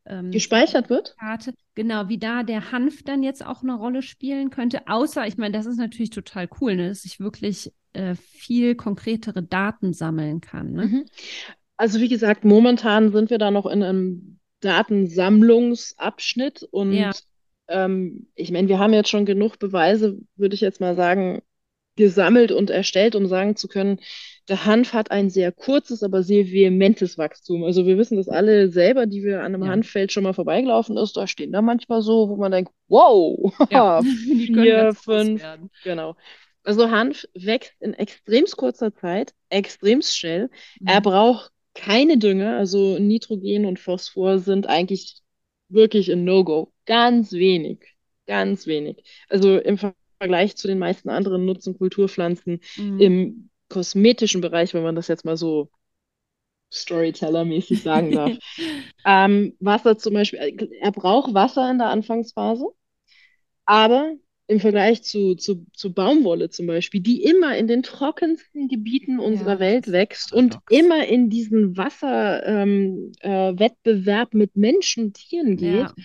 ähm, 0.05 0.31
gespeichert 0.31 0.89
wird. 0.89 1.15
Karte. 1.19 1.53
Genau, 1.73 2.09
wie 2.09 2.17
da 2.17 2.43
der 2.43 2.71
Hanf 2.71 3.03
dann 3.03 3.23
jetzt 3.23 3.45
auch 3.45 3.63
eine 3.63 3.75
Rolle 3.75 4.01
spielen 4.01 4.49
könnte. 4.49 4.87
Außer, 4.87 5.27
ich 5.27 5.37
meine, 5.37 5.57
das 5.57 5.65
ist 5.65 5.77
natürlich 5.77 6.09
total 6.09 6.49
cool, 6.61 6.75
ne, 6.75 6.89
dass 6.89 7.05
ich 7.05 7.19
wirklich 7.19 7.71
äh, 7.93 8.15
viel 8.15 8.75
konkretere 8.75 9.43
Daten 9.43 9.93
sammeln 9.93 10.41
kann. 10.41 10.73
Ne? 10.73 10.87
Mhm. 10.87 11.05
Also 11.77 11.99
wie 11.99 12.09
gesagt, 12.09 12.45
momentan 12.45 13.11
sind 13.11 13.29
wir 13.29 13.37
da 13.37 13.51
noch 13.51 13.65
in 13.65 13.83
einem 13.83 14.39
Datensammlungsabschnitt 14.61 16.63
und 16.63 16.93
ja. 16.93 17.11
ähm, 17.67 18.27
ich 18.35 18.51
meine, 18.51 18.69
wir 18.69 18.79
haben 18.79 18.93
jetzt 18.93 19.09
schon 19.09 19.25
genug 19.25 19.59
Beweise, 19.59 20.17
würde 20.35 20.55
ich 20.55 20.61
jetzt 20.61 20.79
mal 20.79 20.95
sagen, 20.95 21.41
gesammelt 21.95 22.51
und 22.51 22.69
erstellt, 22.69 23.15
um 23.15 23.27
sagen 23.27 23.55
zu 23.55 23.67
können, 23.67 23.99
der 24.47 24.65
Hanf 24.65 24.93
hat 24.93 25.11
ein 25.11 25.29
sehr 25.29 25.51
kurzes, 25.51 26.03
aber 26.03 26.21
sehr 26.21 26.47
vehementes 26.47 27.17
Wachstum. 27.17 27.63
Also 27.63 27.85
wir 27.85 27.97
wissen 27.97 28.17
das 28.17 28.29
alle 28.29 28.69
selber, 28.69 29.07
die 29.07 29.23
wir 29.23 29.39
an 29.39 29.55
einem 29.55 29.63
ja. 29.63 29.69
Hanffeld 29.69 30.11
schon 30.11 30.23
mal 30.23 30.33
vorbeigelaufen 30.33 30.97
ist, 30.97 31.17
da 31.17 31.27
stehen 31.27 31.51
da 31.51 31.61
manchmal 31.61 32.01
so, 32.01 32.29
wo 32.29 32.35
man 32.35 32.51
denkt, 32.51 32.71
wow, 32.87 33.53
ja, 33.71 34.01
vier, 34.03 34.93
fünf, 34.93 35.43
genau. 35.83 36.15
Also 36.63 36.89
Hanf 36.89 37.25
wächst 37.33 37.73
in 37.79 37.93
extrem 37.93 38.45
kurzer 38.45 38.93
Zeit, 38.93 39.33
extrem 39.49 40.01
schnell. 40.01 40.49
Mhm. 40.79 40.87
Er 40.87 41.01
braucht 41.01 41.51
keine 41.73 42.17
Dünger, 42.17 42.57
also 42.57 42.97
Nitrogen 42.97 43.65
und 43.65 43.79
Phosphor 43.79 44.39
sind 44.39 44.67
eigentlich 44.67 45.21
wirklich 45.69 46.11
ein 46.11 46.23
No-Go. 46.23 46.71
Ganz 46.85 47.33
wenig, 47.33 47.79
ganz 48.27 48.65
wenig. 48.67 49.03
Also 49.29 49.57
im 49.57 49.77
Vergleich 50.19 50.55
zu 50.55 50.67
den 50.67 50.79
meisten 50.79 51.09
anderen 51.09 51.45
Nutzen 51.45 51.77
Kulturpflanzen 51.77 52.61
mhm. 52.77 52.99
im 52.99 53.49
kosmetischen 53.69 54.41
Bereich, 54.41 54.73
wenn 54.73 54.83
man 54.83 54.95
das 54.95 55.07
jetzt 55.07 55.25
mal 55.25 55.37
so 55.37 55.69
Storyteller-mäßig 56.71 57.81
sagen 57.81 58.11
darf. 58.11 58.31
ähm, 59.05 59.55
Wasser 59.59 59.97
zum 59.97 60.13
Beispiel, 60.13 60.69
er 60.81 60.91
braucht 60.91 61.33
Wasser 61.33 61.69
in 61.71 61.77
der 61.77 61.87
Anfangsphase, 61.87 62.65
aber 63.65 64.13
im 64.47 64.59
Vergleich 64.59 65.03
zu, 65.03 65.35
zu, 65.35 65.65
zu 65.73 65.93
Baumwolle 65.93 66.49
zum 66.49 66.67
Beispiel, 66.67 67.01
die 67.01 67.23
immer 67.23 67.57
in 67.57 67.67
den 67.67 67.81
trockensten 67.81 68.67
Gebieten 68.67 69.19
unserer 69.19 69.53
ja, 69.53 69.59
Welt 69.59 69.91
wächst 69.91 70.33
und 70.33 70.59
immer 70.69 71.07
in 71.07 71.31
diesen 71.31 71.75
Wasserwettbewerb 71.77 74.33
ähm, 74.33 74.33
äh, 74.33 74.37
mit 74.37 74.55
Menschen, 74.55 75.13
Tieren 75.13 75.57
geht, 75.57 75.79
ja. 75.79 75.95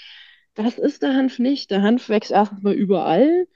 das 0.54 0.78
ist 0.78 1.02
der 1.02 1.12
Hanf 1.14 1.38
nicht. 1.38 1.70
Der 1.70 1.82
Hanf 1.82 2.08
wächst 2.08 2.30
erstmal 2.30 2.72
überall. 2.72 3.46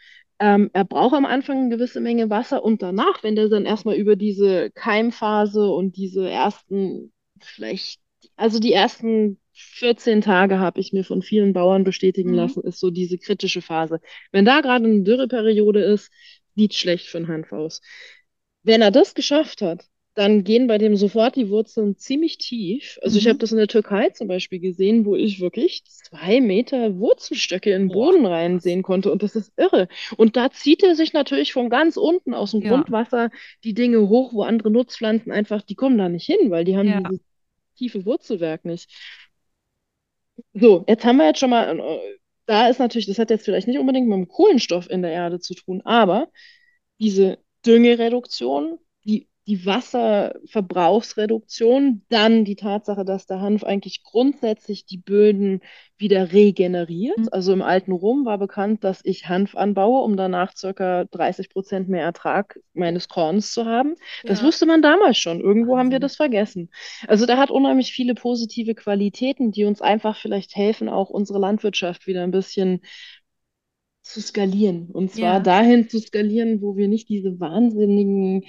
Ähm, 0.40 0.70
er 0.73 0.85
braucht 0.85 1.14
am 1.14 1.27
Anfang 1.27 1.59
eine 1.59 1.68
gewisse 1.68 2.01
Menge 2.01 2.29
Wasser 2.31 2.64
und 2.64 2.83
danach, 2.83 3.23
wenn 3.23 3.37
er 3.37 3.49
dann 3.49 3.66
erstmal 3.66 3.97
über 3.97 4.16
diese 4.16 4.70
Keimphase 4.73 5.68
und 5.68 5.97
diese 5.97 6.29
ersten, 6.29 7.12
vielleicht, 7.40 8.01
also 8.37 8.59
die 8.59 8.73
ersten 8.73 9.38
14 9.53 10.20
Tage 10.20 10.59
habe 10.59 10.81
ich 10.81 10.92
mir 10.92 11.05
von 11.05 11.23
vielen 11.23 11.53
Bauern 11.53 11.85
bestätigen 11.85 12.31
mhm. 12.31 12.37
lassen, 12.37 12.62
ist 12.64 12.81
so 12.81 12.90
diese 12.90 13.18
kritische 13.18 13.62
Phase. 13.62 14.01
Wenn 14.33 14.44
da 14.44 14.61
gerade 14.61 14.85
eine 14.85 15.03
Dürreperiode 15.03 15.83
ist, 15.83 16.11
sieht 16.57 16.75
schlecht 16.75 17.07
für 17.07 17.18
den 17.18 17.29
Hanf 17.29 17.53
aus. 17.53 17.81
Wenn 18.62 18.83
er 18.83 18.90
das 18.90 19.14
geschafft 19.14 19.62
hat, 19.62 19.87
dann 20.14 20.44
gehen 20.44 20.68
bei 20.68 20.79
dem 20.79 20.96
sofort 20.96 21.35
die 21.35 21.50
Wurzeln 21.50 21.96
ziemlich 21.96 22.38
tief. 22.38 22.98
Also 23.03 23.16
mhm. 23.16 23.18
ich 23.18 23.29
habe 23.29 23.38
das 23.38 23.50
in 23.50 23.59
der 23.59 23.66
Türkei 23.66 24.11
zum 24.11 24.29
Beispiel 24.29 24.61
gesehen, 24.61 25.05
wo 25.05 25.16
ich 25.16 25.40
wirklich 25.40 25.85
zwei 25.85 26.40
Meter 26.40 26.96
Wurzelstöcke 26.98 27.72
in 27.72 27.88
den 27.88 27.88
Boden 27.88 28.24
reinsehen 28.24 28.83
konnte. 28.83 29.11
Und 29.11 29.24
das 29.24 29.35
ist 29.35 29.53
irre. 29.57 29.88
Und 30.16 30.37
da 30.37 30.50
zieht 30.50 30.85
er 30.85 30.94
sich 30.94 31.12
natürlich 31.12 31.53
von 31.53 31.68
ganz 31.68 31.96
unten 31.96 32.33
aus 32.33 32.53
dem 32.53 32.62
ja. 32.62 32.70
Grundwasser 32.70 33.31
die 33.64 33.74
Dinge 33.74 34.09
hoch, 34.09 34.33
wo 34.33 34.42
andere 34.42 34.70
Nutzpflanzen 34.70 35.33
einfach, 35.33 35.62
die 35.62 35.74
kommen 35.74 35.98
da 35.98 36.09
nicht 36.09 36.27
hin, 36.27 36.50
weil 36.50 36.64
die 36.64 36.77
haben 36.77 36.88
ja. 36.88 37.00
dieses 37.00 37.24
tiefe 37.77 38.07
Wurzelwerk 38.07 38.64
nicht. 38.64 38.90
So, 40.53 40.85
jetzt 40.87 41.05
haben 41.05 41.16
wir 41.16 41.27
jetzt 41.27 41.40
schon 41.40 41.50
mal, 41.50 41.79
äh, 41.79 41.98
da 42.46 42.68
ist 42.68 42.79
natürlich, 42.79 43.07
das 43.07 43.18
hat 43.18 43.31
jetzt 43.31 43.44
vielleicht 43.44 43.66
nicht 43.66 43.79
unbedingt 43.79 44.09
mit 44.09 44.16
dem 44.16 44.29
Kohlenstoff 44.29 44.88
in 44.88 45.03
der 45.03 45.12
Erde 45.12 45.40
zu 45.40 45.55
tun, 45.55 45.81
aber 45.85 46.29
diese 47.00 47.38
Düngereduktion, 47.66 48.79
die 49.46 49.66
Wasserverbrauchsreduktion, 49.66 52.02
dann 52.09 52.46
die 52.46 52.57
Tatsache, 52.57 53.04
dass 53.04 53.26
der 53.26 53.42
Hanf 53.42 53.62
eigentlich 53.62 54.02
grundsätzlich 54.02 54.87
die 54.87 54.96
Böden 54.96 55.61
wieder 55.98 56.33
regeneriert. 56.33 57.18
Mhm. 57.18 57.28
Also 57.30 57.52
im 57.52 57.61
alten 57.61 57.92
Rom 57.92 58.24
war 58.24 58.38
bekannt, 58.38 58.85
dass 58.85 59.02
ich 59.04 59.28
Hanf 59.28 59.54
anbaue, 59.54 60.02
um 60.02 60.16
danach 60.16 60.57
circa 60.57 61.04
30 61.04 61.50
Prozent 61.50 61.90
mehr 61.90 62.04
Ertrag 62.04 62.59
meines 62.72 63.09
Korns 63.09 63.52
zu 63.52 63.66
haben. 63.66 63.96
Ja. 64.22 64.30
Das 64.30 64.42
wusste 64.42 64.64
man 64.64 64.80
damals 64.80 65.18
schon. 65.18 65.40
Irgendwo 65.40 65.72
Wahnsinn. 65.72 65.78
haben 65.78 65.90
wir 65.92 66.00
das 66.00 66.16
vergessen. 66.16 66.70
Also 67.07 67.26
da 67.26 67.37
hat 67.37 67.50
unheimlich 67.50 67.92
viele 67.92 68.14
positive 68.14 68.74
Qualitäten, 68.74 69.52
die 69.52 69.64
uns 69.64 69.83
einfach 69.83 70.16
vielleicht 70.16 70.57
helfen, 70.57 70.88
auch 70.88 71.11
unsere 71.11 71.38
Landwirtschaft 71.38 72.07
wieder 72.07 72.22
ein 72.22 72.30
bisschen 72.30 72.80
zu 74.02 74.20
skalieren. 74.20 74.90
Und 74.90 75.12
zwar 75.12 75.35
ja. 75.35 75.40
dahin 75.40 75.88
zu 75.88 75.98
skalieren, 75.98 76.62
wo 76.62 76.76
wir 76.76 76.88
nicht 76.88 77.09
diese 77.09 77.40
wahnsinnigen 77.40 78.44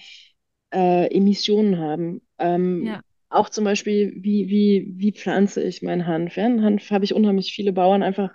äh, 0.75 1.07
Emissionen 1.07 1.79
haben. 1.79 2.21
Ähm, 2.38 2.85
ja. 2.85 3.01
Auch 3.29 3.49
zum 3.49 3.63
Beispiel, 3.63 4.13
wie, 4.17 4.49
wie, 4.49 4.93
wie 4.95 5.11
pflanze 5.11 5.63
ich 5.63 5.81
meinen 5.81 6.05
Hanf? 6.05 6.35
Ja? 6.35 6.43
Hanf 6.43 6.91
habe 6.91 7.05
ich 7.05 7.13
unheimlich 7.13 7.53
viele 7.53 7.73
Bauern 7.73 8.03
einfach, 8.03 8.31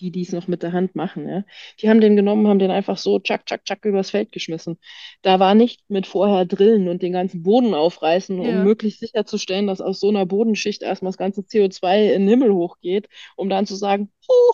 die, 0.00 0.10
die 0.10 0.22
es 0.22 0.32
noch 0.32 0.48
mit 0.48 0.62
der 0.62 0.72
Hand 0.72 0.94
machen, 0.94 1.28
ja? 1.28 1.44
die 1.80 1.88
haben 1.88 2.00
den 2.00 2.16
genommen, 2.16 2.48
haben 2.48 2.58
den 2.58 2.70
einfach 2.70 2.98
so 2.98 3.18
tschack, 3.18 3.46
tschack, 3.46 3.64
tschack 3.64 3.84
übers 3.84 4.10
Feld 4.10 4.32
geschmissen. 4.32 4.78
Da 5.22 5.38
war 5.38 5.54
nicht 5.54 5.88
mit 5.88 6.06
vorher 6.06 6.44
drillen 6.44 6.88
und 6.88 7.02
den 7.02 7.12
ganzen 7.12 7.42
Boden 7.42 7.72
aufreißen, 7.72 8.42
ja. 8.42 8.48
um 8.48 8.64
möglichst 8.64 9.00
sicherzustellen, 9.00 9.66
dass 9.66 9.80
aus 9.80 10.00
so 10.00 10.08
einer 10.08 10.26
Bodenschicht 10.26 10.82
erstmal 10.82 11.10
das 11.10 11.18
ganze 11.18 11.42
CO2 11.42 12.12
in 12.12 12.22
den 12.22 12.28
Himmel 12.28 12.52
hochgeht, 12.52 13.08
um 13.36 13.48
dann 13.48 13.66
zu 13.66 13.76
sagen, 13.76 14.10
oh, 14.28 14.52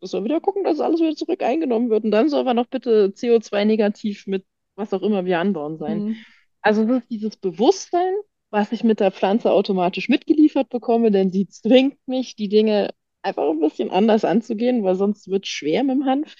müssen 0.00 0.20
wir 0.20 0.24
wieder 0.24 0.40
gucken, 0.40 0.64
dass 0.64 0.80
alles 0.80 1.00
wieder 1.00 1.16
zurück 1.16 1.42
eingenommen 1.42 1.90
wird. 1.90 2.04
Und 2.04 2.10
dann 2.12 2.28
soll 2.28 2.40
aber 2.40 2.54
noch 2.54 2.66
bitte 2.66 3.12
CO2-negativ 3.14 4.26
mit 4.26 4.44
was 4.74 4.92
auch 4.92 5.02
immer 5.02 5.24
wir 5.24 5.38
anbauen 5.38 5.78
sein. 5.78 6.04
Mhm. 6.04 6.16
Also 6.62 6.82
es 6.82 7.02
ist 7.02 7.10
dieses 7.10 7.36
Bewusstsein, 7.36 8.14
was 8.50 8.72
ich 8.72 8.84
mit 8.84 9.00
der 9.00 9.10
Pflanze 9.10 9.50
automatisch 9.50 10.08
mitgeliefert 10.08 10.68
bekomme, 10.68 11.10
denn 11.10 11.30
sie 11.30 11.48
zwingt 11.48 11.96
mich, 12.06 12.36
die 12.36 12.48
Dinge 12.48 12.90
einfach 13.22 13.48
ein 13.48 13.60
bisschen 13.60 13.90
anders 13.90 14.24
anzugehen, 14.24 14.84
weil 14.84 14.94
sonst 14.94 15.28
wird 15.28 15.44
es 15.44 15.50
schwer 15.50 15.84
mit 15.84 15.96
dem 15.96 16.06
Hanf. 16.06 16.34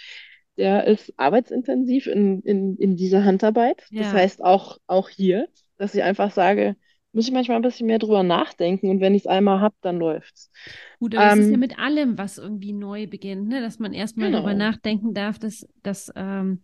Der 0.56 0.86
ist 0.86 1.14
arbeitsintensiv 1.16 2.06
in, 2.06 2.42
in, 2.42 2.76
in 2.76 2.96
dieser 2.96 3.24
Handarbeit. 3.24 3.84
Ja. 3.90 4.02
Das 4.02 4.12
heißt 4.12 4.44
auch, 4.44 4.78
auch 4.86 5.08
hier, 5.08 5.48
dass 5.78 5.94
ich 5.94 6.02
einfach 6.02 6.30
sage, 6.30 6.76
muss 7.12 7.26
ich 7.26 7.32
manchmal 7.32 7.56
ein 7.56 7.62
bisschen 7.62 7.86
mehr 7.86 7.98
drüber 7.98 8.22
nachdenken 8.22 8.88
und 8.88 9.00
wenn 9.00 9.14
ich 9.14 9.22
es 9.22 9.26
einmal 9.26 9.60
habe, 9.60 9.74
dann 9.82 9.98
läuft's. 9.98 10.50
Gut, 10.98 11.14
aber 11.14 11.24
ähm, 11.24 11.38
das 11.38 11.46
ist 11.46 11.50
ja 11.52 11.58
mit 11.58 11.78
allem, 11.78 12.18
was 12.18 12.38
irgendwie 12.38 12.72
neu 12.72 13.06
beginnt, 13.06 13.48
ne? 13.48 13.60
dass 13.60 13.78
man 13.78 13.92
erstmal 13.92 14.28
genau. 14.28 14.38
darüber 14.38 14.54
nachdenken 14.54 15.12
darf, 15.12 15.38
dass, 15.38 15.66
dass 15.82 16.10
ähm, 16.16 16.62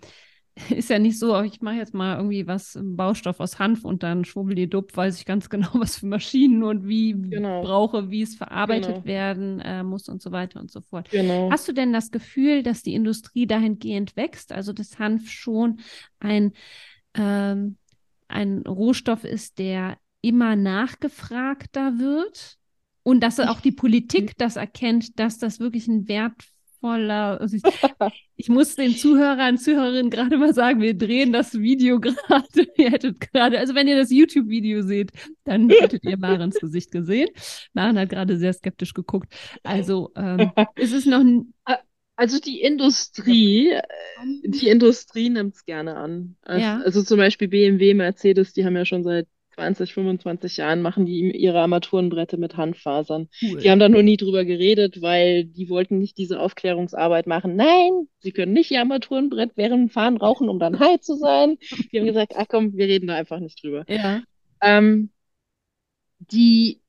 ist 0.70 0.90
ja 0.90 0.98
nicht 0.98 1.18
so, 1.18 1.40
ich 1.42 1.60
mache 1.60 1.76
jetzt 1.76 1.94
mal 1.94 2.16
irgendwie 2.16 2.46
was, 2.46 2.78
Baustoff 2.80 3.40
aus 3.40 3.58
Hanf 3.58 3.84
und 3.84 4.02
dann 4.02 4.24
schwubbelidupp, 4.24 4.96
weiß 4.96 5.18
ich 5.18 5.24
ganz 5.24 5.48
genau, 5.50 5.68
was 5.74 5.98
für 5.98 6.06
Maschinen 6.06 6.62
und 6.62 6.86
wie 6.86 7.12
genau. 7.12 7.62
brauche, 7.62 8.10
wie 8.10 8.22
es 8.22 8.34
verarbeitet 8.34 8.94
genau. 8.94 9.04
werden 9.04 9.60
äh, 9.60 9.82
muss 9.82 10.08
und 10.08 10.22
so 10.22 10.32
weiter 10.32 10.60
und 10.60 10.70
so 10.70 10.80
fort. 10.80 11.10
Genau. 11.10 11.50
Hast 11.50 11.68
du 11.68 11.72
denn 11.72 11.92
das 11.92 12.10
Gefühl, 12.10 12.62
dass 12.62 12.82
die 12.82 12.94
Industrie 12.94 13.46
dahingehend 13.46 14.16
wächst, 14.16 14.52
also 14.52 14.72
dass 14.72 14.98
Hanf 14.98 15.30
schon 15.30 15.80
ein, 16.18 16.52
ähm, 17.14 17.76
ein 18.28 18.62
Rohstoff 18.66 19.24
ist, 19.24 19.58
der 19.58 19.98
immer 20.20 20.56
nachgefragter 20.56 21.98
wird 21.98 22.56
und 23.02 23.20
dass 23.20 23.40
auch 23.40 23.60
die 23.60 23.72
Politik 23.72 24.36
das 24.36 24.56
erkennt, 24.56 25.18
dass 25.18 25.38
das 25.38 25.60
wirklich 25.60 25.86
ein 25.88 26.08
Wert 26.08 26.34
voller. 26.80 27.40
Also 27.40 27.56
ich, 27.56 27.62
ich, 28.36 28.48
muss 28.48 28.76
den 28.76 28.96
Zuhörern 28.96 29.54
und 29.54 29.58
Zuhörerinnen 29.58 30.10
gerade 30.10 30.36
mal 30.38 30.54
sagen, 30.54 30.80
wir 30.80 30.94
drehen 30.94 31.32
das 31.32 31.58
Video 31.58 32.00
gerade. 32.00 32.66
ihr 32.76 32.90
hättet 32.90 33.20
gerade, 33.20 33.58
also 33.58 33.74
wenn 33.74 33.88
ihr 33.88 33.96
das 33.96 34.10
YouTube-Video 34.10 34.82
seht, 34.82 35.12
dann 35.44 35.68
hättet 35.70 36.04
ihr 36.04 36.16
Marens 36.16 36.58
Gesicht 36.58 36.90
gesehen. 36.90 37.28
Maren 37.72 37.98
hat 37.98 38.10
gerade 38.10 38.38
sehr 38.38 38.52
skeptisch 38.52 38.94
geguckt. 38.94 39.32
Also 39.62 40.10
ähm, 40.16 40.52
ist 40.76 40.92
es 40.92 41.06
noch. 41.06 41.24
Also 42.16 42.40
die 42.40 42.60
Industrie, 42.60 43.72
die 44.44 44.68
Industrie 44.68 45.30
nimmt 45.30 45.54
es 45.54 45.64
gerne 45.64 45.94
an. 45.94 46.36
Also, 46.42 46.60
ja. 46.60 46.80
also 46.80 47.04
zum 47.04 47.18
Beispiel 47.18 47.46
BMW, 47.46 47.94
Mercedes, 47.94 48.52
die 48.52 48.64
haben 48.64 48.74
ja 48.74 48.84
schon 48.84 49.04
seit 49.04 49.28
20, 49.58 49.92
25 49.92 50.56
Jahren 50.58 50.82
machen 50.82 51.04
die 51.04 51.36
ihre 51.36 51.58
Armaturenbrette 51.58 52.36
mit 52.36 52.56
Handfasern. 52.56 53.28
Cool. 53.42 53.58
Die 53.58 53.70
haben 53.70 53.80
da 53.80 53.88
nur 53.88 54.04
nie 54.04 54.16
drüber 54.16 54.44
geredet, 54.44 55.02
weil 55.02 55.46
die 55.46 55.68
wollten 55.68 55.98
nicht 55.98 56.16
diese 56.16 56.38
Aufklärungsarbeit 56.38 57.26
machen. 57.26 57.56
Nein, 57.56 58.08
sie 58.20 58.30
können 58.30 58.52
nicht 58.52 58.70
ihr 58.70 58.78
Armaturenbrett 58.78 59.52
während 59.56 59.88
dem 59.88 59.90
Fahren 59.90 60.16
rauchen, 60.16 60.48
um 60.48 60.60
dann 60.60 60.78
high 60.78 61.00
zu 61.00 61.16
sein. 61.16 61.58
Die 61.92 61.98
haben 61.98 62.06
gesagt, 62.06 62.34
ach 62.36 62.46
komm, 62.48 62.76
wir 62.76 62.86
reden 62.86 63.08
da 63.08 63.16
einfach 63.16 63.40
nicht 63.40 63.60
drüber. 63.60 63.84
Ja. 63.88 64.22
Ähm, 64.60 65.10
die, 66.18 66.80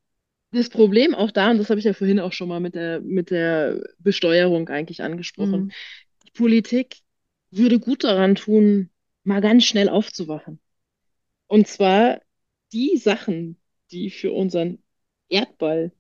das 0.52 0.70
Problem 0.70 1.16
auch 1.16 1.32
da, 1.32 1.50
und 1.50 1.58
das 1.58 1.72
habe 1.72 1.80
ich 1.80 1.86
ja 1.86 1.94
vorhin 1.94 2.20
auch 2.20 2.34
schon 2.34 2.50
mal 2.50 2.60
mit 2.60 2.76
der, 2.76 3.02
mit 3.02 3.32
der 3.32 3.82
Besteuerung 3.98 4.70
eigentlich 4.70 5.02
angesprochen, 5.02 5.66
mhm. 5.66 5.72
die 6.28 6.32
Politik 6.32 6.98
würde 7.50 7.80
gut 7.80 8.04
daran 8.04 8.36
tun, 8.36 8.92
mal 9.24 9.42
ganz 9.42 9.66
schnell 9.66 9.90
aufzuwachen. 9.90 10.60
Und 11.48 11.68
zwar 11.68 12.22
die 12.74 12.98
Sachen, 12.98 13.58
die 13.92 14.10
für 14.10 14.32
unseren 14.32 14.80
Erdball 15.30 15.92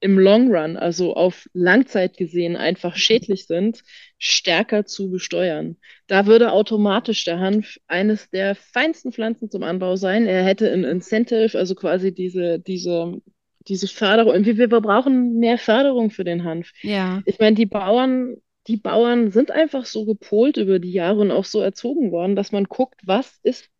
im 0.00 0.18
Long 0.18 0.54
Run, 0.54 0.76
also 0.76 1.14
auf 1.14 1.48
Langzeit 1.54 2.16
gesehen, 2.16 2.56
einfach 2.56 2.96
schädlich 2.96 3.46
sind, 3.46 3.82
stärker 4.18 4.84
zu 4.84 5.10
besteuern. 5.10 5.76
Da 6.06 6.26
würde 6.26 6.52
automatisch 6.52 7.24
der 7.24 7.40
Hanf 7.40 7.78
eines 7.86 8.28
der 8.30 8.54
feinsten 8.54 9.12
Pflanzen 9.12 9.50
zum 9.50 9.62
Anbau 9.62 9.96
sein. 9.96 10.26
Er 10.26 10.44
hätte 10.44 10.70
ein 10.70 10.84
Incentive, 10.84 11.58
also 11.58 11.74
quasi 11.74 12.12
diese, 12.12 12.58
diese, 12.58 13.22
diese 13.68 13.88
Förderung. 13.88 14.44
Wir, 14.44 14.58
wir 14.58 14.68
brauchen 14.68 15.38
mehr 15.38 15.58
Förderung 15.58 16.10
für 16.10 16.24
den 16.24 16.44
Hanf. 16.44 16.72
Ja. 16.82 17.22
Ich 17.24 17.38
meine, 17.38 17.56
die 17.56 17.66
Bauern, 17.66 18.36
die 18.66 18.76
Bauern 18.76 19.30
sind 19.30 19.50
einfach 19.50 19.86
so 19.86 20.04
gepolt 20.04 20.58
über 20.58 20.78
die 20.78 20.92
Jahre 20.92 21.20
und 21.20 21.30
auch 21.30 21.46
so 21.46 21.60
erzogen 21.60 22.12
worden, 22.12 22.36
dass 22.36 22.52
man 22.52 22.64
guckt, 22.64 23.00
was 23.04 23.40
ist 23.42 23.70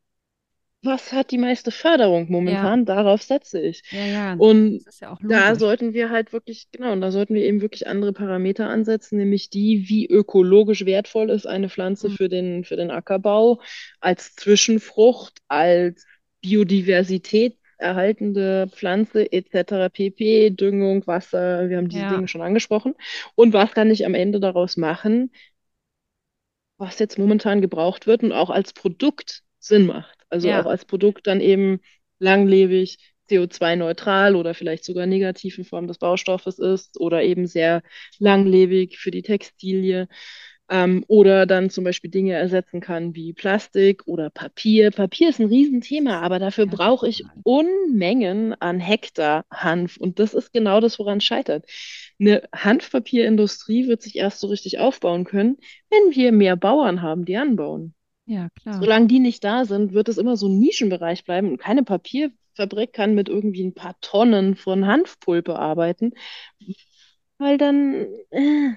was 0.82 1.12
hat 1.12 1.30
die 1.30 1.38
meiste 1.38 1.70
Förderung 1.70 2.30
momentan? 2.30 2.80
Ja. 2.80 2.84
Darauf 2.84 3.22
setze 3.22 3.60
ich. 3.60 3.82
Ja, 3.90 4.06
ja. 4.06 4.34
Und 4.34 4.84
ja 5.00 5.16
da 5.20 5.54
sollten 5.56 5.94
wir 5.94 6.10
halt 6.10 6.32
wirklich, 6.32 6.68
genau, 6.70 6.92
und 6.92 7.00
da 7.00 7.10
sollten 7.10 7.34
wir 7.34 7.44
eben 7.44 7.60
wirklich 7.60 7.86
andere 7.86 8.12
Parameter 8.12 8.68
ansetzen, 8.68 9.18
nämlich 9.18 9.50
die, 9.50 9.88
wie 9.88 10.06
ökologisch 10.06 10.86
wertvoll 10.86 11.30
ist 11.30 11.46
eine 11.46 11.68
Pflanze 11.68 12.08
mhm. 12.08 12.12
für 12.12 12.28
den, 12.28 12.64
für 12.64 12.76
den 12.76 12.90
Ackerbau, 12.90 13.60
als 14.00 14.34
Zwischenfrucht, 14.36 15.40
als 15.48 16.06
Biodiversität 16.40 17.58
erhaltende 17.78 18.68
Pflanze 18.72 19.30
etc. 19.32 19.92
pp, 19.92 20.50
Düngung, 20.50 21.06
Wasser, 21.06 21.68
wir 21.68 21.76
haben 21.76 21.88
diese 21.88 22.08
Dinge 22.08 22.28
schon 22.28 22.40
angesprochen. 22.40 22.94
Und 23.34 23.52
was 23.52 23.72
kann 23.72 23.90
ich 23.90 24.06
am 24.06 24.14
Ende 24.14 24.40
daraus 24.40 24.76
machen, 24.76 25.30
was 26.78 26.98
jetzt 26.98 27.18
momentan 27.18 27.60
gebraucht 27.60 28.06
wird 28.06 28.22
und 28.22 28.32
auch 28.32 28.50
als 28.50 28.72
Produkt 28.72 29.42
Sinn 29.58 29.86
macht. 29.86 30.18
Also 30.28 30.48
ja. 30.48 30.60
auch 30.60 30.66
als 30.66 30.84
Produkt 30.84 31.26
dann 31.26 31.40
eben 31.40 31.80
langlebig, 32.18 32.98
CO2-neutral 33.28 34.36
oder 34.36 34.54
vielleicht 34.54 34.84
sogar 34.84 35.06
negativ 35.06 35.58
in 35.58 35.64
Form 35.64 35.88
des 35.88 35.98
Baustoffes 35.98 36.58
ist 36.58 37.00
oder 37.00 37.22
eben 37.22 37.46
sehr 37.46 37.82
langlebig 38.18 38.98
für 38.98 39.10
die 39.10 39.22
Textilie 39.22 40.08
ähm, 40.68 41.04
oder 41.08 41.46
dann 41.46 41.70
zum 41.70 41.84
Beispiel 41.84 42.10
Dinge 42.10 42.34
ersetzen 42.34 42.80
kann 42.80 43.14
wie 43.14 43.32
Plastik 43.32 44.02
oder 44.06 44.30
Papier. 44.30 44.90
Papier 44.90 45.28
ist 45.28 45.40
ein 45.40 45.48
Riesenthema, 45.48 46.20
aber 46.20 46.38
dafür 46.38 46.66
ja, 46.66 46.72
brauche 46.72 47.08
ich 47.08 47.24
Unmengen 47.44 48.54
an 48.60 48.80
Hektar 48.80 49.44
Hanf 49.50 49.96
und 49.96 50.18
das 50.18 50.34
ist 50.34 50.52
genau 50.52 50.80
das, 50.80 50.98
woran 50.98 51.18
es 51.18 51.24
scheitert. 51.24 51.66
Eine 52.18 52.42
Hanfpapierindustrie 52.54 53.86
wird 53.86 54.02
sich 54.02 54.16
erst 54.16 54.40
so 54.40 54.48
richtig 54.48 54.78
aufbauen 54.78 55.24
können, 55.24 55.58
wenn 55.90 56.14
wir 56.14 56.32
mehr 56.32 56.56
Bauern 56.56 57.02
haben, 57.02 57.24
die 57.24 57.36
anbauen. 57.36 57.94
Ja, 58.26 58.48
klar. 58.60 58.80
Solange 58.80 59.06
die 59.06 59.20
nicht 59.20 59.44
da 59.44 59.64
sind, 59.64 59.92
wird 59.92 60.08
es 60.08 60.18
immer 60.18 60.36
so 60.36 60.48
ein 60.48 60.58
Nischenbereich 60.58 61.24
bleiben 61.24 61.48
und 61.48 61.58
keine 61.58 61.84
Papierfabrik 61.84 62.92
kann 62.92 63.14
mit 63.14 63.28
irgendwie 63.28 63.64
ein 63.64 63.74
paar 63.74 63.94
Tonnen 64.00 64.56
von 64.56 64.86
Hanfpulpe 64.86 65.56
arbeiten, 65.56 66.12
weil 67.38 67.56
dann 67.56 68.06
äh, 68.30 68.72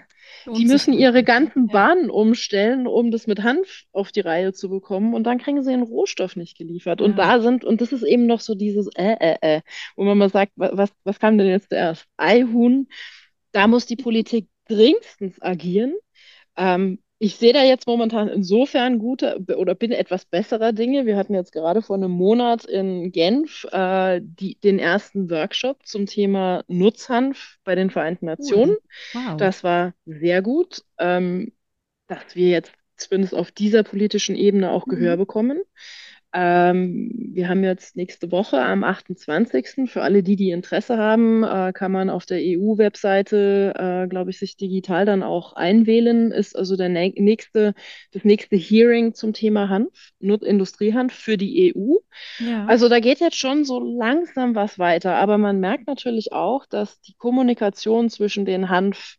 die 0.45 0.65
müssen 0.65 0.93
ihre 0.93 1.23
ganzen 1.23 1.67
Bahnen 1.67 2.09
umstellen, 2.11 2.85
um 2.85 3.09
das 3.09 3.25
mit 3.25 3.41
Hanf 3.41 3.83
auf 3.91 4.11
die 4.11 4.19
Reihe 4.19 4.53
zu 4.53 4.69
bekommen 4.69 5.15
und 5.15 5.23
dann 5.23 5.39
kriegen 5.39 5.63
sie 5.63 5.71
den 5.71 5.81
Rohstoff 5.81 6.35
nicht 6.35 6.57
geliefert. 6.57 6.99
Ja. 6.99 7.05
Und 7.05 7.17
da 7.17 7.41
sind, 7.41 7.63
und 7.63 7.81
das 7.81 7.91
ist 7.91 8.03
eben 8.03 8.27
noch 8.27 8.39
so 8.39 8.53
dieses 8.53 8.87
äh, 8.95 9.15
äh, 9.19 9.37
äh, 9.41 9.61
wo 9.95 10.03
man 10.03 10.17
mal 10.17 10.29
sagt, 10.29 10.53
was, 10.55 10.91
was 11.03 11.19
kam 11.19 11.37
denn 11.37 11.47
jetzt 11.47 11.69
zuerst? 11.69 12.05
Eihuhn, 12.17 12.87
da 13.51 13.67
muss 13.67 13.87
die 13.87 13.95
Politik 13.95 14.47
dringendstens 14.67 15.41
agieren. 15.41 15.95
Ähm, 16.55 16.99
ich 17.21 17.35
sehe 17.35 17.51
da 17.51 17.63
jetzt 17.63 17.85
momentan 17.85 18.29
insofern 18.29 18.97
gute 18.97 19.43
oder 19.57 19.75
bin 19.75 19.91
etwas 19.91 20.23
besserer 20.23 20.71
Dinge. 20.71 21.05
Wir 21.05 21.17
hatten 21.17 21.33
jetzt 21.33 21.51
gerade 21.51 21.81
vor 21.81 21.97
einem 21.97 22.11
Monat 22.11 22.63
in 22.63 23.11
Genf 23.11 23.65
äh, 23.71 24.21
die, 24.23 24.57
den 24.61 24.79
ersten 24.79 25.29
Workshop 25.29 25.85
zum 25.85 26.05
Thema 26.05 26.63
Nutzhanf 26.69 27.57
bei 27.65 27.75
den 27.75 27.89
Vereinten 27.89 28.25
Nationen. 28.25 28.77
Wow. 29.13 29.35
Das 29.35 29.65
war 29.65 29.93
sehr 30.05 30.41
gut, 30.41 30.83
ähm, 30.97 31.51
dass 32.07 32.35
wir 32.35 32.49
jetzt 32.49 32.71
zumindest 32.95 33.35
auf 33.35 33.51
dieser 33.51 33.83
politischen 33.83 34.37
Ebene 34.37 34.71
auch 34.71 34.85
Gehör 34.85 35.17
mhm. 35.17 35.19
bekommen. 35.19 35.61
Ähm, 36.31 37.09
wir 37.33 37.49
haben 37.49 37.63
jetzt 37.63 37.95
nächste 37.95 38.31
Woche 38.31 38.61
am 38.61 38.83
28. 38.83 39.89
Für 39.89 40.03
alle 40.03 40.21
die, 40.21 40.35
die 40.35 40.51
Interesse 40.51 40.97
haben, 40.97 41.43
äh, 41.43 41.71
kann 41.73 41.91
man 41.91 42.11
auf 42.11 42.27
der 42.27 42.37
EU-Webseite, 42.39 43.73
äh, 43.75 44.07
glaube 44.07 44.29
ich, 44.29 44.37
sich 44.37 44.55
digital 44.55 45.05
dann 45.05 45.23
auch 45.23 45.53
einwählen. 45.53 46.31
Ist 46.31 46.55
also 46.55 46.75
der 46.75 46.89
nächste, 46.89 47.73
das 48.11 48.23
nächste 48.25 48.57
Hearing 48.57 49.15
zum 49.15 49.33
Thema 49.33 49.69
Hanf, 49.69 50.11
Industriehanf 50.19 51.13
für 51.13 51.37
die 51.37 51.73
EU. 51.73 51.95
Ja. 52.39 52.65
Also 52.67 52.89
da 52.89 52.99
geht 52.99 53.19
jetzt 53.21 53.37
schon 53.37 53.65
so 53.65 53.79
langsam 53.79 54.53
was 54.53 54.77
weiter, 54.77 55.15
aber 55.15 55.39
man 55.39 55.59
merkt 55.59 55.87
natürlich 55.87 56.31
auch, 56.31 56.67
dass 56.67 57.01
die 57.01 57.15
Kommunikation 57.15 58.09
zwischen 58.09 58.45
den 58.45 58.69
Hanf 58.69 59.15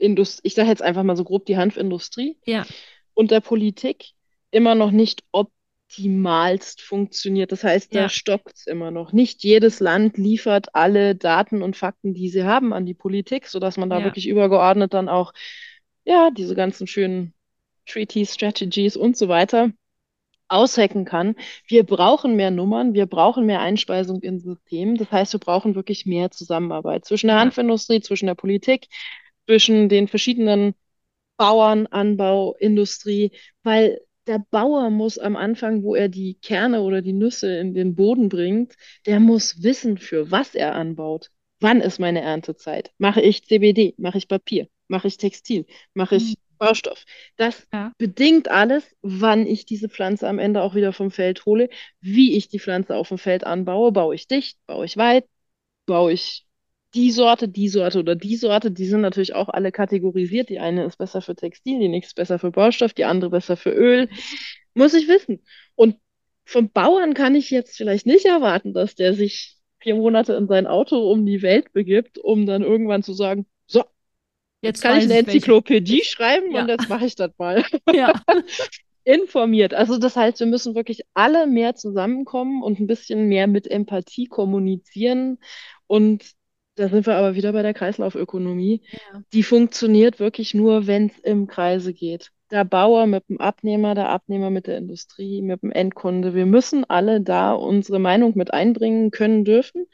ich 0.00 0.54
sage 0.54 0.68
jetzt 0.68 0.80
einfach 0.80 1.02
mal 1.02 1.16
so 1.16 1.24
grob 1.24 1.44
die 1.46 1.56
Hanfindustrie 1.56 2.38
ja. 2.44 2.64
und 3.14 3.32
der 3.32 3.40
Politik 3.40 4.12
immer 4.52 4.76
noch 4.76 4.92
nicht 4.92 5.24
ob 5.32 5.50
optimalst 5.88 6.82
funktioniert. 6.82 7.50
Das 7.50 7.64
heißt, 7.64 7.94
da 7.94 8.02
ja. 8.02 8.08
stockt 8.08 8.56
es 8.56 8.66
immer 8.66 8.90
noch. 8.90 9.12
Nicht 9.12 9.42
jedes 9.42 9.80
Land 9.80 10.18
liefert 10.18 10.74
alle 10.74 11.14
Daten 11.14 11.62
und 11.62 11.76
Fakten, 11.76 12.12
die 12.12 12.28
sie 12.28 12.44
haben, 12.44 12.74
an 12.74 12.84
die 12.84 12.94
Politik, 12.94 13.46
sodass 13.46 13.78
man 13.78 13.88
da 13.88 14.00
ja. 14.00 14.04
wirklich 14.04 14.28
übergeordnet 14.28 14.92
dann 14.92 15.08
auch, 15.08 15.32
ja, 16.04 16.30
diese 16.30 16.54
ganzen 16.54 16.86
schönen 16.86 17.32
Treaties, 17.86 18.34
Strategies 18.34 18.96
und 18.96 19.16
so 19.16 19.28
weiter 19.28 19.70
aushacken 20.48 21.06
kann. 21.06 21.36
Wir 21.66 21.84
brauchen 21.84 22.36
mehr 22.36 22.50
Nummern, 22.50 22.92
wir 22.92 23.06
brauchen 23.06 23.46
mehr 23.46 23.60
Einspeisung 23.60 24.20
in 24.20 24.40
Systemen. 24.40 24.96
Das 24.96 25.10
heißt, 25.10 25.32
wir 25.32 25.40
brauchen 25.40 25.74
wirklich 25.74 26.04
mehr 26.04 26.30
Zusammenarbeit 26.30 27.06
zwischen 27.06 27.28
der. 27.28 27.38
Hanfindustrie, 27.38 28.00
zwischen 28.00 28.26
der 28.26 28.34
Politik, 28.34 28.88
zwischen 29.46 29.88
den 29.88 30.06
verschiedenen 30.06 30.74
Bauern, 31.38 31.86
Anbau, 31.86 32.56
Industrie, 32.58 33.32
weil 33.62 34.00
der 34.28 34.44
Bauer 34.50 34.90
muss 34.90 35.18
am 35.18 35.36
Anfang, 35.36 35.82
wo 35.82 35.94
er 35.94 36.08
die 36.08 36.34
Kerne 36.34 36.82
oder 36.82 37.02
die 37.02 37.14
Nüsse 37.14 37.56
in 37.58 37.74
den 37.74 37.94
Boden 37.94 38.28
bringt, 38.28 38.74
der 39.06 39.20
muss 39.20 39.62
wissen, 39.62 39.98
für 39.98 40.30
was 40.30 40.54
er 40.54 40.74
anbaut. 40.74 41.30
Wann 41.60 41.80
ist 41.80 41.98
meine 41.98 42.20
Erntezeit? 42.20 42.92
Mache 42.98 43.20
ich 43.20 43.44
CBD? 43.44 43.94
Mache 43.96 44.18
ich 44.18 44.28
Papier? 44.28 44.68
Mache 44.86 45.08
ich 45.08 45.16
Textil? 45.16 45.66
Mache 45.94 46.16
ich 46.16 46.30
mhm. 46.30 46.34
Baustoff? 46.58 47.04
Das 47.36 47.66
ja. 47.72 47.92
bedingt 47.98 48.48
alles, 48.48 48.84
wann 49.02 49.46
ich 49.46 49.64
diese 49.64 49.88
Pflanze 49.88 50.28
am 50.28 50.38
Ende 50.38 50.62
auch 50.62 50.74
wieder 50.74 50.92
vom 50.92 51.10
Feld 51.10 51.46
hole, 51.46 51.68
wie 52.00 52.36
ich 52.36 52.48
die 52.48 52.60
Pflanze 52.60 52.94
auf 52.94 53.08
dem 53.08 53.18
Feld 53.18 53.44
anbaue. 53.44 53.92
Baue 53.92 54.14
ich 54.14 54.28
dicht? 54.28 54.58
Baue 54.66 54.84
ich 54.84 54.96
weit? 54.96 55.24
Baue 55.86 56.12
ich 56.12 56.47
die 56.94 57.10
Sorte, 57.10 57.48
die 57.48 57.68
Sorte 57.68 57.98
oder 57.98 58.16
die 58.16 58.36
Sorte, 58.36 58.70
die 58.70 58.86
sind 58.86 59.02
natürlich 59.02 59.34
auch 59.34 59.48
alle 59.48 59.72
kategorisiert. 59.72 60.48
Die 60.48 60.58
eine 60.58 60.84
ist 60.84 60.96
besser 60.96 61.20
für 61.20 61.34
Textil, 61.34 61.78
die 61.78 61.88
nächste 61.88 62.14
besser 62.14 62.38
für 62.38 62.50
Baustoff, 62.50 62.94
die 62.94 63.04
andere 63.04 63.30
besser 63.30 63.56
für 63.56 63.70
Öl. 63.70 64.08
Muss 64.74 64.94
ich 64.94 65.08
wissen. 65.08 65.44
Und 65.74 65.96
vom 66.44 66.70
Bauern 66.70 67.12
kann 67.12 67.34
ich 67.34 67.50
jetzt 67.50 67.76
vielleicht 67.76 68.06
nicht 68.06 68.24
erwarten, 68.24 68.72
dass 68.72 68.94
der 68.94 69.12
sich 69.12 69.56
vier 69.80 69.96
Monate 69.96 70.32
in 70.34 70.48
sein 70.48 70.66
Auto 70.66 71.10
um 71.10 71.26
die 71.26 71.42
Welt 71.42 71.72
begibt, 71.72 72.18
um 72.18 72.46
dann 72.46 72.62
irgendwann 72.62 73.02
zu 73.02 73.12
sagen, 73.12 73.46
so, 73.66 73.80
jetzt, 74.62 74.82
jetzt 74.82 74.82
kann 74.82 74.98
ich 74.98 75.04
eine 75.04 75.18
Enzyklopädie 75.18 76.02
schreiben 76.04 76.52
ja. 76.52 76.62
und 76.62 76.68
jetzt 76.68 76.88
mache 76.88 77.04
ich 77.04 77.14
das 77.14 77.32
mal. 77.38 77.64
Ja. 77.92 78.12
Informiert. 79.04 79.72
Also 79.72 79.96
das 79.96 80.16
heißt, 80.16 80.40
wir 80.40 80.46
müssen 80.46 80.74
wirklich 80.74 81.00
alle 81.14 81.46
mehr 81.46 81.74
zusammenkommen 81.74 82.62
und 82.62 82.78
ein 82.78 82.86
bisschen 82.86 83.26
mehr 83.26 83.46
mit 83.46 83.66
Empathie 83.66 84.26
kommunizieren 84.26 85.38
und 85.86 86.37
da 86.78 86.88
sind 86.88 87.06
wir 87.06 87.16
aber 87.16 87.34
wieder 87.34 87.52
bei 87.52 87.62
der 87.62 87.74
Kreislaufökonomie. 87.74 88.82
Ja. 88.90 89.22
Die 89.32 89.42
funktioniert 89.42 90.20
wirklich 90.20 90.54
nur, 90.54 90.86
wenn 90.86 91.06
es 91.06 91.18
im 91.18 91.46
Kreise 91.46 91.92
geht. 91.92 92.30
Der 92.50 92.64
Bauer 92.64 93.06
mit 93.06 93.28
dem 93.28 93.40
Abnehmer, 93.40 93.94
der 93.94 94.08
Abnehmer 94.08 94.50
mit 94.50 94.66
der 94.66 94.78
Industrie, 94.78 95.42
mit 95.42 95.62
dem 95.62 95.70
Endkunde. 95.70 96.34
Wir 96.34 96.46
müssen 96.46 96.88
alle 96.88 97.20
da 97.20 97.52
unsere 97.52 97.98
Meinung 97.98 98.32
mit 98.36 98.52
einbringen 98.52 99.10
können 99.10 99.44
dürfen, 99.44 99.86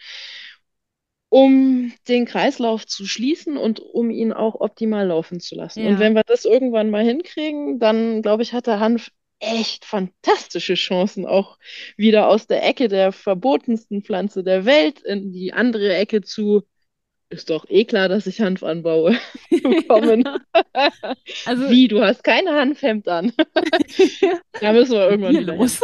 um 1.30 1.92
den 2.06 2.26
Kreislauf 2.26 2.86
zu 2.86 3.06
schließen 3.06 3.56
und 3.56 3.80
um 3.80 4.10
ihn 4.10 4.32
auch 4.32 4.60
optimal 4.60 5.08
laufen 5.08 5.40
zu 5.40 5.56
lassen. 5.56 5.82
Ja. 5.82 5.88
Und 5.88 5.98
wenn 5.98 6.14
wir 6.14 6.22
das 6.24 6.44
irgendwann 6.44 6.90
mal 6.90 7.02
hinkriegen, 7.02 7.80
dann 7.80 8.22
glaube 8.22 8.44
ich, 8.44 8.52
hat 8.52 8.68
der 8.68 8.78
Hanf 8.78 9.10
echt 9.40 9.84
fantastische 9.84 10.74
Chancen, 10.74 11.26
auch 11.26 11.58
wieder 11.96 12.28
aus 12.28 12.46
der 12.46 12.66
Ecke 12.66 12.88
der 12.88 13.12
verbotensten 13.12 14.02
Pflanze 14.02 14.44
der 14.44 14.64
Welt 14.64 15.00
in 15.00 15.32
die 15.32 15.52
andere 15.52 15.94
Ecke 15.94 16.22
zu 16.22 16.62
ist 17.34 17.50
doch 17.50 17.66
eh 17.68 17.84
klar, 17.84 18.08
dass 18.08 18.26
ich 18.26 18.40
Hanf 18.40 18.62
anbaue. 18.62 19.16
Kommen. 19.88 20.24
also, 21.46 21.70
Wie, 21.70 21.88
du 21.88 22.02
hast 22.02 22.24
kein 22.24 22.48
Hanfhemd 22.48 23.08
an. 23.08 23.32
da 24.60 24.72
müssen 24.72 24.92
wir 24.92 25.10
irgendwann 25.10 25.36
wieder 25.36 25.56
los. 25.56 25.80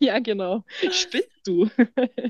ja, 0.00 0.18
genau. 0.18 0.64
Spinnst 0.90 1.28
du? 1.44 1.68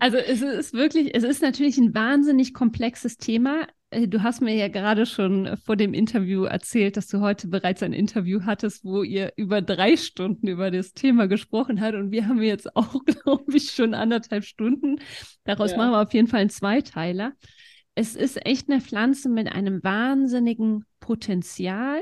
also 0.00 0.18
es 0.18 0.42
ist 0.42 0.74
wirklich, 0.74 1.14
es 1.14 1.24
ist 1.24 1.42
natürlich 1.42 1.78
ein 1.78 1.94
wahnsinnig 1.94 2.54
komplexes 2.54 3.16
Thema. 3.16 3.66
Äh, 3.90 4.08
du 4.08 4.22
hast 4.22 4.40
mir 4.40 4.54
ja 4.54 4.68
gerade 4.68 5.06
schon 5.06 5.56
vor 5.64 5.76
dem 5.76 5.94
Interview 5.94 6.44
erzählt, 6.44 6.96
dass 6.96 7.08
du 7.08 7.20
heute 7.20 7.48
bereits 7.48 7.82
ein 7.82 7.92
Interview 7.92 8.40
hattest, 8.44 8.84
wo 8.84 9.02
ihr 9.02 9.32
über 9.36 9.62
drei 9.62 9.96
Stunden 9.96 10.48
über 10.48 10.70
das 10.70 10.92
Thema 10.92 11.28
gesprochen 11.28 11.80
habt. 11.80 11.94
Und 11.94 12.10
wir 12.10 12.26
haben 12.26 12.42
jetzt 12.42 12.74
auch, 12.76 13.04
glaube 13.04 13.56
ich, 13.56 13.70
schon 13.70 13.94
anderthalb 13.94 14.44
Stunden. 14.44 15.00
Daraus 15.44 15.72
ja. 15.72 15.76
machen 15.76 15.92
wir 15.92 16.02
auf 16.02 16.14
jeden 16.14 16.28
Fall 16.28 16.40
einen 16.40 16.50
Zweiteiler 16.50 17.32
es 17.94 18.16
ist 18.16 18.44
echt 18.46 18.70
eine 18.70 18.80
Pflanze 18.80 19.28
mit 19.28 19.50
einem 19.52 19.82
wahnsinnigen 19.82 20.84
Potenzial. 21.00 22.00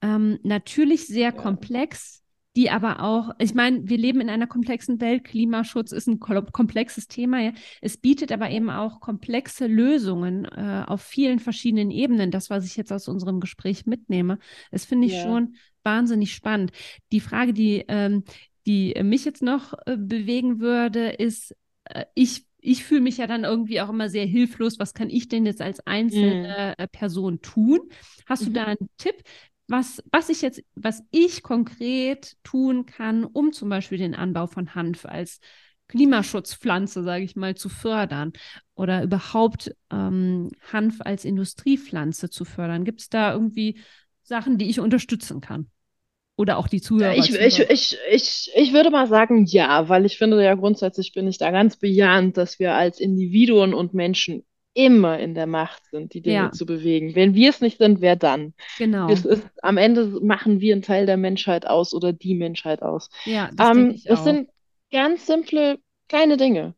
Ähm, 0.00 0.38
natürlich 0.42 1.06
sehr 1.06 1.30
ja. 1.30 1.32
komplex, 1.32 2.22
die 2.56 2.70
aber 2.70 3.02
auch, 3.02 3.30
ich 3.38 3.54
meine, 3.54 3.88
wir 3.88 3.96
leben 3.96 4.20
in 4.20 4.28
einer 4.28 4.46
komplexen 4.46 5.00
Welt. 5.00 5.24
Klimaschutz 5.24 5.90
ist 5.92 6.06
ein 6.06 6.20
komplexes 6.20 7.08
Thema. 7.08 7.40
Ja. 7.40 7.52
Es 7.80 7.96
bietet 7.96 8.30
aber 8.30 8.50
eben 8.50 8.70
auch 8.70 9.00
komplexe 9.00 9.66
Lösungen 9.66 10.44
äh, 10.44 10.84
auf 10.86 11.02
vielen 11.02 11.38
verschiedenen 11.38 11.90
Ebenen. 11.90 12.30
Das, 12.30 12.50
was 12.50 12.66
ich 12.66 12.76
jetzt 12.76 12.92
aus 12.92 13.08
unserem 13.08 13.40
Gespräch 13.40 13.86
mitnehme, 13.86 14.38
das 14.70 14.84
finde 14.84 15.06
ich 15.06 15.14
ja. 15.14 15.22
schon 15.22 15.56
wahnsinnig 15.82 16.34
spannend. 16.34 16.72
Die 17.10 17.20
Frage, 17.20 17.52
die, 17.52 17.84
ähm, 17.88 18.24
die 18.66 18.94
mich 19.02 19.24
jetzt 19.24 19.42
noch 19.42 19.72
äh, 19.86 19.96
bewegen 19.96 20.60
würde, 20.60 21.08
ist, 21.08 21.56
äh, 21.84 22.04
ich 22.14 22.46
ich 22.62 22.84
fühle 22.84 23.00
mich 23.00 23.18
ja 23.18 23.26
dann 23.26 23.44
irgendwie 23.44 23.80
auch 23.80 23.90
immer 23.90 24.08
sehr 24.08 24.24
hilflos. 24.24 24.78
Was 24.78 24.94
kann 24.94 25.10
ich 25.10 25.28
denn 25.28 25.44
jetzt 25.44 25.60
als 25.60 25.84
einzelne 25.86 26.76
mm. 26.78 26.84
Person 26.92 27.42
tun? 27.42 27.80
Hast 28.26 28.42
mhm. 28.42 28.46
du 28.46 28.52
da 28.52 28.64
einen 28.64 28.88
Tipp, 28.96 29.16
was, 29.66 30.02
was 30.10 30.28
ich 30.28 30.42
jetzt, 30.42 30.62
was 30.74 31.02
ich 31.10 31.42
konkret 31.42 32.36
tun 32.44 32.86
kann, 32.86 33.24
um 33.24 33.52
zum 33.52 33.68
Beispiel 33.68 33.98
den 33.98 34.14
Anbau 34.14 34.46
von 34.46 34.74
Hanf 34.74 35.04
als 35.04 35.40
Klimaschutzpflanze, 35.88 37.02
sage 37.02 37.24
ich 37.24 37.36
mal, 37.36 37.56
zu 37.56 37.68
fördern 37.68 38.32
oder 38.74 39.02
überhaupt 39.02 39.74
ähm, 39.90 40.50
Hanf 40.72 41.00
als 41.00 41.24
Industriepflanze 41.24 42.30
zu 42.30 42.44
fördern? 42.44 42.84
Gibt 42.84 43.00
es 43.00 43.08
da 43.08 43.32
irgendwie 43.32 43.80
Sachen, 44.22 44.56
die 44.56 44.70
ich 44.70 44.78
unterstützen 44.78 45.40
kann? 45.40 45.68
Oder 46.36 46.58
auch 46.58 46.68
die 46.68 46.80
Zuhörer. 46.80 47.14
Ich, 47.14 47.34
ich, 47.34 47.60
ich, 47.60 47.98
ich, 48.10 48.50
ich 48.54 48.72
würde 48.72 48.90
mal 48.90 49.06
sagen, 49.06 49.44
ja, 49.44 49.88
weil 49.88 50.06
ich 50.06 50.16
finde 50.16 50.42
ja 50.42 50.54
grundsätzlich 50.54 51.12
bin 51.12 51.28
ich 51.28 51.38
da 51.38 51.50
ganz 51.50 51.76
bejahend, 51.76 52.36
dass 52.36 52.58
wir 52.58 52.74
als 52.74 53.00
Individuen 53.00 53.74
und 53.74 53.94
Menschen 53.94 54.44
immer 54.74 55.18
in 55.18 55.34
der 55.34 55.46
Macht 55.46 55.84
sind, 55.90 56.14
die 56.14 56.22
Dinge 56.22 56.36
ja. 56.36 56.52
zu 56.52 56.64
bewegen. 56.64 57.14
Wenn 57.14 57.34
wir 57.34 57.50
es 57.50 57.60
nicht 57.60 57.78
sind, 57.78 58.00
wer 58.00 58.16
dann? 58.16 58.54
Genau. 58.78 59.08
Ist, 59.08 59.28
am 59.60 59.76
Ende 59.76 60.06
machen 60.22 60.60
wir 60.60 60.72
einen 60.74 60.82
Teil 60.82 61.04
der 61.04 61.18
Menschheit 61.18 61.66
aus 61.66 61.92
oder 61.92 62.12
die 62.12 62.34
Menschheit 62.34 62.82
aus. 62.82 63.10
Ja, 63.24 63.50
das 63.52 63.76
ähm, 63.76 63.90
ich 63.90 64.10
auch. 64.10 64.14
Es 64.14 64.24
sind 64.24 64.48
ganz 64.90 65.26
simple 65.26 65.78
kleine 66.08 66.36
Dinge. 66.36 66.74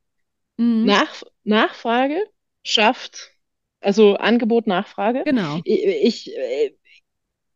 Mhm. 0.56 0.84
Nach, 0.84 1.22
Nachfrage 1.44 2.24
schafft, 2.64 3.30
also 3.80 4.16
Angebot, 4.16 4.66
Nachfrage. 4.66 5.22
Genau. 5.24 5.60
Ich, 5.64 5.84
ich, 5.84 6.36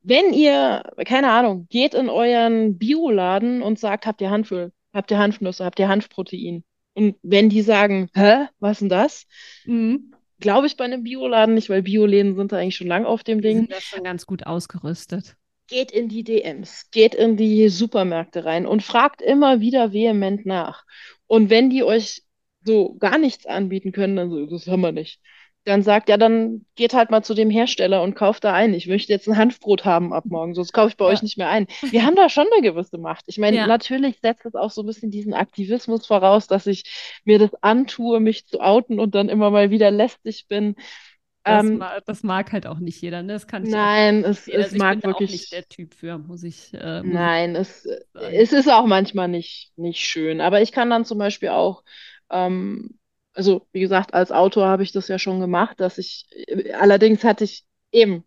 wenn 0.02 0.32
ihr, 0.32 0.82
keine 1.04 1.30
Ahnung, 1.30 1.66
geht 1.70 1.94
in 1.94 2.08
euren 2.08 2.78
Bioladen 2.78 3.62
und 3.62 3.78
sagt, 3.78 4.06
habt 4.06 4.20
ihr 4.20 4.30
Hanföl, 4.30 4.72
habt 4.92 5.10
ihr 5.10 5.18
Hanfnüsse, 5.18 5.64
habt 5.64 5.78
ihr 5.78 5.88
Hanfprotein? 5.88 6.64
Und 6.94 7.16
wenn 7.22 7.48
die 7.48 7.62
sagen, 7.62 8.08
hä, 8.14 8.46
was 8.58 8.80
denn 8.80 8.88
das? 8.88 9.26
Mhm. 9.64 10.14
Glaube 10.40 10.66
ich 10.66 10.76
bei 10.76 10.84
einem 10.84 11.02
Bioladen 11.02 11.54
nicht, 11.54 11.68
weil 11.68 11.82
Bioläden 11.82 12.36
sind 12.36 12.52
da 12.52 12.58
eigentlich 12.58 12.76
schon 12.76 12.86
lang 12.86 13.04
auf 13.04 13.24
dem 13.24 13.40
Ding. 13.40 13.58
Die 13.58 13.66
sind 13.66 13.72
ja 13.72 13.80
schon 13.80 14.04
ganz 14.04 14.24
gut 14.24 14.46
ausgerüstet. 14.46 15.36
Geht 15.66 15.90
in 15.90 16.08
die 16.08 16.22
DMs, 16.22 16.90
geht 16.90 17.14
in 17.14 17.36
die 17.36 17.68
Supermärkte 17.68 18.44
rein 18.44 18.66
und 18.66 18.82
fragt 18.82 19.20
immer 19.20 19.60
wieder 19.60 19.92
vehement 19.92 20.46
nach. 20.46 20.84
Und 21.26 21.50
wenn 21.50 21.70
die 21.70 21.82
euch 21.82 22.22
so 22.64 22.94
gar 22.94 23.18
nichts 23.18 23.46
anbieten 23.46 23.92
können, 23.92 24.16
dann 24.16 24.30
so, 24.30 24.46
das 24.46 24.66
haben 24.66 24.80
wir 24.80 24.92
nicht 24.92 25.20
dann 25.68 25.82
sagt, 25.82 26.08
ja, 26.08 26.16
dann 26.16 26.64
geht 26.74 26.94
halt 26.94 27.10
mal 27.10 27.22
zu 27.22 27.34
dem 27.34 27.50
Hersteller 27.50 28.02
und 28.02 28.14
kauft 28.14 28.44
da 28.44 28.54
ein. 28.54 28.74
Ich 28.74 28.86
möchte 28.86 29.12
jetzt 29.12 29.28
ein 29.28 29.36
Hanfbrot 29.36 29.84
haben 29.84 30.12
ab 30.12 30.24
morgen, 30.26 30.54
sonst 30.54 30.72
kaufe 30.72 30.88
ich 30.88 30.96
bei 30.96 31.04
ja. 31.04 31.12
euch 31.12 31.22
nicht 31.22 31.38
mehr 31.38 31.48
ein. 31.48 31.66
Wir 31.90 32.04
haben 32.04 32.16
da 32.16 32.28
schon 32.28 32.46
eine 32.52 32.62
gewisse 32.62 32.98
Macht. 32.98 33.24
Ich 33.28 33.38
meine, 33.38 33.58
ja. 33.58 33.66
natürlich 33.66 34.18
setzt 34.20 34.46
es 34.46 34.54
auch 34.54 34.70
so 34.70 34.82
ein 34.82 34.86
bisschen 34.86 35.10
diesen 35.10 35.34
Aktivismus 35.34 36.06
voraus, 36.06 36.46
dass 36.46 36.66
ich 36.66 36.84
mir 37.24 37.38
das 37.38 37.54
antue, 37.62 38.20
mich 38.20 38.46
zu 38.46 38.60
outen 38.60 38.98
und 38.98 39.14
dann 39.14 39.28
immer 39.28 39.50
mal 39.50 39.70
wieder 39.70 39.90
lästig 39.90 40.46
bin. 40.48 40.74
Das, 41.44 41.64
ähm, 41.64 41.78
mag, 41.78 42.02
das, 42.06 42.22
mag, 42.22 42.52
halt 42.52 42.66
auch 42.66 42.78
nicht 42.78 43.00
jeder, 43.00 43.22
ne? 43.22 43.34
Das 43.34 43.46
kann 43.46 43.64
ich 43.64 43.70
Nein, 43.70 44.24
auch, 44.24 44.30
es, 44.30 44.48
es 44.48 44.64
also 44.72 44.76
mag 44.76 45.02
wirklich 45.04 45.32
nicht 45.32 45.52
der 45.52 45.66
Typ 45.68 45.94
für, 45.94 46.18
muss 46.18 46.42
ich. 46.42 46.74
Äh, 46.74 47.02
muss 47.02 47.14
nein, 47.14 47.52
ich 47.52 47.60
es, 47.60 47.88
es 48.14 48.52
ist 48.52 48.70
auch 48.70 48.86
manchmal 48.86 49.28
nicht, 49.28 49.72
nicht 49.76 50.00
schön. 50.00 50.40
Aber 50.40 50.60
ich 50.60 50.72
kann 50.72 50.90
dann 50.90 51.04
zum 51.04 51.18
Beispiel 51.18 51.50
auch, 51.50 51.84
ähm, 52.30 52.97
also 53.38 53.68
wie 53.72 53.78
gesagt, 53.78 54.14
als 54.14 54.32
Autor 54.32 54.66
habe 54.66 54.82
ich 54.82 54.90
das 54.90 55.06
ja 55.06 55.16
schon 55.16 55.38
gemacht, 55.38 55.78
dass 55.78 55.96
ich, 55.96 56.26
allerdings 56.76 57.22
hatte 57.22 57.44
ich 57.44 57.64
eben 57.92 58.24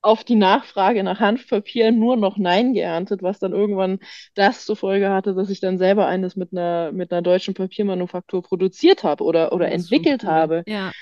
auf 0.00 0.22
die 0.22 0.36
Nachfrage 0.36 1.02
nach 1.02 1.18
Hanfpapier 1.18 1.90
nur 1.90 2.16
noch 2.16 2.36
Nein 2.36 2.72
geerntet, 2.72 3.20
was 3.20 3.40
dann 3.40 3.52
irgendwann 3.52 3.98
das 4.36 4.64
zur 4.64 4.76
Folge 4.76 5.10
hatte, 5.10 5.34
dass 5.34 5.50
ich 5.50 5.58
dann 5.58 5.76
selber 5.76 6.06
eines 6.06 6.36
mit 6.36 6.52
einer, 6.52 6.92
mit 6.92 7.10
einer 7.10 7.20
deutschen 7.20 7.54
Papiermanufaktur 7.54 8.44
produziert 8.44 9.02
habe 9.02 9.24
oder, 9.24 9.52
oder 9.52 9.72
entwickelt 9.72 10.22
cool. 10.22 10.30
habe. 10.30 10.62
Ja. 10.68 10.92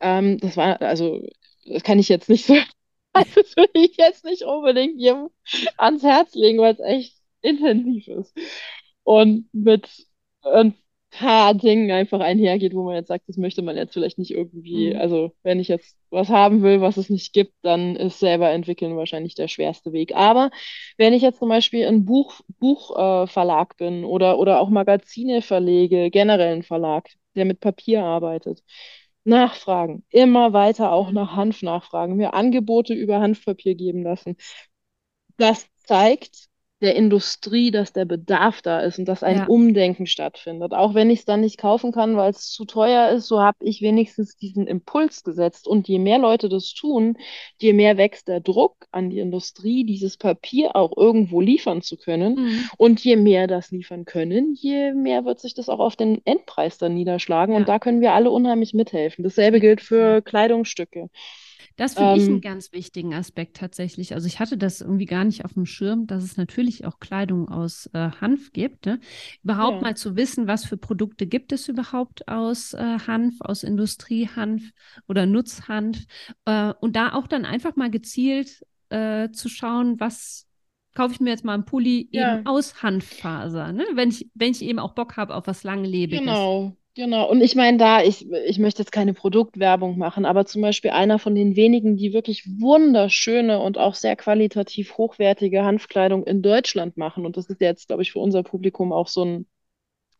Ähm, 0.00 0.38
das 0.38 0.56
war, 0.56 0.80
also, 0.80 1.20
das 1.66 1.82
kann 1.82 1.98
ich 1.98 2.08
jetzt 2.08 2.30
nicht 2.30 2.46
so, 2.46 2.54
das 3.12 3.56
würde 3.58 3.72
ich 3.74 3.98
jetzt 3.98 4.24
nicht 4.24 4.44
unbedingt 4.44 4.98
jedem 4.98 5.28
ans 5.76 6.02
Herz 6.02 6.34
legen, 6.34 6.60
weil 6.60 6.72
es 6.72 6.80
echt 6.80 7.14
intensiv 7.42 8.08
ist. 8.08 8.34
Und 9.02 9.50
mit, 9.52 9.86
und 10.40 10.74
Dingen 11.20 11.90
einfach 11.90 12.20
einhergeht, 12.20 12.74
wo 12.74 12.84
man 12.84 12.94
jetzt 12.94 13.08
sagt, 13.08 13.28
das 13.28 13.36
möchte 13.36 13.62
man 13.62 13.76
jetzt 13.76 13.94
vielleicht 13.94 14.18
nicht 14.18 14.30
irgendwie, 14.30 14.94
mhm. 14.94 15.00
also 15.00 15.32
wenn 15.42 15.60
ich 15.60 15.68
jetzt 15.68 15.96
was 16.10 16.28
haben 16.28 16.62
will, 16.62 16.80
was 16.80 16.96
es 16.96 17.10
nicht 17.10 17.32
gibt, 17.32 17.54
dann 17.62 17.96
ist 17.96 18.18
selber 18.20 18.50
entwickeln 18.50 18.96
wahrscheinlich 18.96 19.34
der 19.34 19.48
schwerste 19.48 19.92
Weg. 19.92 20.14
Aber 20.14 20.50
wenn 20.96 21.12
ich 21.12 21.22
jetzt 21.22 21.38
zum 21.38 21.48
Beispiel 21.48 21.86
ein 21.86 22.04
Buch, 22.04 22.40
Buchverlag 22.58 23.72
äh, 23.72 23.84
bin 23.84 24.04
oder, 24.04 24.38
oder 24.38 24.60
auch 24.60 24.70
Magazine 24.70 25.42
verlege, 25.42 26.10
generell 26.10 26.54
ein 26.56 26.62
Verlag, 26.62 27.08
der 27.34 27.44
mit 27.44 27.60
Papier 27.60 28.04
arbeitet, 28.04 28.62
nachfragen, 29.24 30.04
immer 30.10 30.52
weiter 30.52 30.92
auch 30.92 31.10
nach 31.10 31.34
Hanf 31.34 31.62
nachfragen, 31.62 32.16
mir 32.16 32.34
Angebote 32.34 32.94
über 32.94 33.20
Hanfpapier 33.20 33.74
geben 33.74 34.02
lassen. 34.02 34.36
Das 35.36 35.66
zeigt, 35.84 36.48
der 36.82 36.94
Industrie, 36.94 37.70
dass 37.70 37.94
der 37.94 38.04
Bedarf 38.04 38.60
da 38.60 38.80
ist 38.80 38.98
und 38.98 39.06
dass 39.06 39.22
ein 39.22 39.38
ja. 39.38 39.46
Umdenken 39.46 40.06
stattfindet. 40.06 40.74
Auch 40.74 40.92
wenn 40.92 41.08
ich 41.08 41.20
es 41.20 41.24
dann 41.24 41.40
nicht 41.40 41.56
kaufen 41.56 41.90
kann, 41.90 42.16
weil 42.16 42.30
es 42.30 42.50
zu 42.50 42.66
teuer 42.66 43.10
ist, 43.10 43.28
so 43.28 43.40
habe 43.40 43.56
ich 43.60 43.80
wenigstens 43.80 44.36
diesen 44.36 44.66
Impuls 44.66 45.24
gesetzt. 45.24 45.66
Und 45.66 45.88
je 45.88 45.98
mehr 45.98 46.18
Leute 46.18 46.50
das 46.50 46.74
tun, 46.74 47.16
je 47.58 47.72
mehr 47.72 47.96
wächst 47.96 48.28
der 48.28 48.40
Druck 48.40 48.86
an 48.92 49.08
die 49.08 49.20
Industrie, 49.20 49.84
dieses 49.84 50.18
Papier 50.18 50.76
auch 50.76 50.94
irgendwo 50.94 51.40
liefern 51.40 51.80
zu 51.80 51.96
können. 51.96 52.34
Mhm. 52.34 52.64
Und 52.76 53.02
je 53.02 53.16
mehr 53.16 53.46
das 53.46 53.70
liefern 53.70 54.04
können, 54.04 54.54
je 54.54 54.92
mehr 54.92 55.24
wird 55.24 55.40
sich 55.40 55.54
das 55.54 55.70
auch 55.70 55.80
auf 55.80 55.96
den 55.96 56.20
Endpreis 56.26 56.76
dann 56.76 56.92
niederschlagen. 56.92 57.54
Ja. 57.54 57.58
Und 57.58 57.68
da 57.68 57.78
können 57.78 58.02
wir 58.02 58.12
alle 58.12 58.30
unheimlich 58.30 58.74
mithelfen. 58.74 59.24
Dasselbe 59.24 59.60
gilt 59.60 59.80
für 59.80 60.20
Kleidungsstücke. 60.20 61.08
Das 61.76 61.94
finde 61.94 62.12
ähm, 62.12 62.16
ich 62.16 62.24
einen 62.24 62.34
ähm, 62.36 62.40
ganz 62.40 62.72
wichtigen 62.72 63.14
Aspekt 63.14 63.58
tatsächlich. 63.58 64.14
Also 64.14 64.26
ich 64.26 64.40
hatte 64.40 64.56
das 64.56 64.80
irgendwie 64.80 65.04
gar 65.04 65.24
nicht 65.24 65.44
auf 65.44 65.52
dem 65.52 65.66
Schirm, 65.66 66.06
dass 66.06 66.24
es 66.24 66.36
natürlich 66.36 66.86
auch 66.86 66.98
Kleidung 66.98 67.48
aus 67.48 67.88
äh, 67.92 68.10
Hanf 68.20 68.52
gibt. 68.52 68.86
Ne? 68.86 68.98
Überhaupt 69.44 69.76
ja. 69.76 69.82
mal 69.82 69.96
zu 69.96 70.16
wissen, 70.16 70.46
was 70.46 70.64
für 70.64 70.76
Produkte 70.76 71.26
gibt 71.26 71.52
es 71.52 71.68
überhaupt 71.68 72.28
aus 72.28 72.72
äh, 72.72 72.98
Hanf, 73.06 73.36
aus 73.40 73.62
Industriehanf 73.62 74.70
oder 75.06 75.26
Nutzhanf. 75.26 75.98
Äh, 76.46 76.72
und 76.80 76.96
da 76.96 77.12
auch 77.12 77.26
dann 77.26 77.44
einfach 77.44 77.76
mal 77.76 77.90
gezielt 77.90 78.64
äh, 78.88 79.30
zu 79.30 79.48
schauen, 79.48 80.00
was 80.00 80.46
kaufe 80.94 81.12
ich 81.12 81.20
mir 81.20 81.30
jetzt 81.30 81.44
mal 81.44 81.54
einen 81.54 81.66
Pulli 81.66 82.08
ja. 82.10 82.38
eben 82.38 82.46
aus 82.46 82.82
Hanffaser, 82.82 83.72
ne? 83.72 83.84
wenn, 83.94 84.08
ich, 84.08 84.30
wenn 84.34 84.52
ich 84.52 84.62
eben 84.62 84.78
auch 84.78 84.94
Bock 84.94 85.16
habe 85.18 85.34
auf 85.34 85.46
was 85.46 85.62
Langlebiges. 85.62 86.20
Genau, 86.20 86.74
Genau, 86.96 87.28
und 87.30 87.42
ich 87.42 87.54
meine 87.54 87.76
da, 87.76 88.02
ich, 88.02 88.26
ich 88.46 88.58
möchte 88.58 88.80
jetzt 88.80 88.90
keine 88.90 89.12
Produktwerbung 89.12 89.98
machen, 89.98 90.24
aber 90.24 90.46
zum 90.46 90.62
Beispiel 90.62 90.92
einer 90.92 91.18
von 91.18 91.34
den 91.34 91.54
wenigen, 91.54 91.98
die 91.98 92.14
wirklich 92.14 92.46
wunderschöne 92.58 93.58
und 93.60 93.76
auch 93.76 93.94
sehr 93.94 94.16
qualitativ 94.16 94.96
hochwertige 94.96 95.62
Hanfkleidung 95.62 96.24
in 96.24 96.40
Deutschland 96.40 96.96
machen. 96.96 97.26
Und 97.26 97.36
das 97.36 97.50
ist 97.50 97.60
jetzt, 97.60 97.88
glaube 97.88 98.00
ich, 98.02 98.12
für 98.12 98.18
unser 98.20 98.42
Publikum 98.42 98.94
auch 98.94 99.08
so 99.08 99.26
ein 99.26 99.46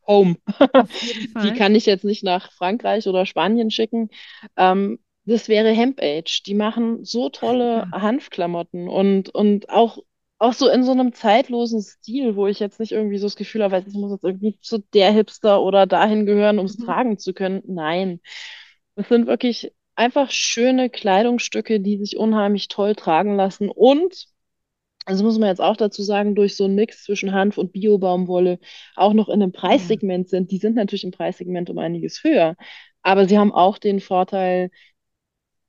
Home. 0.07 0.37
Die 1.43 1.53
kann 1.53 1.75
ich 1.75 1.87
jetzt 1.87 2.05
nicht 2.05 2.23
nach 2.23 2.51
Frankreich 2.51 3.07
oder 3.07 3.25
Spanien 3.25 3.71
schicken. 3.71 4.09
Ähm, 4.57 4.99
das 5.25 5.49
wäre 5.49 5.71
Hemp 5.71 5.99
Age. 6.01 6.43
Die 6.43 6.55
machen 6.55 7.03
so 7.05 7.29
tolle 7.29 7.87
Hanfklamotten 7.91 8.89
und, 8.89 9.29
und 9.33 9.69
auch 9.69 9.99
auch 10.39 10.53
so 10.53 10.69
in 10.69 10.83
so 10.83 10.91
einem 10.91 11.13
zeitlosen 11.13 11.81
Stil, 11.81 12.35
wo 12.35 12.47
ich 12.47 12.59
jetzt 12.59 12.79
nicht 12.79 12.91
irgendwie 12.91 13.17
so 13.17 13.25
das 13.25 13.35
Gefühl 13.35 13.63
habe, 13.63 13.83
ich 13.85 13.93
muss 13.93 14.11
jetzt 14.11 14.23
irgendwie 14.23 14.59
zu 14.61 14.79
der 14.93 15.11
Hipster 15.11 15.61
oder 15.61 15.87
dahin 15.87 16.25
gehören, 16.25 16.59
um 16.59 16.65
es 16.65 16.77
mhm. 16.77 16.85
tragen 16.85 17.17
zu 17.17 17.33
können. 17.33 17.63
Nein. 17.65 18.21
Es 18.95 19.09
sind 19.09 19.27
wirklich 19.27 19.73
einfach 19.95 20.31
schöne 20.31 20.89
Kleidungsstücke, 20.89 21.79
die 21.79 21.97
sich 21.97 22.17
unheimlich 22.17 22.67
toll 22.67 22.95
tragen 22.95 23.35
lassen 23.35 23.69
und 23.69 24.27
also 25.05 25.23
muss 25.23 25.39
man 25.39 25.47
jetzt 25.47 25.61
auch 25.61 25.77
dazu 25.77 26.03
sagen, 26.03 26.35
durch 26.35 26.57
so 26.57 26.65
einen 26.65 26.75
Mix 26.75 27.03
zwischen 27.05 27.31
Hanf 27.31 27.57
und 27.57 27.71
Biobaumwolle 27.71 28.59
auch 28.95 29.13
noch 29.13 29.29
in 29.29 29.41
einem 29.41 29.53
Preissegment 29.53 30.27
sind. 30.29 30.51
Die 30.51 30.57
sind 30.57 30.75
natürlich 30.75 31.05
im 31.05 31.11
Preissegment 31.11 31.69
um 31.69 31.77
einiges 31.77 32.23
höher, 32.25 32.57
aber 33.03 33.25
sie 33.27 33.37
haben 33.37 33.53
auch 33.53 33.77
den 33.77 34.01
Vorteil, 34.01 34.69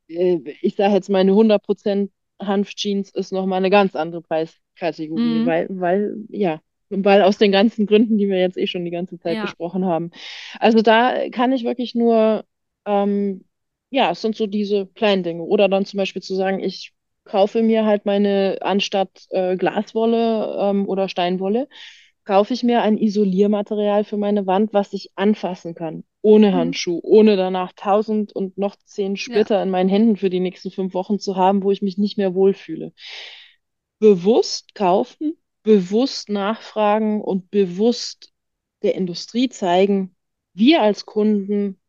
äh, 0.08 0.38
ich 0.60 0.76
sage 0.76 0.94
jetzt 0.94 1.08
mal 1.08 1.20
eine 1.20 1.32
100% 1.32 2.10
Hanfjeans 2.40 3.10
ist 3.10 3.32
nochmal 3.32 3.58
eine 3.58 3.70
ganz 3.70 3.96
andere 3.96 4.22
Preiskategorie, 4.22 5.40
mhm. 5.40 5.46
weil, 5.46 5.66
weil, 5.70 6.16
ja, 6.28 6.60
weil 6.90 7.22
aus 7.22 7.38
den 7.38 7.52
ganzen 7.52 7.86
Gründen, 7.86 8.18
die 8.18 8.28
wir 8.28 8.38
jetzt 8.38 8.56
eh 8.56 8.66
schon 8.66 8.84
die 8.84 8.90
ganze 8.90 9.18
Zeit 9.18 9.36
ja. 9.36 9.42
besprochen 9.42 9.84
haben. 9.84 10.10
Also 10.58 10.80
da 10.80 11.28
kann 11.30 11.52
ich 11.52 11.64
wirklich 11.64 11.94
nur, 11.94 12.44
ähm, 12.86 13.44
ja, 13.90 14.10
es 14.10 14.22
sind 14.22 14.36
so 14.36 14.46
diese 14.46 14.86
kleinen 14.86 15.22
Dinge. 15.22 15.42
Oder 15.42 15.68
dann 15.68 15.84
zum 15.84 15.98
Beispiel 15.98 16.22
zu 16.22 16.34
sagen, 16.34 16.60
ich 16.60 16.92
kaufe 17.24 17.62
mir 17.62 17.84
halt 17.84 18.06
meine, 18.06 18.58
anstatt 18.60 19.26
äh, 19.30 19.56
Glaswolle 19.56 20.56
ähm, 20.60 20.88
oder 20.88 21.08
Steinwolle, 21.08 21.68
kaufe 22.24 22.52
ich 22.54 22.62
mir 22.62 22.82
ein 22.82 22.98
Isoliermaterial 22.98 24.04
für 24.04 24.16
meine 24.16 24.46
Wand, 24.46 24.72
was 24.72 24.92
ich 24.92 25.10
anfassen 25.14 25.74
kann. 25.74 26.04
Ohne 26.22 26.50
mhm. 26.50 26.54
Handschuh, 26.54 27.00
ohne 27.02 27.36
danach 27.36 27.72
tausend 27.72 28.32
und 28.32 28.58
noch 28.58 28.76
zehn 28.84 29.16
Splitter 29.16 29.56
ja. 29.56 29.62
in 29.62 29.70
meinen 29.70 29.88
Händen 29.88 30.16
für 30.16 30.30
die 30.30 30.40
nächsten 30.40 30.70
fünf 30.70 30.94
Wochen 30.94 31.18
zu 31.18 31.36
haben, 31.36 31.62
wo 31.62 31.70
ich 31.70 31.82
mich 31.82 31.98
nicht 31.98 32.18
mehr 32.18 32.34
wohlfühle. 32.34 32.92
Bewusst 33.98 34.74
kaufen, 34.74 35.36
bewusst 35.62 36.28
nachfragen 36.28 37.20
und 37.20 37.50
bewusst 37.50 38.32
der 38.82 38.94
Industrie 38.94 39.48
zeigen, 39.48 40.14
wir 40.54 40.82
als 40.82 41.06
Kunden 41.06 41.80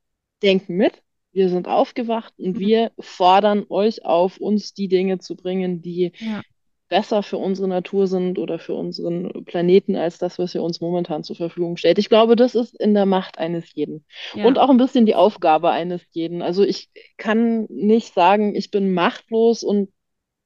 denken 0.42 0.76
mit, 0.76 1.04
wir 1.32 1.50
sind 1.50 1.68
aufgewacht 1.68 2.34
und 2.38 2.56
mhm. 2.56 2.60
wir 2.60 2.92
fordern 3.00 3.66
euch 3.70 4.06
auf, 4.06 4.38
uns 4.38 4.74
die 4.74 4.88
Dinge 4.88 5.20
zu 5.20 5.36
bringen, 5.36 5.82
die 5.82 6.12
ja 6.20 6.42
besser 6.90 7.24
für 7.24 7.38
unsere 7.38 7.68
Natur 7.68 8.08
sind 8.08 8.40
oder 8.40 8.60
für 8.60 8.74
unseren 8.74 9.46
Planeten 9.46 9.96
als 9.96 10.18
das, 10.18 10.40
was 10.40 10.56
er 10.56 10.64
uns 10.64 10.82
momentan 10.82 11.24
zur 11.24 11.36
Verfügung 11.36 11.78
stellt. 11.78 12.00
Ich 12.00 12.10
glaube, 12.10 12.36
das 12.36 12.56
ist 12.56 12.76
in 12.76 12.94
der 12.94 13.06
Macht 13.06 13.38
eines 13.38 13.74
jeden. 13.74 14.06
Ja. 14.34 14.46
Und 14.46 14.58
auch 14.58 14.70
ein 14.70 14.78
bisschen 14.78 15.06
die 15.06 15.16
Aufgabe 15.16 15.70
eines 15.70 16.02
jeden. 16.12 16.42
Also 16.42 16.64
ich 16.64 16.90
kann 17.18 17.66
nicht 17.70 18.14
sagen, 18.14 18.56
ich 18.56 18.72
bin 18.72 18.94
machtlos 18.94 19.64
und 19.64 19.90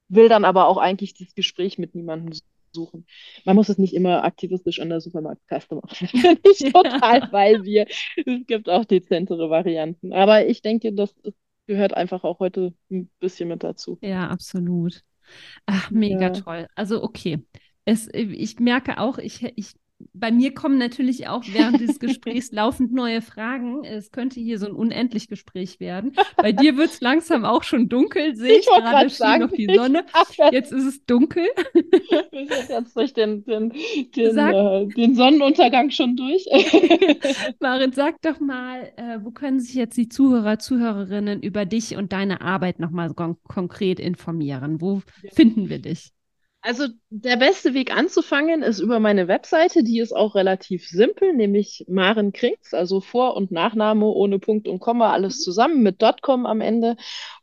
will 0.10 0.30
dann 0.30 0.46
aber 0.46 0.68
auch 0.68 0.78
eigentlich 0.78 1.16
das 1.16 1.34
Gespräch 1.34 1.78
mit 1.78 1.96
niemandem 1.96 2.38
suchen. 2.74 3.06
Man 3.46 3.56
muss 3.56 3.70
es 3.70 3.78
nicht 3.78 3.94
immer 3.94 4.24
aktivistisch 4.24 4.80
an 4.80 4.90
der 4.90 5.02
Supermarktkaste 5.02 5.76
machen. 5.76 6.10
Ja. 6.58 6.72
total 6.72 7.32
weil 7.32 7.64
wir. 7.64 7.88
Es 8.16 8.46
gibt 8.48 8.70
auch 8.70 8.86
dezentere 8.86 9.50
Varianten. 9.50 10.14
Aber 10.14 10.46
ich 10.46 10.62
denke, 10.62 10.94
das 10.94 11.14
gehört 11.68 11.94
einfach 11.94 12.24
auch 12.24 12.40
heute 12.40 12.74
ein 12.92 13.10
bisschen 13.20 13.50
mit 13.50 13.64
dazu. 13.64 13.98
Ja, 14.02 14.28
absolut. 14.28 15.04
Ach, 15.66 15.92
mega 15.92 16.28
ja. 16.28 16.30
toll. 16.30 16.68
Also 16.76 17.04
okay. 17.04 17.46
Es, 17.86 18.08
ich 18.14 18.60
merke 18.60 18.98
auch, 19.00 19.18
ich, 19.18 19.44
ich 19.58 19.74
bei 20.14 20.32
mir 20.32 20.54
kommen 20.54 20.78
natürlich 20.78 21.28
auch 21.28 21.44
während 21.52 21.80
des 21.80 22.00
Gesprächs 22.00 22.52
laufend 22.52 22.94
neue 22.94 23.22
Fragen. 23.22 23.84
Es 23.84 24.12
könnte 24.12 24.40
hier 24.40 24.60
so 24.60 24.66
ein 24.66 24.74
unendlich 24.74 25.28
Gespräch 25.28 25.80
werden. 25.80 26.14
Bei 26.38 26.52
dir 26.52 26.78
wird 26.78 26.90
es 26.90 27.02
langsam 27.02 27.46
auch 27.46 27.64
schon 27.64 27.90
dunkel, 27.90 28.36
sehe 28.36 28.60
ich, 28.60 28.68
ich 28.68 28.68
gerade 28.68 29.10
schien 29.10 29.40
noch 29.40 29.52
die 29.52 29.74
Sonne. 29.74 30.06
Jetzt 30.52 30.72
ist 30.72 30.86
es 30.86 31.06
dunkel. 31.06 31.48
Wir 31.74 32.48
sind 32.48 32.70
jetzt 32.70 32.96
durch 32.96 33.14
den, 33.14 33.44
den, 33.46 33.70
den, 34.16 34.38
äh, 34.38 34.88
den 34.88 35.16
Sonnenuntergang 35.16 35.90
schon 35.90 36.16
durch. 36.16 36.46
Marit, 37.60 37.96
sag 37.96 38.22
doch 38.22 38.40
mal, 38.40 38.92
äh, 38.98 39.20
wo 39.24 39.32
können 39.32 39.60
sich 39.60 39.76
jetzt 39.76 39.98
die 39.98 40.10
Zuhörer, 40.10 40.60
Zuhörerinnen 40.60 41.42
über 41.42 41.66
dich 41.66 41.96
und 41.96 42.12
deine 42.12 42.42
Arbeit 42.42 42.80
nochmal 42.80 43.14
kon 43.14 43.38
konkret 43.44 44.00
informieren? 44.00 44.82
Wo 44.82 45.02
ja. 45.22 45.30
finden 45.34 45.70
wir 45.70 45.80
dich? 45.80 46.12
Also 46.66 46.88
der 47.10 47.36
beste 47.36 47.74
Weg 47.74 47.94
anzufangen 47.94 48.64
ist 48.64 48.80
über 48.80 49.02
meine 49.02 49.28
Webseite, 49.28 49.84
die 49.84 50.00
ist 50.00 50.14
auch 50.14 50.34
relativ 50.34 50.88
simpel, 50.88 51.34
nämlich 51.34 51.84
Maren 51.90 52.32
Krings, 52.32 52.74
also 52.74 53.02
Vor- 53.02 53.36
und 53.36 53.52
Nachname 53.52 54.06
ohne 54.06 54.40
Punkt 54.40 54.70
und 54.70 54.80
Komma, 54.80 55.12
alles 55.12 55.40
mhm. 55.40 55.42
zusammen 55.42 55.84
mit 55.84 56.02
.com 56.22 56.46
am 56.46 56.62
Ende. 56.62 56.96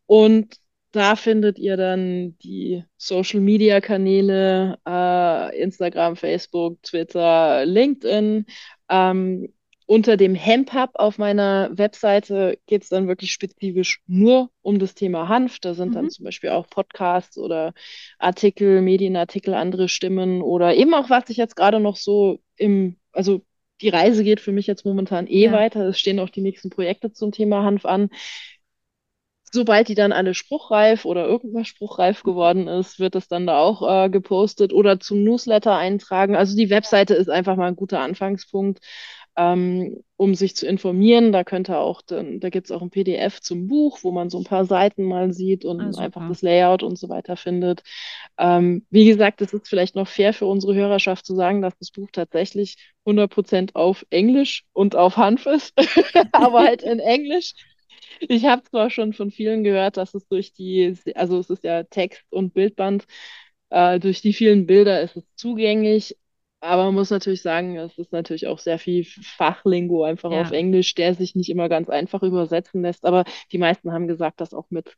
Und 0.06 0.56
da 0.92 1.16
findet 1.16 1.58
ihr 1.58 1.76
dann 1.76 2.38
die 2.38 2.82
Social 2.96 3.40
Media 3.40 3.82
Kanäle, 3.82 4.78
äh, 4.88 5.60
Instagram, 5.60 6.16
Facebook, 6.16 6.82
Twitter, 6.82 7.66
LinkedIn. 7.66 8.46
Ähm, 8.88 9.52
unter 9.91 10.16
dem 10.16 10.36
Hemp-Hub 10.36 10.91
auf 10.95 11.18
meiner 11.18 11.68
Webseite 11.72 12.61
geht 12.66 12.84
es 12.84 12.91
dann 12.91 13.09
wirklich 13.09 13.32
spezifisch 13.32 14.01
nur 14.07 14.49
um 14.62 14.78
das 14.78 14.95
Thema 14.95 15.28
Hanf. 15.28 15.59
Da 15.59 15.74
sind 15.74 15.88
mhm. 15.88 15.95
dann 15.95 16.11
zum 16.11 16.26
Beispiel 16.26 16.51
auch 16.51 16.70
Podcasts 16.70 17.36
oder 17.36 17.74
Artikel, 18.16 18.82
Medienartikel, 18.82 19.53
andere 19.53 19.88
Stimmen 19.88 20.43
oder 20.43 20.76
eben 20.76 20.95
auch, 20.95 21.11
was 21.11 21.28
ich 21.28 21.38
jetzt 21.38 21.57
gerade 21.57 21.80
noch 21.80 21.97
so 21.97 22.38
im, 22.55 23.01
also 23.11 23.45
die 23.80 23.88
Reise 23.88 24.22
geht 24.22 24.38
für 24.38 24.53
mich 24.53 24.68
jetzt 24.68 24.84
momentan 24.84 25.26
eh 25.26 25.47
ja. 25.47 25.53
weiter. 25.53 25.88
Es 25.88 25.99
stehen 25.99 26.20
auch 26.20 26.30
die 26.30 26.43
nächsten 26.43 26.70
Projekte 26.70 27.12
zum 27.12 27.32
Thema 27.32 27.64
Hanf 27.64 27.84
an. 27.84 28.11
Sobald 29.53 29.88
die 29.88 29.97
dann 29.97 30.12
alle 30.12 30.34
spruchreif 30.34 31.05
oder 31.05 31.26
irgendwas 31.26 31.66
spruchreif 31.66 32.22
geworden 32.22 32.68
ist, 32.68 33.01
wird 33.01 33.16
es 33.16 33.26
dann 33.26 33.49
da 33.49 33.59
auch 33.59 34.05
äh, 34.05 34.09
gepostet 34.09 34.72
oder 34.72 35.01
zum 35.01 35.24
Newsletter 35.24 35.74
eintragen. 35.74 36.36
Also 36.36 36.57
die 36.57 36.70
Webseite 36.70 37.14
ist 37.14 37.28
einfach 37.28 37.57
mal 37.57 37.66
ein 37.66 37.74
guter 37.74 37.99
Anfangspunkt 37.99 38.78
ähm, 39.36 40.02
um 40.16 40.34
sich 40.34 40.56
zu 40.56 40.66
informieren. 40.66 41.32
Da 41.32 41.44
könnte 41.44 41.78
auch, 41.78 42.02
da 42.02 42.22
gibt 42.50 42.66
es 42.66 42.70
auch 42.70 42.82
ein 42.82 42.90
PDF 42.90 43.40
zum 43.40 43.68
Buch, 43.68 44.00
wo 44.02 44.12
man 44.12 44.28
so 44.30 44.38
ein 44.38 44.44
paar 44.44 44.64
Seiten 44.64 45.04
mal 45.04 45.32
sieht 45.32 45.64
und 45.64 45.80
ah, 45.80 46.00
einfach 46.00 46.28
das 46.28 46.42
Layout 46.42 46.82
und 46.82 46.98
so 46.98 47.08
weiter 47.08 47.36
findet. 47.36 47.82
Ähm, 48.38 48.84
wie 48.90 49.06
gesagt, 49.06 49.40
es 49.40 49.52
ist 49.52 49.68
vielleicht 49.68 49.94
noch 49.96 50.08
fair 50.08 50.34
für 50.34 50.46
unsere 50.46 50.74
Hörerschaft 50.74 51.24
zu 51.24 51.34
sagen, 51.34 51.62
dass 51.62 51.76
das 51.78 51.90
Buch 51.90 52.08
tatsächlich 52.12 52.76
100% 53.06 53.74
auf 53.74 54.04
Englisch 54.10 54.64
und 54.72 54.96
auf 54.96 55.16
Hanf 55.16 55.46
ist, 55.46 55.74
aber 56.32 56.60
halt 56.60 56.82
in 56.82 56.98
Englisch. 56.98 57.54
Ich 58.20 58.44
habe 58.44 58.62
zwar 58.64 58.90
schon 58.90 59.12
von 59.12 59.30
vielen 59.30 59.64
gehört, 59.64 59.96
dass 59.96 60.14
es 60.14 60.26
durch 60.28 60.52
die, 60.52 60.94
also 61.14 61.38
es 61.38 61.48
ist 61.48 61.64
ja 61.64 61.84
Text 61.84 62.24
und 62.30 62.52
Bildband, 62.52 63.06
äh, 63.70 63.98
durch 64.00 64.20
die 64.20 64.32
vielen 64.32 64.66
Bilder 64.66 65.00
ist 65.00 65.16
es 65.16 65.24
zugänglich, 65.36 66.16
aber 66.61 66.84
man 66.84 66.94
muss 66.94 67.11
natürlich 67.11 67.42
sagen, 67.42 67.76
es 67.76 67.96
ist 67.98 68.12
natürlich 68.12 68.46
auch 68.46 68.58
sehr 68.58 68.78
viel 68.78 69.04
Fachlingo 69.04 70.04
einfach 70.04 70.30
ja. 70.30 70.42
auf 70.42 70.50
Englisch, 70.50 70.94
der 70.94 71.14
sich 71.14 71.34
nicht 71.34 71.48
immer 71.50 71.68
ganz 71.68 71.88
einfach 71.88 72.22
übersetzen 72.22 72.82
lässt. 72.82 73.04
Aber 73.04 73.24
die 73.52 73.58
meisten 73.58 73.92
haben 73.92 74.08
gesagt, 74.08 74.40
dass 74.40 74.52
auch 74.52 74.66
mit 74.70 74.94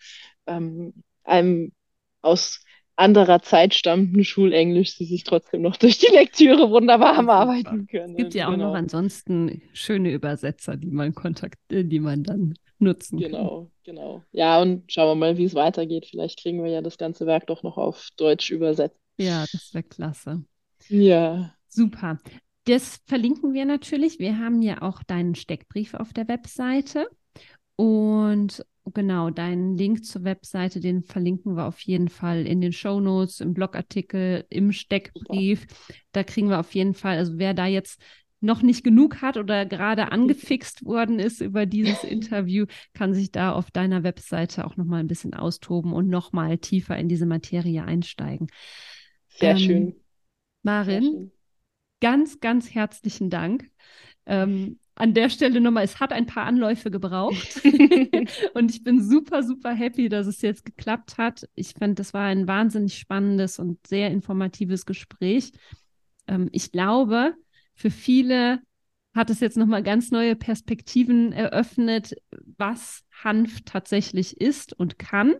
ähm, 0.46 0.92
einem 1.24 1.72
aus 2.20 2.64
anderer 2.96 3.42
Zeit 3.42 3.74
stammenden 3.74 4.24
Schulenglisch 4.24 4.96
sie 4.96 5.04
sich 5.04 5.24
trotzdem 5.24 5.62
noch 5.62 5.76
durch 5.76 5.98
die 5.98 6.12
Lektüre 6.12 6.70
wunderbar 6.70 7.16
haben 7.16 7.30
arbeiten 7.30 7.86
können. 7.86 8.12
Es 8.12 8.16
gibt 8.16 8.34
ja 8.34 8.48
auch 8.48 8.52
genau. 8.52 8.68
noch 8.70 8.74
ansonsten 8.74 9.62
schöne 9.72 10.12
Übersetzer, 10.12 10.76
die 10.76 10.90
man 10.90 11.14
kontakt, 11.14 11.58
die 11.70 12.00
man 12.00 12.22
dann 12.22 12.54
nutzen 12.78 13.18
Genau, 13.18 13.60
kann. 13.60 13.70
genau. 13.84 14.22
Ja, 14.32 14.60
und 14.60 14.92
schauen 14.92 15.08
wir 15.08 15.14
mal, 15.14 15.36
wie 15.38 15.44
es 15.44 15.54
weitergeht. 15.54 16.06
Vielleicht 16.10 16.40
kriegen 16.40 16.62
wir 16.62 16.70
ja 16.70 16.82
das 16.82 16.98
ganze 16.98 17.26
Werk 17.26 17.46
doch 17.46 17.62
noch 17.62 17.78
auf 17.78 18.08
Deutsch 18.16 18.50
übersetzt. 18.50 18.98
Ja, 19.18 19.44
das 19.52 19.72
wäre 19.72 19.84
klasse. 19.84 20.44
Ja. 20.88 21.54
Super. 21.68 22.18
Das 22.64 23.00
verlinken 23.06 23.54
wir 23.54 23.64
natürlich. 23.64 24.18
Wir 24.18 24.38
haben 24.38 24.62
ja 24.62 24.82
auch 24.82 25.02
deinen 25.02 25.34
Steckbrief 25.34 25.94
auf 25.94 26.12
der 26.12 26.28
Webseite. 26.28 27.08
Und 27.76 28.64
genau, 28.92 29.30
deinen 29.30 29.76
Link 29.76 30.04
zur 30.04 30.24
Webseite, 30.24 30.80
den 30.80 31.02
verlinken 31.02 31.56
wir 31.56 31.66
auf 31.66 31.80
jeden 31.80 32.08
Fall 32.08 32.46
in 32.46 32.60
den 32.60 32.72
Show 32.72 33.00
Notes, 33.00 33.40
im 33.40 33.54
Blogartikel, 33.54 34.44
im 34.50 34.72
Steckbrief. 34.72 35.66
Da 36.12 36.22
kriegen 36.22 36.48
wir 36.48 36.60
auf 36.60 36.74
jeden 36.74 36.94
Fall, 36.94 37.18
also 37.18 37.38
wer 37.38 37.54
da 37.54 37.66
jetzt 37.66 38.00
noch 38.40 38.62
nicht 38.62 38.82
genug 38.82 39.22
hat 39.22 39.36
oder 39.36 39.64
gerade 39.66 40.10
angefixt 40.10 40.84
worden 40.84 41.18
ist 41.20 41.40
über 41.40 41.64
dieses 41.64 42.04
Interview, 42.04 42.66
kann 42.92 43.14
sich 43.14 43.30
da 43.30 43.52
auf 43.52 43.70
deiner 43.70 44.02
Webseite 44.02 44.66
auch 44.66 44.76
noch 44.76 44.84
mal 44.84 44.98
ein 44.98 45.06
bisschen 45.06 45.34
austoben 45.34 45.92
und 45.92 46.08
noch 46.08 46.32
mal 46.32 46.58
tiefer 46.58 46.96
in 46.96 47.08
diese 47.08 47.26
Materie 47.26 47.84
einsteigen. 47.84 48.48
Sehr 49.28 49.52
ähm, 49.52 49.58
schön. 49.58 50.01
Marin, 50.62 51.32
ganz, 52.00 52.40
ganz 52.40 52.74
herzlichen 52.74 53.30
Dank. 53.30 53.70
Ähm, 54.26 54.78
an 54.94 55.14
der 55.14 55.30
Stelle 55.30 55.60
nochmal, 55.60 55.84
es 55.84 56.00
hat 56.00 56.12
ein 56.12 56.26
paar 56.26 56.44
Anläufe 56.44 56.90
gebraucht. 56.90 57.60
und 58.54 58.70
ich 58.70 58.84
bin 58.84 59.02
super, 59.02 59.42
super 59.42 59.72
happy, 59.72 60.08
dass 60.08 60.26
es 60.26 60.42
jetzt 60.42 60.64
geklappt 60.64 61.18
hat. 61.18 61.48
Ich 61.54 61.74
finde, 61.78 61.94
das 61.94 62.12
war 62.12 62.26
ein 62.26 62.46
wahnsinnig 62.46 62.98
spannendes 62.98 63.58
und 63.58 63.86
sehr 63.86 64.10
informatives 64.10 64.86
Gespräch. 64.86 65.52
Ähm, 66.26 66.48
ich 66.52 66.72
glaube, 66.72 67.34
für 67.74 67.90
viele 67.90 68.60
hat 69.14 69.30
es 69.30 69.40
jetzt 69.40 69.56
nochmal 69.56 69.82
ganz 69.82 70.10
neue 70.10 70.36
Perspektiven 70.36 71.32
eröffnet, 71.32 72.14
was 72.56 73.02
Hanf 73.22 73.60
tatsächlich 73.64 74.40
ist 74.40 74.72
und 74.72 74.98
kann. 74.98 75.34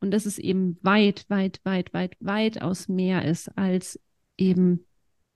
Und 0.00 0.10
dass 0.10 0.26
es 0.26 0.38
eben 0.38 0.78
weit, 0.82 1.24
weit, 1.28 1.60
weit, 1.64 1.92
weit, 1.94 2.16
weit 2.20 2.62
aus 2.62 2.88
mehr 2.88 3.24
ist 3.24 3.48
als 3.56 3.98
eben 4.38 4.86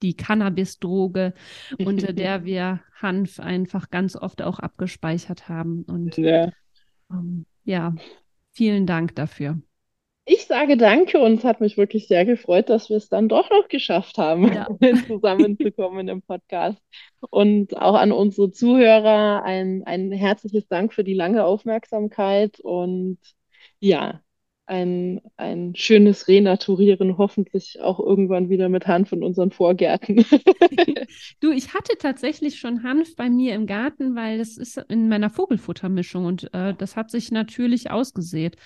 die 0.02 0.14
Cannabis-Droge, 0.16 1.34
unter 1.84 2.12
der 2.12 2.44
wir 2.44 2.80
Hanf 3.00 3.40
einfach 3.40 3.90
ganz 3.90 4.16
oft 4.16 4.42
auch 4.42 4.58
abgespeichert 4.58 5.48
haben. 5.48 5.82
Und 5.84 6.16
ja, 6.16 6.50
ähm, 7.10 7.46
ja 7.64 7.94
vielen 8.52 8.86
Dank 8.86 9.14
dafür. 9.14 9.60
Ich 10.26 10.46
sage 10.46 10.76
danke 10.76 11.18
und 11.18 11.38
es 11.38 11.44
hat 11.44 11.60
mich 11.60 11.76
wirklich 11.76 12.06
sehr 12.06 12.24
gefreut, 12.24 12.68
dass 12.68 12.88
wir 12.88 12.98
es 12.98 13.08
dann 13.08 13.28
doch 13.28 13.50
noch 13.50 13.66
geschafft 13.68 14.16
haben, 14.16 14.52
ja. 14.52 14.68
zusammenzukommen 15.08 16.06
im 16.08 16.22
Podcast. 16.22 16.78
Und 17.30 17.76
auch 17.76 17.94
an 17.94 18.12
unsere 18.12 18.50
Zuhörer 18.52 19.42
ein, 19.42 19.82
ein 19.86 20.12
herzliches 20.12 20.68
Dank 20.68 20.94
für 20.94 21.04
die 21.04 21.14
lange 21.14 21.44
Aufmerksamkeit 21.44 22.60
und 22.60 23.18
ja, 23.80 24.20
ein, 24.70 25.20
ein 25.36 25.74
schönes 25.74 26.28
Renaturieren, 26.28 27.18
hoffentlich 27.18 27.80
auch 27.80 27.98
irgendwann 27.98 28.48
wieder 28.50 28.68
mit 28.68 28.86
Hanf 28.86 29.10
in 29.10 29.24
unseren 29.24 29.50
Vorgärten. 29.50 30.24
du, 31.40 31.50
ich 31.50 31.74
hatte 31.74 31.98
tatsächlich 31.98 32.60
schon 32.60 32.84
Hanf 32.84 33.16
bei 33.16 33.28
mir 33.28 33.54
im 33.56 33.66
Garten, 33.66 34.14
weil 34.14 34.38
das 34.38 34.56
ist 34.56 34.76
in 34.88 35.08
meiner 35.08 35.28
Vogelfuttermischung 35.28 36.24
und 36.24 36.54
äh, 36.54 36.72
das 36.74 36.94
hat 36.96 37.10
sich 37.10 37.32
natürlich 37.32 37.90
ausgesät. 37.90 38.56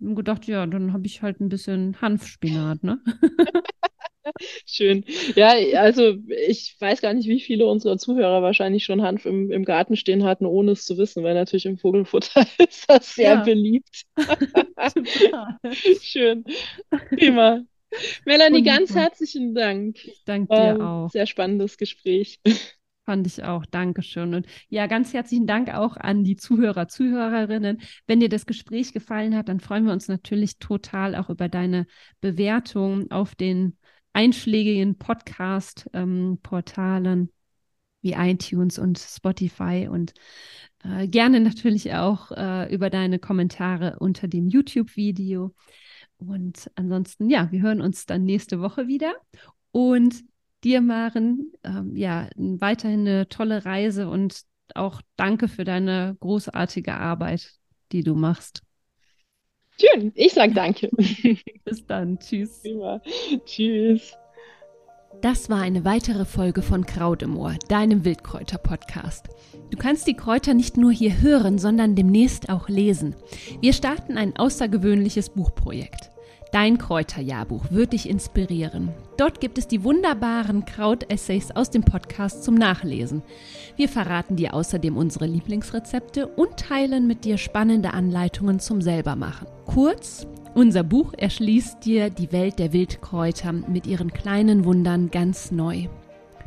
Ich 0.00 0.06
habe 0.06 0.16
gedacht, 0.16 0.46
ja, 0.46 0.66
dann 0.66 0.92
habe 0.92 1.06
ich 1.06 1.22
halt 1.22 1.40
ein 1.40 1.48
bisschen 1.48 2.00
Hanfspinat, 2.00 2.82
ne? 2.82 2.98
Schön. 4.66 5.04
Ja, 5.34 5.54
also 5.80 6.16
ich 6.28 6.76
weiß 6.78 7.00
gar 7.00 7.14
nicht, 7.14 7.28
wie 7.28 7.40
viele 7.40 7.66
unserer 7.66 7.98
Zuhörer 7.98 8.42
wahrscheinlich 8.42 8.84
schon 8.84 9.02
Hanf 9.02 9.26
im, 9.26 9.50
im 9.50 9.64
Garten 9.64 9.96
stehen 9.96 10.24
hatten, 10.24 10.46
ohne 10.46 10.72
es 10.72 10.84
zu 10.84 10.96
wissen, 10.98 11.22
weil 11.22 11.34
natürlich 11.34 11.66
im 11.66 11.78
Vogelfutter 11.78 12.46
ist 12.58 12.88
das 12.88 13.14
sehr 13.14 13.34
ja. 13.34 13.42
beliebt. 13.42 14.02
Schön. 16.02 16.44
Prima. 17.10 17.62
Melanie, 18.24 18.58
Wunderbar. 18.58 18.78
ganz 18.78 18.94
herzlichen 18.94 19.54
Dank. 19.54 20.04
Ich 20.04 20.22
danke 20.24 20.54
dir 20.54 20.80
auch. 20.80 21.10
Sehr 21.10 21.26
spannendes 21.26 21.76
Gespräch. 21.76 22.38
Fand 23.04 23.26
ich 23.26 23.42
auch. 23.42 23.66
Dankeschön. 23.66 24.32
Und 24.34 24.46
ja, 24.68 24.86
ganz 24.86 25.12
herzlichen 25.12 25.46
Dank 25.46 25.74
auch 25.74 25.96
an 25.96 26.22
die 26.22 26.36
Zuhörer, 26.36 26.86
Zuhörerinnen. 26.86 27.82
Wenn 28.06 28.20
dir 28.20 28.28
das 28.28 28.46
Gespräch 28.46 28.92
gefallen 28.92 29.36
hat, 29.36 29.48
dann 29.48 29.60
freuen 29.60 29.84
wir 29.84 29.92
uns 29.92 30.06
natürlich 30.08 30.58
total 30.58 31.16
auch 31.16 31.28
über 31.28 31.48
deine 31.48 31.86
Bewertung 32.20 33.10
auf 33.10 33.34
den 33.34 33.76
einschlägigen 34.12 34.98
Podcast-Portalen 34.98 37.20
ähm, 37.20 37.30
wie 38.02 38.12
iTunes 38.12 38.78
und 38.78 38.98
Spotify 38.98 39.88
und 39.90 40.12
äh, 40.84 41.08
gerne 41.08 41.40
natürlich 41.40 41.94
auch 41.94 42.30
äh, 42.32 42.72
über 42.74 42.90
deine 42.90 43.18
Kommentare 43.18 43.96
unter 44.00 44.28
dem 44.28 44.48
YouTube-Video. 44.48 45.54
Und 46.18 46.70
ansonsten, 46.74 47.30
ja, 47.30 47.50
wir 47.50 47.62
hören 47.62 47.80
uns 47.80 48.06
dann 48.06 48.24
nächste 48.24 48.60
Woche 48.60 48.88
wieder. 48.88 49.14
Und 49.70 50.22
dir, 50.64 50.80
Maren, 50.80 51.52
ähm, 51.64 51.96
ja, 51.96 52.28
weiterhin 52.36 53.00
eine 53.00 53.28
tolle 53.28 53.64
Reise 53.64 54.08
und 54.08 54.42
auch 54.74 55.00
danke 55.16 55.48
für 55.48 55.64
deine 55.64 56.16
großartige 56.20 56.94
Arbeit, 56.94 57.54
die 57.92 58.02
du 58.02 58.14
machst. 58.14 58.62
Schön, 59.80 60.12
ich 60.14 60.32
sage 60.32 60.54
danke. 60.54 60.90
Bis 61.64 61.86
dann, 61.86 62.18
tschüss. 62.18 62.60
Prima. 62.62 63.00
Tschüss. 63.44 64.16
Das 65.20 65.50
war 65.50 65.60
eine 65.60 65.84
weitere 65.84 66.24
Folge 66.24 66.62
von 66.62 66.86
Kraut 66.86 67.22
im 67.22 67.36
Ohr, 67.36 67.54
deinem 67.68 68.04
Wildkräuter-Podcast. 68.04 69.28
Du 69.70 69.76
kannst 69.76 70.06
die 70.06 70.16
Kräuter 70.16 70.54
nicht 70.54 70.76
nur 70.76 70.90
hier 70.90 71.20
hören, 71.20 71.58
sondern 71.58 71.94
demnächst 71.94 72.48
auch 72.48 72.68
lesen. 72.68 73.14
Wir 73.60 73.72
starten 73.72 74.16
ein 74.16 74.36
außergewöhnliches 74.36 75.30
Buchprojekt. 75.30 76.10
Dein 76.52 76.76
Kräuterjahrbuch 76.76 77.70
wird 77.70 77.94
dich 77.94 78.06
inspirieren. 78.06 78.90
Dort 79.16 79.40
gibt 79.40 79.56
es 79.56 79.68
die 79.68 79.84
wunderbaren 79.84 80.66
Kraut-Essays 80.66 81.50
aus 81.52 81.70
dem 81.70 81.82
Podcast 81.82 82.44
zum 82.44 82.56
Nachlesen. 82.56 83.22
Wir 83.76 83.88
verraten 83.88 84.36
dir 84.36 84.52
außerdem 84.52 84.98
unsere 84.98 85.24
Lieblingsrezepte 85.24 86.26
und 86.26 86.58
teilen 86.58 87.06
mit 87.06 87.24
dir 87.24 87.38
spannende 87.38 87.94
Anleitungen 87.94 88.60
zum 88.60 88.82
Selbermachen. 88.82 89.48
Kurz, 89.64 90.26
unser 90.54 90.82
Buch 90.82 91.14
erschließt 91.16 91.86
dir 91.86 92.10
die 92.10 92.32
Welt 92.32 92.58
der 92.58 92.74
Wildkräuter 92.74 93.52
mit 93.52 93.86
ihren 93.86 94.12
kleinen 94.12 94.66
Wundern 94.66 95.10
ganz 95.10 95.52
neu. 95.52 95.88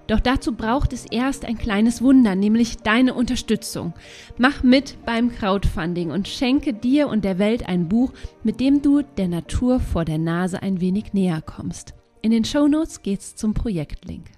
Doch 0.08 0.20
dazu 0.20 0.54
braucht 0.54 0.94
es 0.94 1.06
erst 1.06 1.46
ein 1.46 1.58
kleines 1.58 2.02
Wunder, 2.02 2.36
nämlich 2.36 2.78
deine 2.78 3.14
Unterstützung. 3.16 3.94
Mach 4.38 4.62
mit 4.62 4.98
beim 5.06 5.32
Crowdfunding 5.32 6.12
und 6.12 6.28
schenke 6.28 6.74
dir 6.74 7.08
und 7.08 7.26
der 7.26 7.40
Welt 7.40 7.68
ein 7.68 7.90
Buch, 7.90 8.12
mit 8.44 8.60
dem 8.60 8.82
du 8.82 9.02
der 9.02 9.28
Natur 9.28 9.80
vor 9.80 10.06
der 10.06 10.20
Nase 10.20 10.62
ein 10.62 10.80
wenig 10.80 11.14
näher 11.14 11.42
kommst. 11.42 11.94
In 12.22 12.32
den 12.32 12.46
Shownotes 12.46 13.02
geht's 13.02 13.36
zum 13.36 13.54
Projektlink. 13.54 14.35